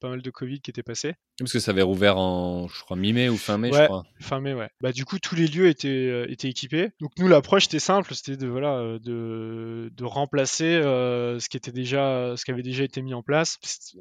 pas 0.00 0.08
mal 0.08 0.22
de 0.22 0.30
Covid 0.30 0.60
qui 0.60 0.70
était 0.70 0.82
passé. 0.82 1.14
Parce 1.38 1.52
que 1.52 1.60
ça 1.60 1.72
avait 1.72 1.82
rouvert 1.82 2.16
en, 2.16 2.66
je 2.66 2.80
crois, 2.80 2.96
mi-mai 2.96 3.28
ou 3.28 3.36
fin 3.36 3.58
mai, 3.58 3.70
je 3.72 3.84
crois. 3.84 4.04
Fin 4.20 4.40
mai, 4.40 4.54
ouais. 4.54 4.70
Bah 4.80 4.92
du 4.92 5.04
coup 5.04 5.18
tous 5.18 5.34
les 5.34 5.46
lieux 5.46 5.68
étaient, 5.68 6.24
étaient 6.32 6.48
équipés. 6.48 6.88
Donc 7.00 7.12
nous 7.18 7.28
l'approche 7.28 7.66
était 7.66 7.78
simple, 7.78 8.14
c'était 8.14 8.36
de 8.36 8.48
voilà 8.48 8.98
de, 8.98 9.90
de 9.92 10.04
remplacer 10.04 10.80
ce 10.82 11.48
qui 11.48 11.58
était 11.58 11.70
déjà, 11.70 12.34
ce 12.36 12.44
qui 12.44 12.50
avait 12.50 12.62
déjà 12.62 12.82
été 12.82 13.02
mis 13.02 13.12
en 13.12 13.22
place. 13.22 13.58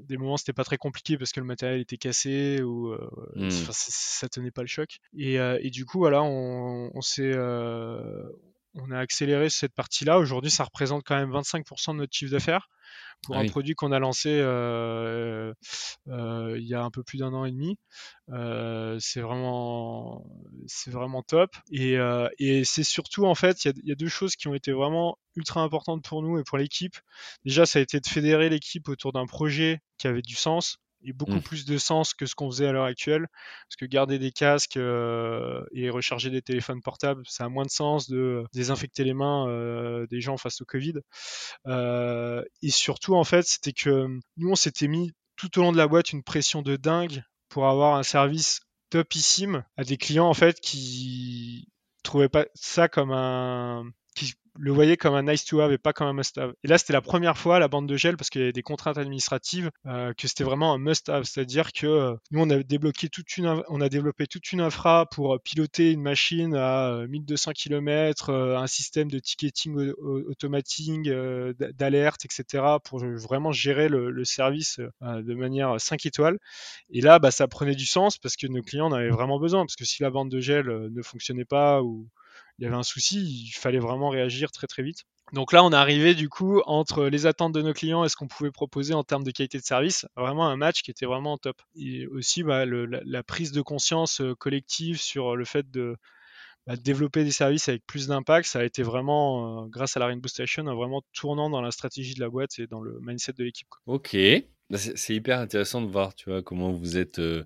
Des 0.08 0.18
moments 0.18 0.38
c'était 0.38 0.53
pas 0.53 0.64
très 0.64 0.78
compliqué 0.78 1.18
parce 1.18 1.34
que 1.34 1.41
le 1.41 1.45
matériel 1.45 1.82
était 1.82 1.97
cassé 1.97 2.62
ou 2.64 2.95
mmh. 3.36 3.49
ça 3.49 4.30
tenait 4.30 4.51
pas 4.51 4.62
le 4.62 4.68
choc. 4.68 4.99
Et, 5.18 5.36
et 5.36 5.70
du 5.70 5.86
coup 5.86 5.99
voilà 5.99 6.24
on, 6.24 6.91
on 6.93 7.01
s'est 7.01 7.36
on 8.80 8.91
a 8.91 8.99
accéléré 8.99 9.49
cette 9.49 9.74
partie-là. 9.74 10.20
Aujourd'hui, 10.20 10.51
ça 10.51 10.64
représente 10.64 11.03
quand 11.03 11.16
même 11.16 11.32
25% 11.32 11.93
de 11.93 11.97
notre 11.97 12.14
chiffre 12.14 12.32
d'affaires 12.32 12.70
pour 13.24 13.36
ah 13.36 13.39
un 13.39 13.48
produit 13.48 13.74
qu'on 13.74 13.91
a 13.91 14.00
lancé 14.00 14.30
euh, 14.30 15.54
euh, 16.08 16.56
il 16.58 16.68
y 16.68 16.74
a 16.74 16.84
un 16.84 16.91
peu 16.91 17.04
plus 17.04 17.18
d'un 17.18 17.34
an 17.34 17.45
et 17.45 17.52
demi. 17.52 17.78
Euh, 18.30 18.98
c'est 19.00 19.22
vraiment, 19.22 20.26
c'est 20.68 20.91
vraiment 20.91 21.24
top. 21.24 21.56
Et, 21.72 21.98
et 22.39 22.64
c'est 22.64 22.84
surtout 22.84 23.26
en 23.26 23.36
fait, 23.36 23.66
il 23.66 23.74
y, 23.84 23.89
y, 23.89 23.91
a 23.91 23.95
deux 23.95 24.08
choses 24.08 24.36
qui 24.36 24.48
ont 24.48 24.54
été 24.54 24.72
vraiment 24.72 25.18
ultra 25.36 25.62
importantes 25.62 26.04
pour 26.04 26.22
nous 26.22 26.39
et 26.39 26.43
pour 26.43 26.58
l'équipe. 26.58 26.98
Déjà, 27.45 27.66
ça 27.66 27.80
a 27.80 27.82
été 27.82 28.00
de 28.00 28.08
fédérer 28.08 28.50
l'équipe 28.50 28.88
autour 28.89 29.14
d'un 29.14 29.26
projet 29.26 29.80
qui 29.98 30.08
avait 30.08 30.22
du 30.22 30.36
sens 30.36 30.80
et 31.04 31.14
beaucoup 31.14 31.36
mmh. 31.36 31.41
plus 31.41 31.66
de 31.66 31.78
sens 31.78 32.14
que 32.14 32.26
ce 32.26 32.36
qu'on 32.36 32.50
faisait 32.50 32.68
à 32.68 32.72
l'heure 32.72 32.86
actuelle. 32.86 33.28
Parce 33.68 33.76
que 33.78 33.86
garder 33.86 34.20
des 34.20 34.32
casques 34.32 34.78
euh, 34.78 35.64
et 35.72 35.89
recharger 35.89 36.30
des 36.30 36.41
téléphones 36.41 36.82
portables, 36.82 37.24
ça 37.28 37.45
a 37.45 37.50
moins 37.50 37.66
de 37.66 37.70
sens 37.70 38.10
de 38.10 38.43
désinfecter 38.54 39.04
les 39.04 39.14
mains 39.14 39.48
euh, 39.48 40.08
des 40.08 40.22
gens 40.22 40.38
face 40.38 40.62
au 40.62 40.66
Covid. 40.66 40.95
Euh, 41.68 42.43
et 42.62 42.70
surtout, 42.70 43.16
en 43.16 43.24
fait, 43.24 43.45
c'était 43.45 43.74
que 43.74 44.08
nous, 44.38 44.50
on 44.50 44.56
s'était 44.56 44.88
mis 44.88 45.12
tout 45.36 45.60
au 45.60 45.62
long 45.62 45.72
de 45.72 45.78
la 45.78 45.88
boîte 45.88 46.12
une 46.12 46.24
pression 46.24 46.62
de 46.62 46.76
dingue 46.76 47.24
pour 47.50 47.68
avoir 47.68 47.95
un 47.95 48.04
service 48.04 48.62
topissime 48.89 49.64
à 49.78 49.84
des 49.84 49.98
clients, 49.98 50.28
en 50.28 50.34
fait, 50.34 50.60
qui 50.60 51.68
trouvaient 52.04 52.30
pas 52.30 52.45
ça 52.56 52.88
comme 52.88 53.12
un 53.12 53.84
le 54.58 54.72
voyait 54.72 54.97
comme 54.97 55.16
un 55.16 55.24
nice 55.24 55.45
to 55.45 55.60
have 55.60 55.72
et 55.72 55.78
pas 55.78 55.93
comme 55.93 56.08
un 56.08 56.14
must 56.14 56.38
have. 56.38 56.53
Et 56.64 56.68
là, 56.68 56.78
c'était 56.78 56.93
la 56.93 57.01
première 57.01 57.38
fois 57.38 57.60
la 57.60 57.68
bande 57.68 57.88
de 57.88 57.95
gel 57.95 58.18
parce 58.18 58.30
qu'il 58.30 58.41
y 58.41 58.43
avait 58.43 58.53
des 58.53 58.62
contraintes 58.62 58.97
administratives 58.97 59.72
euh, 59.86 60.14
que 60.14 60.28
c'était 60.28 60.43
vraiment 60.43 60.74
un 60.74 60.78
must 60.78 61.10
have, 61.10 61.24
c'est-à-dire 61.24 61.74
que 61.74 61.88
euh, 61.88 62.16
nous 62.32 62.41
on 62.41 62.49
a 62.49 62.62
débloqué 62.64 63.10
toute 63.10 63.38
une, 63.38 63.64
on 63.68 63.82
a 63.82 63.89
développé 63.89 64.28
toute 64.28 64.51
une 64.51 64.62
infra 64.62 65.05
pour 65.05 65.36
euh, 65.36 65.39
piloter 65.39 65.91
une 65.91 66.01
machine 66.01 66.55
à 66.55 67.05
1200 67.08 67.51
km, 67.53 68.32
un 68.32 68.68
système 68.68 69.10
de 69.10 69.20
ticketing 69.20 69.91
automatique, 69.97 71.10
d'alerte, 71.78 72.26
etc. 72.26 72.64
pour 72.84 72.99
vraiment 72.99 73.51
gérer 73.51 73.89
le, 73.89 74.26
service 74.26 74.80
de 75.01 75.34
manière 75.34 75.80
5 75.80 76.05
étoiles. 76.05 76.38
Et 76.89 77.01
là, 77.01 77.20
bah, 77.20 77.32
ça 77.32 77.47
prenait 77.47 77.76
du 77.76 77.86
sens 77.86 78.18
parce 78.18 78.36
que 78.36 78.47
nos 78.47 78.62
clients 78.62 78.88
en 78.88 78.91
avaient 78.91 79.10
vraiment 79.10 79.39
besoin 79.39 79.62
parce 79.62 79.76
que 79.76 79.86
si 79.86 80.03
la 80.03 80.10
bande 80.10 80.30
de 80.30 80.39
gel 80.39 80.68
ne 80.68 81.01
fonctionnait 81.01 81.45
pas 81.45 81.82
ou 81.82 82.08
il 82.60 82.64
y 82.64 82.68
avait 82.68 82.76
un 82.76 82.84
souci, 82.84 83.22
il 83.22 83.51
fallait 83.51 83.80
vraiment 83.80 84.10
réagir 84.10 84.51
très 84.51 84.68
très 84.68 84.84
vite. 84.84 85.03
Donc 85.34 85.51
là, 85.51 85.64
on 85.64 85.72
est 85.72 85.76
arrivé 85.76 86.16
du 86.16 86.30
coup 86.30 86.62
entre 86.66 87.05
les 87.05 87.26
attentes 87.26 87.53
de 87.53 87.62
nos 87.62 87.74
clients 87.74 88.05
et 88.05 88.10
ce 88.10 88.16
qu'on 88.16 88.28
pouvait 88.28 88.51
proposer 88.51 88.93
en 88.93 89.03
termes 89.03 89.26
de 89.26 89.32
qualité 89.32 89.58
de 89.58 89.64
service, 89.64 90.05
vraiment 90.16 90.47
un 90.47 90.55
match 90.55 90.82
qui 90.82 90.91
était 90.91 91.05
vraiment 91.05 91.38
top. 91.38 91.62
Et 91.76 92.08
aussi 92.08 92.43
bah, 92.43 92.66
la, 92.66 93.24
prise 93.24 93.51
de 93.51 93.62
conscience 93.62 94.22
euh, 94.22 94.36
collective 94.36 95.01
sur 95.01 95.36
le 95.36 95.43
fait 95.43 95.70
de, 95.70 95.97
bah, 96.66 96.78
développer 96.78 97.26
des 97.26 97.32
services 97.32 97.68
avec 97.68 97.86
plus 97.86 98.08
d'impact, 98.08 98.47
ça 98.47 98.60
a 98.60 98.64
été 98.64 98.84
vraiment, 98.84 99.64
euh, 99.64 99.68
grâce 99.68 99.97
à 99.97 99.99
la 99.99 100.08
Rainbow 100.08 100.30
Station, 100.30 100.64
vraiment 100.64 101.01
tournant 101.14 101.49
dans 101.49 101.62
la 101.62 101.72
stratégie 101.72 102.14
de 102.14 102.22
la 102.22 102.30
boîte 102.30 102.58
et 102.60 102.68
dans 102.68 102.82
le 102.82 102.97
mindset 103.01 103.34
de 103.34 103.43
l'équipe. 103.43 103.70
Ok, 103.86 104.16
c'est 104.76 105.15
hyper 105.15 105.39
intéressant 105.39 105.82
de 105.82 105.88
voir, 105.88 106.13
tu 106.13 106.30
vois, 106.30 106.43
comment 106.43 106.72
vous 106.72 106.97
êtes 106.97 107.20
euh, 107.20 107.43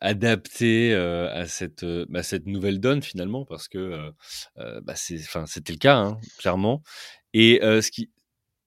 adapté 0.00 0.94
à 0.94 1.46
cette, 1.46 1.84
bah, 2.08 2.22
cette 2.22 2.46
nouvelle 2.46 2.80
donne 2.80 3.02
finalement, 3.02 3.44
parce 3.44 3.68
que 3.68 4.12
bah, 4.56 4.94
c'était 4.96 5.72
le 5.72 5.78
cas, 5.78 5.96
hein, 5.96 6.18
clairement. 6.38 6.82
Et 7.32 7.60
ce, 7.62 7.90
qui, 7.90 8.10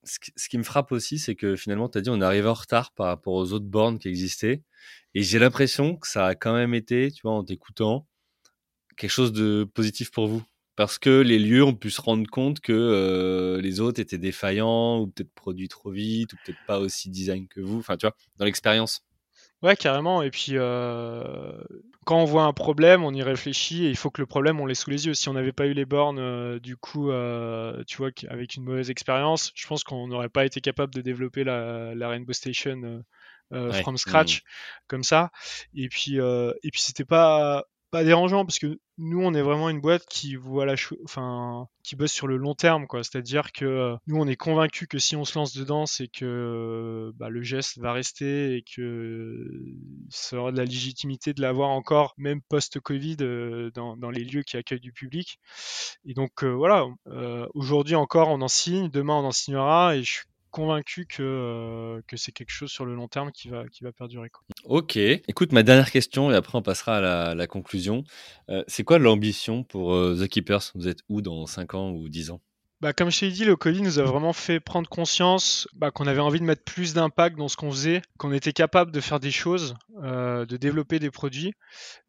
ce, 0.04 0.50
qui 0.50 0.58
me 0.58 0.64
frappe 0.64 0.92
aussi, 0.92 1.20
c'est 1.20 1.36
que 1.36 1.56
finalement, 1.56 1.90
tu 1.90 1.98
as 1.98 2.02
dit 2.02 2.10
on 2.10 2.22
est 2.22 2.26
arrivé 2.26 2.48
en 2.48 2.54
retard 2.54 2.92
par 2.94 3.08
rapport 3.08 3.34
aux 3.34 3.54
autres 3.54 3.66
bornes 3.66 4.00
qui 4.00 4.08
existaient. 4.08 4.64
Et 5.14 5.24
j'ai 5.24 5.40
l'impression 5.40 5.96
que 5.98 6.08
ça 6.08 6.28
a 6.28 6.36
quand 6.36 6.54
même 6.54 6.74
été, 6.74 7.12
tu 7.12 7.22
vois, 7.24 7.34
en 7.34 7.44
t'écoutant, 7.44 8.08
quelque 8.98 9.12
chose 9.12 9.32
de 9.32 9.68
positif 9.74 10.12
pour 10.12 10.28
vous. 10.28 10.44
Parce 10.78 10.98
que 10.98 11.10
les 11.10 11.40
lieux 11.40 11.64
ont 11.64 11.76
pu 11.76 11.90
se 11.90 12.00
rendre 12.00 12.30
compte 12.30 12.62
que 12.62 13.60
les 13.62 13.82
autres 13.82 14.00
étaient 14.00 14.18
défaillants, 14.18 15.00
ou 15.02 15.08
peut-être 15.08 15.34
produits 15.34 15.68
trop 15.68 15.92
vite, 15.92 16.32
ou 16.32 16.38
peut-être 16.46 16.66
pas 16.66 16.80
aussi 16.80 17.10
design 17.10 17.48
que 17.48 17.60
vous. 17.60 17.80
Enfin, 17.80 17.98
tu 17.98 18.06
vois, 18.06 18.16
dans 18.38 18.46
l'expérience. 18.46 19.04
Ouais, 19.62 19.76
carrément. 19.76 20.22
Et 20.22 20.30
puis, 20.30 20.56
quand 22.08 22.22
on 22.22 22.26
voit 22.26 22.44
un 22.44 22.54
problème, 22.54 23.04
on 23.04 23.14
y 23.14 23.22
réfléchit 23.22 23.86
et 23.86 23.90
il 23.90 23.98
faut 23.98 24.10
que 24.10 24.22
le 24.22 24.26
problème, 24.26 24.62
on 24.62 24.66
l'ait 24.66 24.76
sous 24.76 24.90
les 24.90 25.08
yeux. 25.08 25.14
Si 25.14 25.28
on 25.28 25.34
n'avait 25.34 25.52
pas 25.52 25.66
eu 25.68 25.74
les 25.74 25.84
bornes, 25.84 26.20
euh, 26.20 26.58
du 26.58 26.78
coup, 26.78 27.12
euh, 27.12 27.84
tu 27.86 27.98
vois, 27.98 28.12
avec 28.30 28.56
une 28.56 28.64
mauvaise 28.64 28.90
expérience, 28.90 29.52
je 29.56 29.68
pense 29.68 29.84
qu'on 29.84 30.08
n'aurait 30.08 30.30
pas 30.30 30.46
été 30.46 30.62
capable 30.62 30.94
de 30.94 31.02
développer 31.02 31.44
la, 31.44 32.08
Rainbow 32.08 32.32
Station 32.32 33.04
euh, 33.52 33.74
from 33.74 33.98
scratch 33.98 34.38
mmh. 34.38 34.42
comme 34.88 35.04
ça. 35.04 35.32
Et 35.74 35.90
puis, 35.90 36.16
et 36.16 36.72
puis 36.72 36.82
c'était 36.82 37.04
pas 37.04 37.66
pas 37.92 38.04
dérangeant 38.04 38.46
parce 38.46 38.60
que 38.60 38.80
nous 38.98 39.22
on 39.22 39.34
est 39.34 39.42
vraiment 39.42 39.70
une 39.70 39.80
boîte 39.80 40.06
qui 40.08 40.36
voit 40.36 40.66
la 40.66 40.76
enfin 41.04 41.68
qui 41.84 41.96
bosse 41.96 42.12
sur 42.12 42.28
le 42.28 42.38
long 42.38 42.56
terme 42.56 42.88
quoi. 42.88 43.04
C'est 43.04 43.18
à 43.18 43.22
dire 43.22 43.52
que 43.52 43.66
euh, 43.66 43.96
nous 44.08 44.18
on 44.18 44.28
est 44.28 44.36
convaincu 44.36 44.88
que 44.88 44.98
si 44.98 45.16
on 45.16 45.24
se 45.24 45.38
lance 45.38 45.56
dedans 45.56 45.86
c'est 45.86 46.08
que 46.08 47.12
bah, 47.16 47.30
le 47.30 47.42
geste 47.42 47.78
va 47.78 47.94
rester 47.94 48.58
et 48.58 48.64
que 48.64 49.50
ça 50.10 50.38
aura 50.38 50.52
de 50.52 50.58
la 50.58 50.66
légitimité 50.66 51.34
de 51.34 51.42
l'avoir 51.42 51.70
encore 51.70 52.14
même 52.18 52.42
post 52.42 52.80
Covid 52.80 53.18
euh, 53.22 53.72
dans, 53.74 53.96
dans, 53.96 54.10
les 54.10 54.24
lieux 54.24 54.44
qui 54.44 54.58
accueillent 54.58 54.80
du 54.80 54.94
public. 54.94 55.40
Et 56.06 56.14
donc 56.14 56.44
euh, 56.44 56.52
voilà 56.52 56.88
aujourd'hui 57.54 57.96
encore 57.96 58.30
on 58.30 58.42
en 58.42 58.48
signe 58.48 58.90
demain 58.90 59.16
on 59.16 59.26
en 59.26 59.32
signera 59.32 59.96
et 59.96 60.04
je 60.04 60.12
suis 60.12 60.28
convaincu 60.58 61.06
que, 61.06 61.22
euh, 61.22 62.02
que 62.08 62.18
c'est 62.18 62.32
quelque 62.32 62.50
chose 62.50 62.72
sur 62.72 62.84
le 62.84 62.96
long 62.96 63.08
terme 63.08 63.32
qui 63.32 63.48
va, 63.48 63.68
qui 63.70 63.84
va 63.84 63.92
perdurer. 63.92 64.32
Quoi. 64.32 64.42
Ok. 64.64 64.96
Écoute, 64.96 65.52
ma 65.52 65.62
dernière 65.62 65.92
question, 65.92 66.32
et 66.32 66.36
après 66.36 66.58
on 66.58 66.64
passera 66.64 66.98
à 66.98 67.36
la, 67.36 67.48
conclusion. 67.48 68.04
Euh, 68.50 68.64
c'est 68.68 68.84
quoi 68.84 68.98
l'ambition 68.98 69.64
pour 69.64 69.94
euh, 69.94 70.18
The 70.20 70.28
Keepers? 70.28 70.72
Vous 70.74 70.88
êtes 70.88 71.02
où 71.10 71.22
dans 71.22 71.46
5 71.46 71.76
ans 71.76 71.92
ou 71.92 72.10
10 72.10 72.32
ans? 72.32 72.42
Bah, 72.82 72.92
comme 72.92 73.12
je 73.12 73.20
t'ai 73.20 73.30
dit, 73.30 73.46
le 73.46 73.56
Covid 73.56 73.84
nous 73.84 74.00
a 74.00 74.04
vraiment 74.04 74.34
fait 74.34 74.60
prendre 74.60 74.90
conscience 74.90 75.68
bah, 75.74 75.92
qu'on 75.92 76.08
avait 76.08 76.22
envie 76.22 76.40
de 76.40 76.46
mettre 76.46 76.64
plus 76.64 76.96
d'impact 76.96 77.38
dans 77.38 77.50
ce 77.50 77.56
qu'on 77.56 77.72
faisait, 77.72 78.02
qu'on 78.18 78.32
était 78.32 78.54
capable 78.54 78.92
de 78.92 79.00
faire 79.00 79.20
des 79.20 79.32
choses, 79.32 79.76
de 79.96 80.58
développer 80.58 80.98
des 81.00 81.12
produits, 81.12 81.54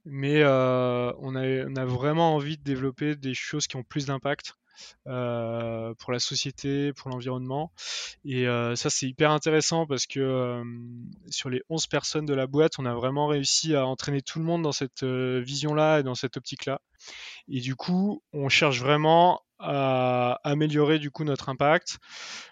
mais 0.04 0.44
on, 0.44 1.36
a, 1.36 1.66
on 1.66 1.76
a 1.76 1.84
vraiment 1.86 2.34
envie 2.34 2.58
de 2.58 2.62
développer 2.62 3.14
des 3.14 3.32
choses 3.32 3.66
qui 3.66 3.76
ont 3.76 3.82
plus 3.82 4.06
d'impact. 4.06 4.54
Euh, 5.06 5.94
pour 5.94 6.12
la 6.12 6.18
société, 6.18 6.92
pour 6.92 7.10
l'environnement. 7.10 7.72
Et 8.24 8.46
euh, 8.46 8.76
ça, 8.76 8.90
c'est 8.90 9.06
hyper 9.06 9.30
intéressant 9.30 9.86
parce 9.86 10.06
que 10.06 10.20
euh, 10.20 10.64
sur 11.30 11.48
les 11.50 11.62
11 11.70 11.86
personnes 11.86 12.26
de 12.26 12.34
la 12.34 12.46
boîte, 12.46 12.78
on 12.78 12.84
a 12.84 12.94
vraiment 12.94 13.26
réussi 13.26 13.74
à 13.74 13.86
entraîner 13.86 14.22
tout 14.22 14.38
le 14.38 14.44
monde 14.44 14.62
dans 14.62 14.72
cette 14.72 15.04
vision-là 15.04 16.00
et 16.00 16.02
dans 16.02 16.14
cette 16.14 16.36
optique-là. 16.36 16.80
Et 17.48 17.60
du 17.60 17.74
coup, 17.76 18.22
on 18.32 18.48
cherche 18.48 18.80
vraiment 18.80 19.40
à 19.58 20.38
améliorer 20.44 20.98
du 20.98 21.10
coup 21.10 21.24
notre 21.24 21.48
impact. 21.48 21.98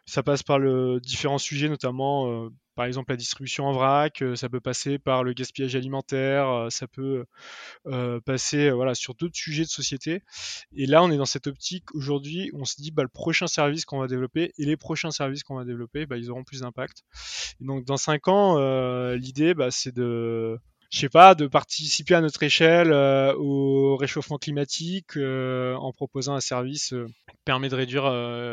Ça 0.07 0.23
passe 0.23 0.43
par 0.43 0.59
le 0.59 1.01
différents 1.01 1.39
sujets, 1.39 1.69
notamment 1.69 2.51
par 2.77 2.85
exemple 2.85 3.11
la 3.11 3.17
distribution 3.17 3.67
en 3.67 3.73
vrac, 3.73 4.23
euh, 4.23 4.37
ça 4.37 4.49
peut 4.49 4.61
passer 4.61 4.99
par 4.99 5.25
le 5.25 5.33
gaspillage 5.33 5.75
alimentaire, 5.75 6.49
euh, 6.49 6.71
ça 6.71 6.87
peut 6.87 7.25
euh, 7.87 8.21
passer 8.21 8.71
voilà, 8.71 8.95
sur 8.95 9.15
d'autres 9.15 9.35
sujets 9.35 9.65
de 9.65 9.69
société. 9.69 10.23
Et 10.77 10.87
là, 10.87 11.03
on 11.03 11.11
est 11.11 11.17
dans 11.17 11.25
cette 11.25 11.47
optique 11.47 11.95
aujourd'hui 11.95 12.51
on 12.55 12.65
se 12.65 12.77
dit 12.77 12.91
bah, 12.93 13.03
le 13.03 13.09
prochain 13.09 13.47
service 13.47 13.85
qu'on 13.87 13.99
va 13.99 14.07
développer 14.07 14.53
et 14.59 14.65
les 14.67 14.77
prochains 14.77 15.11
services 15.11 15.43
qu'on 15.43 15.57
va 15.57 15.65
développer, 15.65 16.07
bah, 16.07 16.19
ils 16.19 16.31
auront 16.31 16.45
plus 16.45 16.61
d'impact. 16.61 17.03
Donc 17.61 17.85
dans 17.87 17.97
5 17.97 18.29
ans, 18.29 18.59
l'idée, 19.15 19.55
bah, 19.55 19.71
c'est 19.71 19.95
de 19.95 20.59
je 20.91 21.01
sais 21.01 21.09
pas, 21.09 21.35
de 21.35 21.47
participer 21.47 22.15
à 22.15 22.21
notre 22.21 22.43
échelle 22.43 22.93
au 22.93 23.97
réchauffement 23.97 24.39
climatique 24.39 25.17
en 25.17 25.93
proposant 25.93 26.35
un 26.35 26.41
service 26.41 26.95
qui 27.29 27.37
permet 27.45 27.69
de 27.69 27.75
réduire 27.75 28.11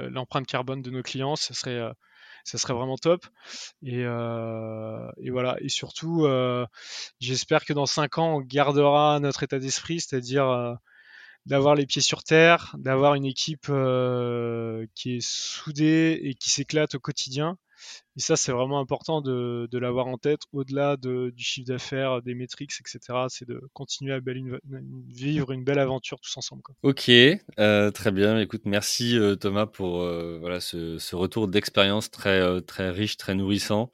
l'empreinte 0.10 0.48
carbone 0.48 0.82
de 0.82 0.90
nos 0.90 1.04
clients. 1.04 1.36
Ce 1.36 1.54
serait 1.54 1.80
ça 2.44 2.58
serait 2.58 2.74
vraiment 2.74 2.98
top. 2.98 3.26
Et, 3.84 4.04
euh, 4.04 5.12
voilà. 5.32 5.58
Et 5.62 5.70
surtout, 5.70 6.26
euh, 6.26 6.66
j'espère 7.20 7.66
que 7.66 7.74
dans 7.74 7.86
5 7.86 8.18
ans, 8.18 8.38
on 8.38 8.42
gardera 8.42 9.20
notre 9.20 9.44
état 9.44 9.60
d'esprit, 9.60 10.02
c'est-à-dire 10.02 10.50
euh, 10.50 10.74
d'avoir 11.46 11.76
les 11.76 11.86
pieds 11.86 12.02
sur 12.02 12.24
terre, 12.24 12.76
d'avoir 12.78 13.16
une 13.16 13.26
équipe 13.26 13.68
qui 14.96 15.18
est 15.18 15.22
soudée 15.22 16.20
et 16.24 16.36
qui 16.36 16.50
s'éclate 16.50 16.96
au 16.96 17.00
quotidien. 17.00 17.58
Et 18.16 18.20
ça, 18.20 18.36
c'est 18.36 18.52
vraiment 18.52 18.80
important 18.80 19.22
de, 19.22 19.68
l'avoir 19.78 20.08
en 20.08 20.18
tête, 20.18 20.42
au-delà 20.52 20.98
du 20.98 21.34
chiffre 21.38 21.68
d'affaires, 21.68 22.22
des 22.22 22.36
métriques, 22.36 22.72
etc. 22.80 23.26
C'est 23.30 23.48
de 23.48 23.62
continuer 23.74 24.14
à 24.14 24.20
vivre 25.08 25.52
une 25.52 25.64
belle 25.64 25.80
aventure 25.80 26.20
tous 26.20 26.38
ensemble. 26.38 26.62
Ok, 26.84 27.10
euh, 27.60 27.92
très 27.92 28.12
bien. 28.12 28.40
Écoute, 28.40 28.64
merci 28.66 29.18
euh, 29.18 29.36
Thomas 29.36 29.66
pour 29.66 30.02
euh, 30.02 30.38
voilà, 30.40 30.60
ce, 30.60 31.16
retour 31.16 31.48
d'expérience 31.48 32.12
très, 32.12 32.62
très 32.62 32.92
riche, 32.92 33.18
très 33.18 33.36
nourrissant. 33.36 33.92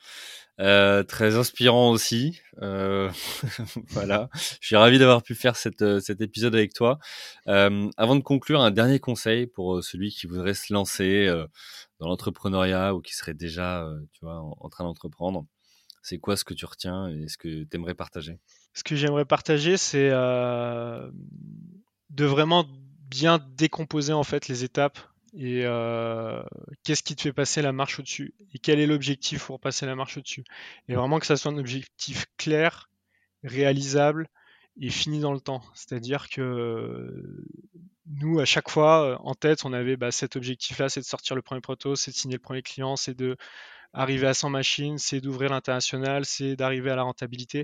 Très 0.60 1.36
inspirant 1.36 1.90
aussi. 1.92 2.42
voilà, 3.90 4.30
je 4.34 4.68
suis 4.68 4.76
ravi 4.76 5.00
d'avoir 5.00 5.24
pu 5.24 5.34
faire 5.34 5.56
cette, 5.56 6.00
cet 6.02 6.22
épisode 6.22 6.54
avec 6.56 6.74
toi. 6.74 7.00
avant 7.46 8.16
de 8.16 8.22
conclure, 8.22 8.62
un 8.62 8.72
dernier 8.72 9.00
conseil 9.00 9.48
pour 9.48 9.84
celui 9.84 10.12
qui 10.12 10.28
voudrait 10.28 10.54
se 10.54 10.74
lancer 10.74 11.30
dans 12.00 12.08
l'entrepreneuriat 12.08 12.96
ou 12.96 13.02
qui 13.02 13.14
serait 13.14 13.34
déjà 13.34 13.86
euh, 13.86 14.00
tu 14.14 14.22
vois, 14.22 14.42
en, 14.42 14.70
train 14.70 14.84
d'entreprendre. 14.84 15.46
C'est 16.02 16.18
quoi 16.18 16.38
ce 16.38 16.46
que 16.46 16.54
tu 16.54 16.66
retiens 16.66 17.10
et 17.10 17.28
ce 17.28 17.38
que 17.38 17.64
tu 17.64 17.76
aimerais 17.76 17.94
partager? 17.94 18.40
Ce 18.74 18.84
que 18.84 18.96
j'aimerais 18.96 19.26
partager, 19.26 19.78
c'est 19.78 20.10
euh, 20.12 21.12
de 22.10 22.26
vraiment 22.26 22.66
bien 23.10 23.40
décomposer 23.56 24.14
en 24.14 24.24
fait 24.24 24.48
les 24.48 24.64
étapes 24.64 25.00
et 25.34 25.62
euh, 25.66 26.42
qu'est-ce 26.84 27.04
qui 27.04 27.16
te 27.16 27.22
fait 27.22 27.34
passer 27.34 27.62
la 27.62 27.72
marche 27.72 28.00
au-dessus? 28.00 28.34
Et 28.54 28.60
quel 28.60 28.80
est 28.80 28.88
l'objectif 28.88 29.46
pour 29.46 29.60
passer 29.60 29.86
la 29.86 29.96
marche 29.96 30.18
au-dessus? 30.18 30.44
Et 30.88 30.96
vraiment 30.96 31.20
que 31.20 31.26
ça 31.26 31.38
soit 31.38 31.52
un 31.52 31.58
objectif 31.58 32.26
clair, 32.38 32.90
réalisable 33.44 34.28
et 34.80 34.90
fini 34.90 35.20
dans 35.20 35.34
le 35.34 35.40
temps. 35.40 35.62
C'est-à-dire 35.74 36.30
que 36.30 37.24
nous, 38.08 38.40
à 38.40 38.46
chaque 38.46 38.70
fois, 38.70 39.04
euh, 39.04 39.18
en 39.20 39.36
tête, 39.36 39.66
on 39.66 39.74
avait 39.74 39.98
bah, 39.98 40.12
cet 40.12 40.36
objectif-là, 40.36 40.90
c'est 40.90 41.02
de 41.02 41.06
sortir 41.06 41.36
le 41.36 41.42
premier 41.42 41.62
proto, 41.62 41.96
c'est 41.96 42.12
de 42.12 42.16
signer 42.16 42.36
le 42.36 42.42
premier 42.42 42.62
client, 42.62 42.96
c'est 42.96 43.14
de 43.14 43.38
arriver 43.94 44.28
à 44.28 44.34
100 44.34 44.50
machines, 44.50 44.98
c'est 44.98 45.20
d'ouvrir 45.22 45.50
l'international, 45.50 46.26
c'est 46.26 46.56
d'arriver 46.56 46.92
à 46.92 46.96
la 46.96 47.04
rentabilité. 47.04 47.62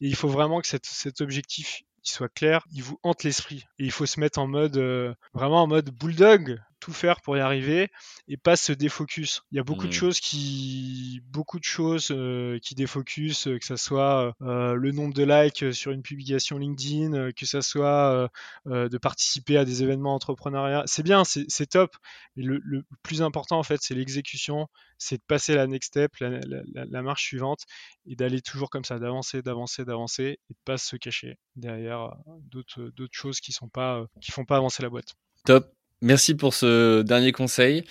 Et 0.00 0.06
il 0.08 0.16
faut 0.16 0.28
vraiment 0.28 0.60
que 0.60 0.66
cet 0.66 1.20
objectif 1.20 1.82
soit 2.08 2.28
clair, 2.28 2.64
il 2.72 2.82
vous 2.82 2.98
hante 3.02 3.24
l'esprit. 3.24 3.64
Et 3.78 3.84
il 3.84 3.90
faut 3.90 4.06
se 4.06 4.20
mettre 4.20 4.38
en 4.38 4.46
mode, 4.46 4.76
euh, 4.76 5.14
vraiment 5.34 5.62
en 5.62 5.66
mode 5.66 5.90
bulldog, 5.90 6.58
tout 6.80 6.92
faire 6.92 7.20
pour 7.20 7.36
y 7.36 7.40
arriver 7.40 7.90
et 8.28 8.36
pas 8.36 8.56
se 8.56 8.72
défocus. 8.72 9.42
Il 9.50 9.56
y 9.56 9.60
a 9.60 9.64
beaucoup 9.64 9.86
de 9.86 9.88
mmh. 9.88 9.92
choses 9.92 10.20
qui, 10.20 11.20
beaucoup 11.30 11.58
de 11.58 11.64
choses 11.64 12.08
euh, 12.10 12.58
qui 12.60 12.74
défocus, 12.74 13.46
euh, 13.46 13.58
que 13.58 13.64
ce 13.64 13.76
soit 13.76 14.34
euh, 14.42 14.74
le 14.74 14.92
nombre 14.92 15.14
de 15.14 15.24
likes 15.24 15.72
sur 15.74 15.92
une 15.92 16.02
publication 16.02 16.58
LinkedIn, 16.58 17.32
que 17.32 17.46
ce 17.46 17.60
soit 17.60 18.30
de 18.66 18.98
participer 18.98 19.56
à 19.56 19.64
des 19.64 19.82
événements 19.82 20.14
entrepreneuriat. 20.14 20.82
C'est 20.86 21.02
bien, 21.02 21.24
c'est 21.24 21.66
top. 21.66 21.96
Mais 22.36 22.42
le, 22.42 22.84
plus 23.02 23.22
important 23.22 23.58
en 23.58 23.62
fait, 23.62 23.80
c'est 23.82 23.94
l'exécution, 23.94 24.68
c'est 24.98 25.16
de 25.16 25.22
passer 25.26 25.54
la 25.54 25.66
next 25.66 25.88
step, 25.88 26.12
la, 26.20 27.02
marche 27.02 27.24
suivante 27.24 27.64
et 28.06 28.16
d'aller 28.16 28.40
toujours 28.40 28.70
comme 28.70 28.84
ça, 28.84 28.98
d'avancer, 28.98 29.42
d'avancer, 29.42 29.84
d'avancer 29.84 30.38
et 30.50 30.54
de 30.54 30.58
pas 30.64 30.78
se 30.78 30.96
cacher 30.96 31.38
derrière 31.54 32.16
d'autres 32.50 32.90
choses 33.12 33.40
qui 33.40 33.52
sont 33.52 33.68
pas, 33.68 34.06
qui 34.20 34.32
font 34.32 34.44
pas 34.44 34.56
avancer 34.56 34.82
la 34.82 34.90
boîte. 34.90 35.14
Top. 35.44 35.72
Merci 36.02 36.34
pour 36.34 36.52
ce 36.52 37.00
dernier 37.02 37.32
conseil. 37.32 37.84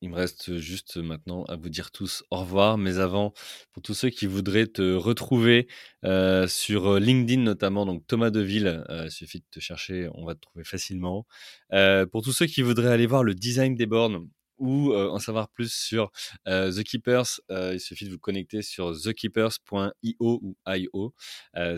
Il 0.00 0.08
me 0.08 0.16
reste 0.16 0.56
juste 0.58 0.96
maintenant 0.96 1.44
à 1.44 1.56
vous 1.56 1.68
dire 1.68 1.90
tous 1.92 2.24
au 2.30 2.38
revoir. 2.38 2.78
Mais 2.78 2.98
avant, 2.98 3.34
pour 3.72 3.82
tous 3.82 3.92
ceux 3.92 4.08
qui 4.08 4.26
voudraient 4.26 4.66
te 4.66 4.94
retrouver 4.94 5.68
euh, 6.04 6.48
sur 6.48 6.98
LinkedIn 6.98 7.42
notamment, 7.42 7.84
donc 7.84 8.06
Thomas 8.06 8.30
Deville, 8.30 8.84
euh, 8.88 9.04
il 9.04 9.10
suffit 9.10 9.40
de 9.40 9.44
te 9.50 9.60
chercher, 9.60 10.08
on 10.14 10.24
va 10.24 10.34
te 10.34 10.40
trouver 10.40 10.64
facilement. 10.64 11.26
Euh, 11.74 12.06
pour 12.06 12.22
tous 12.22 12.32
ceux 12.32 12.46
qui 12.46 12.62
voudraient 12.62 12.90
aller 12.90 13.06
voir 13.06 13.22
le 13.22 13.34
design 13.34 13.74
des 13.76 13.86
bornes, 13.86 14.28
ou 14.58 14.94
en 14.94 15.18
savoir 15.18 15.48
plus 15.48 15.72
sur 15.72 16.12
The 16.46 16.84
Keepers, 16.84 17.40
il 17.50 17.80
suffit 17.80 18.04
de 18.04 18.10
vous 18.12 18.18
connecter 18.20 18.62
sur 18.62 18.96
thekeepers.io 18.96 19.90
ou 20.20 20.56
io, 20.68 21.14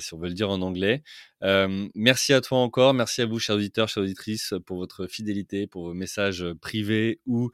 si 0.01 0.13
on 0.13 0.19
veut 0.19 0.29
le 0.29 0.35
dire 0.35 0.51
en 0.51 0.61
anglais. 0.61 1.03
Merci 1.95 2.33
à 2.33 2.41
toi 2.41 2.59
encore, 2.59 2.95
merci 2.95 3.23
à 3.23 3.27
vous, 3.27 3.39
chers 3.39 3.57
auditeurs, 3.57 3.89
chers 3.89 4.03
auditrices, 4.03 4.55
pour 4.67 4.79
votre 4.79 5.07
fidélité, 5.07 5.67
pour 5.67 5.85
vos 5.85 5.95
messages 5.95 6.45
privés 6.61 7.21
ou 7.27 7.51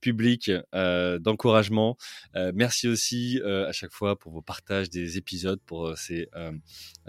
publics 0.00 0.50
d'encouragement. 0.72 1.96
merci 2.54 2.88
aussi 2.88 3.40
à 3.44 3.72
chaque 3.72 3.92
fois 3.92 4.18
pour 4.18 4.32
vos 4.32 4.42
partages 4.42 4.90
des 4.90 5.18
épisodes, 5.18 5.60
pour 5.66 5.96
ces 5.96 6.28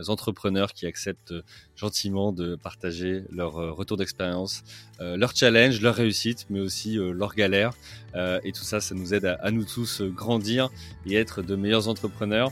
entrepreneurs 0.07 0.73
qui 0.73 0.85
acceptent 0.85 1.33
gentiment 1.75 2.31
de 2.31 2.55
partager 2.55 3.23
leur 3.29 3.53
retour 3.53 3.97
d'expérience, 3.97 4.63
leur 4.99 5.35
challenge, 5.35 5.81
leur 5.81 5.95
réussite, 5.95 6.45
mais 6.49 6.59
aussi 6.59 6.95
leur 6.95 7.35
galère 7.35 7.73
euh, 8.15 8.39
et 8.43 8.51
tout 8.51 8.63
ça, 8.63 8.79
ça 8.79 8.95
nous 8.95 9.13
aide 9.13 9.25
à, 9.25 9.51
nous 9.51 9.65
tous 9.65 10.01
grandir 10.01 10.69
et 11.05 11.15
être 11.15 11.41
de 11.41 11.55
meilleurs 11.55 11.87
entrepreneurs. 11.87 12.51